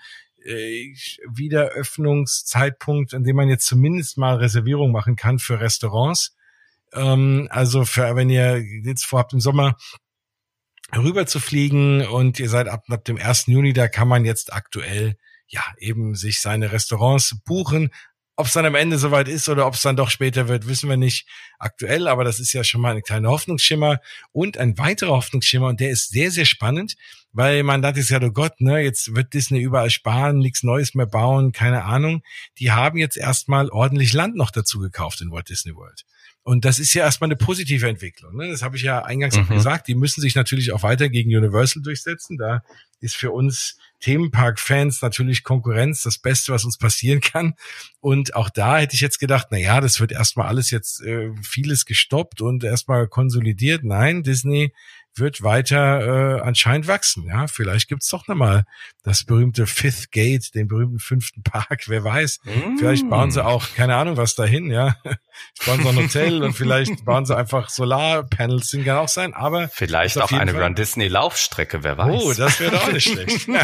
[0.44, 0.94] äh,
[1.28, 6.36] Wiederöffnungszeitpunkt, an dem man jetzt zumindest mal Reservierung machen kann für Restaurants.
[6.92, 9.76] Ähm, also für, wenn ihr jetzt vorhabt im Sommer
[10.96, 13.46] rüber zu fliegen und ihr seid ab, ab dem 1.
[13.46, 15.16] Juni, da kann man jetzt aktuell
[15.48, 17.90] ja eben sich seine Restaurants buchen.
[18.38, 20.90] Ob es dann am Ende soweit ist oder ob es dann doch später wird, wissen
[20.90, 21.26] wir nicht
[21.58, 24.00] aktuell, aber das ist ja schon mal ein kleiner Hoffnungsschimmer
[24.32, 26.96] und ein weiterer Hoffnungsschimmer und der ist sehr, sehr spannend,
[27.32, 31.06] weil man dachte ja, oh Gott, ne, jetzt wird Disney überall sparen, nichts Neues mehr
[31.06, 32.22] bauen, keine Ahnung.
[32.58, 36.04] Die haben jetzt erstmal ordentlich Land noch dazu gekauft in Walt Disney World.
[36.42, 38.36] Und das ist ja erstmal eine positive Entwicklung.
[38.36, 38.48] Ne?
[38.48, 39.42] Das habe ich ja eingangs mhm.
[39.42, 39.88] auch gesagt.
[39.88, 42.38] Die müssen sich natürlich auch weiter gegen Universal durchsetzen.
[42.38, 42.62] Da
[43.00, 47.54] ist für uns Themenpark-Fans natürlich Konkurrenz das Beste, was uns passieren kann.
[48.00, 51.30] Und auch da hätte ich jetzt gedacht, na ja, das wird erstmal alles jetzt äh,
[51.42, 53.84] vieles gestoppt und erstmal konsolidiert.
[53.84, 54.72] Nein, Disney
[55.18, 57.26] wird weiter äh, anscheinend wachsen.
[57.26, 58.64] Ja, vielleicht gibt's doch nochmal
[59.02, 61.84] das berühmte Fifth Gate, den berühmten fünften Park.
[61.86, 62.40] Wer weiß?
[62.44, 62.78] Mm.
[62.78, 64.70] Vielleicht bauen sie auch keine Ahnung was dahin.
[64.70, 64.96] Ja,
[65.66, 68.68] bauen sie ein Hotel und vielleicht bauen sie einfach Solarpanels.
[68.68, 69.32] Sind kann auch sein.
[69.34, 70.64] Aber vielleicht auch eine Fall.
[70.64, 71.84] Run Disney Laufstrecke.
[71.84, 72.22] Wer weiß?
[72.22, 73.48] Oh, das wäre doch nicht schlecht.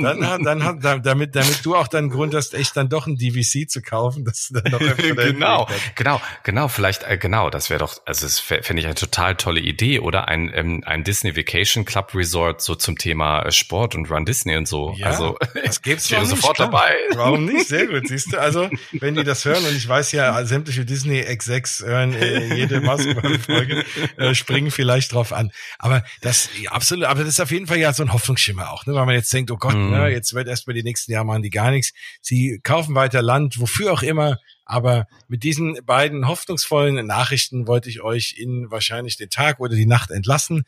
[0.00, 3.68] dann, dann, dann, damit, damit du auch dann Grund hast, echt dann doch ein DVC
[3.68, 6.68] zu kaufen, dass du dann noch genau, genau, genau.
[6.68, 7.50] Vielleicht äh, genau.
[7.50, 8.00] Das wäre doch.
[8.06, 10.28] Also das finde ich eine total tolle tolle Idee, oder?
[10.28, 14.56] Ein, ähm, ein Disney Vacation Club Resort so zum Thema äh, Sport und Run Disney
[14.56, 14.94] und so.
[14.96, 16.70] Ja, also das gibt's ich sofort klar.
[16.70, 16.94] dabei.
[17.14, 17.68] Warum nicht?
[17.68, 18.40] Sehr gut, siehst du.
[18.40, 22.80] Also, wenn die das hören, und ich weiß ja, sämtliche Disney X6 hören äh, jede
[22.80, 23.84] Mausgebabbel-Folge,
[24.16, 25.52] äh, springen vielleicht drauf an.
[25.78, 28.86] Aber das, ja, absolut, aber das ist auf jeden Fall ja so ein Hoffnungsschimmer auch,
[28.86, 28.94] ne?
[28.94, 29.90] weil man jetzt denkt, oh Gott, mm.
[29.90, 31.92] ne, jetzt wird erstmal die nächsten Jahre machen die gar nichts.
[32.20, 34.38] Sie kaufen weiter Land, wofür auch immer,
[34.72, 39.84] Aber mit diesen beiden hoffnungsvollen Nachrichten wollte ich euch in wahrscheinlich den Tag oder die
[39.84, 40.64] Nacht entlassen.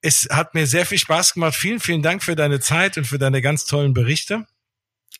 [0.00, 1.54] Es hat mir sehr viel Spaß gemacht.
[1.54, 4.44] Vielen, vielen Dank für deine Zeit und für deine ganz tollen Berichte.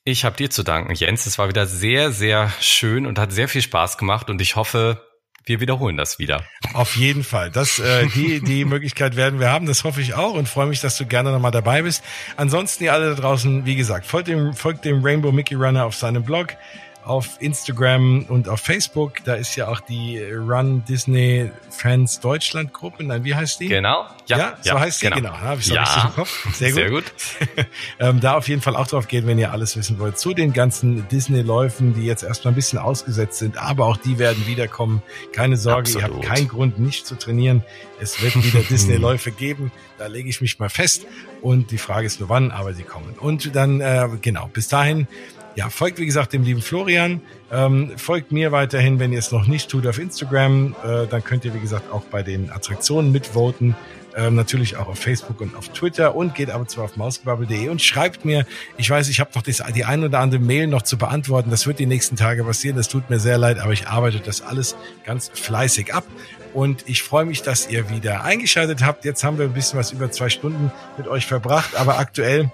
[0.03, 1.27] Ich habe dir zu danken, Jens.
[1.27, 5.07] Es war wieder sehr, sehr schön und hat sehr viel Spaß gemacht und ich hoffe,
[5.45, 6.45] wir wiederholen das wieder.
[6.73, 7.53] Auf jeden Fall.
[7.53, 9.67] Das, äh, die, die Möglichkeit werden wir haben.
[9.67, 12.03] Das hoffe ich auch und freue mich, dass du gerne nochmal dabei bist.
[12.37, 15.95] Ansonsten, ihr alle da draußen, wie gesagt, folgt dem, folgt dem Rainbow Mickey Runner auf
[15.95, 16.57] seinem Blog
[17.05, 19.25] auf Instagram und auf Facebook.
[19.25, 23.05] Da ist ja auch die Run Disney Fans Deutschland Gruppe.
[23.05, 23.69] Nein, wie heißt die?
[23.69, 24.07] Genau.
[24.27, 25.07] Ja, ja so ja, heißt sie.
[25.07, 25.17] Genau.
[25.17, 25.39] genau.
[25.39, 25.83] Habe ich so ja.
[25.83, 26.55] richtig im Kopf.
[26.55, 26.79] Sehr gut.
[26.79, 27.67] Sehr gut.
[27.99, 30.53] ähm, da auf jeden Fall auch drauf gehen, wenn ihr alles wissen wollt zu den
[30.53, 33.59] ganzen Disney-Läufen, die jetzt erstmal ein bisschen ausgesetzt sind.
[33.59, 35.03] Aber auch die werden wiederkommen.
[35.33, 36.09] Keine Sorge, Absolut.
[36.09, 37.65] ihr habt keinen Grund, nicht zu trainieren.
[38.01, 39.73] Es wird wieder Disney-Läufe geben.
[39.99, 41.07] Da lege ich mich mal fest.
[41.41, 43.15] Und die Frage ist nur wann, aber sie kommen.
[43.19, 45.09] Und dann, äh, genau, bis dahin
[45.55, 47.21] ja, folgt wie gesagt dem lieben Florian.
[47.51, 50.75] Ähm, folgt mir weiterhin, wenn ihr es noch nicht tut, auf Instagram.
[50.85, 53.77] Äh, dann könnt ihr wie gesagt auch bei den Attraktionen mitvoten.
[54.15, 57.81] Ähm, natürlich auch auf Facebook und auf Twitter und geht aber zwar auf mausgebabbel.de und
[57.81, 58.45] schreibt mir,
[58.77, 61.51] ich weiß, ich habe noch das, die ein oder andere Mail noch zu beantworten.
[61.51, 62.77] Das wird die nächsten Tage passieren.
[62.77, 66.05] Das tut mir sehr leid, aber ich arbeite das alles ganz fleißig ab.
[66.53, 69.07] Und ich freue mich, dass ihr wieder eingeschaltet habt.
[69.07, 72.51] Jetzt haben wir ein bisschen was über zwei Stunden mit euch verbracht, aber aktuell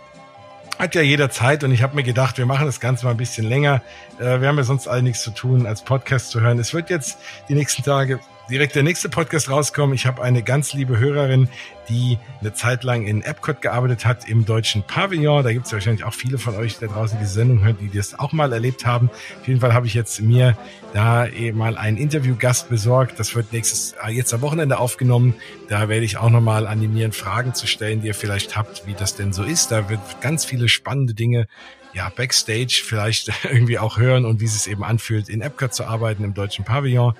[0.78, 3.16] hat ja jeder Zeit und ich habe mir gedacht, wir machen das Ganze mal ein
[3.16, 3.82] bisschen länger.
[4.18, 6.59] Äh, wir haben ja sonst alle nichts zu tun, als Podcast zu hören.
[6.59, 7.18] Es wird jetzt
[7.48, 9.95] die nächsten Tage direkt der nächste Podcast rauskommen.
[9.95, 11.49] Ich habe eine ganz liebe Hörerin,
[11.89, 15.45] die eine Zeit lang in Epcot gearbeitet hat im deutschen Pavillon.
[15.45, 17.97] Da gibt es wahrscheinlich auch viele von euch, die da draußen diese Sendung hören, die
[17.97, 19.11] das auch mal erlebt haben.
[19.41, 20.57] Auf jeden Fall habe ich jetzt mir
[20.95, 23.19] da eben mal einen Interviewgast besorgt.
[23.19, 25.35] Das wird nächstes äh, jetzt am Wochenende aufgenommen.
[25.69, 29.15] Da werde ich auch nochmal animieren, Fragen zu stellen, die ihr vielleicht habt, wie das
[29.15, 29.70] denn so ist.
[29.70, 31.47] Da wird ganz viele spannende Dinge
[31.95, 35.85] ja, Backstage vielleicht irgendwie auch hören und wie es sich eben anfühlt, in Epcot zu
[35.85, 37.15] arbeiten im deutschen Pavillon.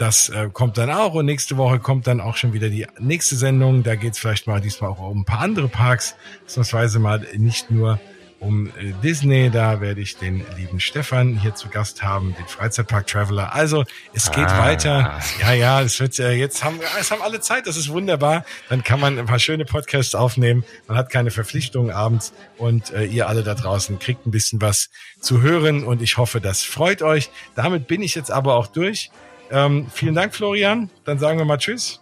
[0.00, 3.36] Das äh, kommt dann auch und nächste Woche kommt dann auch schon wieder die nächste
[3.36, 3.82] Sendung.
[3.82, 6.16] Da geht es vielleicht mal diesmal auch um ein paar andere Parks,
[6.46, 8.00] ausnahmsweise mal nicht nur
[8.38, 9.50] um äh, Disney.
[9.50, 13.54] Da werde ich den lieben Stefan hier zu Gast haben, den Freizeitpark Traveler.
[13.54, 14.64] Also es geht ah.
[14.64, 15.20] weiter.
[15.38, 17.66] Ja, ja, es wird ja jetzt haben es haben alle Zeit.
[17.66, 18.46] Das ist wunderbar.
[18.70, 20.64] Dann kann man ein paar schöne Podcasts aufnehmen.
[20.88, 24.88] Man hat keine Verpflichtungen abends und äh, ihr alle da draußen kriegt ein bisschen was
[25.20, 27.28] zu hören und ich hoffe, das freut euch.
[27.54, 29.10] Damit bin ich jetzt aber auch durch.
[29.50, 30.90] Ähm, vielen Dank, Florian.
[31.04, 32.00] Dann sagen wir mal Tschüss.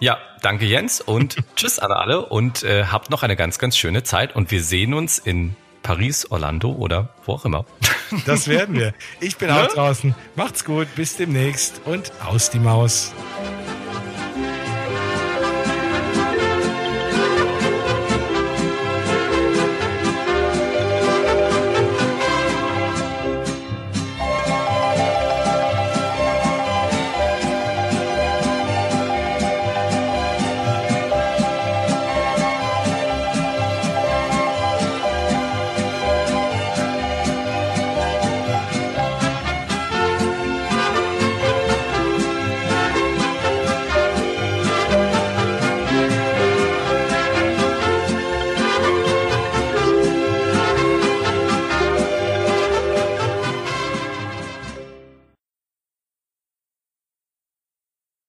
[0.00, 4.02] Ja, danke Jens und Tschüss an alle und äh, habt noch eine ganz, ganz schöne
[4.02, 7.64] Zeit und wir sehen uns in Paris, Orlando oder wo auch immer.
[8.26, 8.92] Das werden wir.
[9.20, 9.62] Ich bin ja?
[9.62, 10.16] auch draußen.
[10.34, 13.12] Macht's gut, bis demnächst und aus die Maus.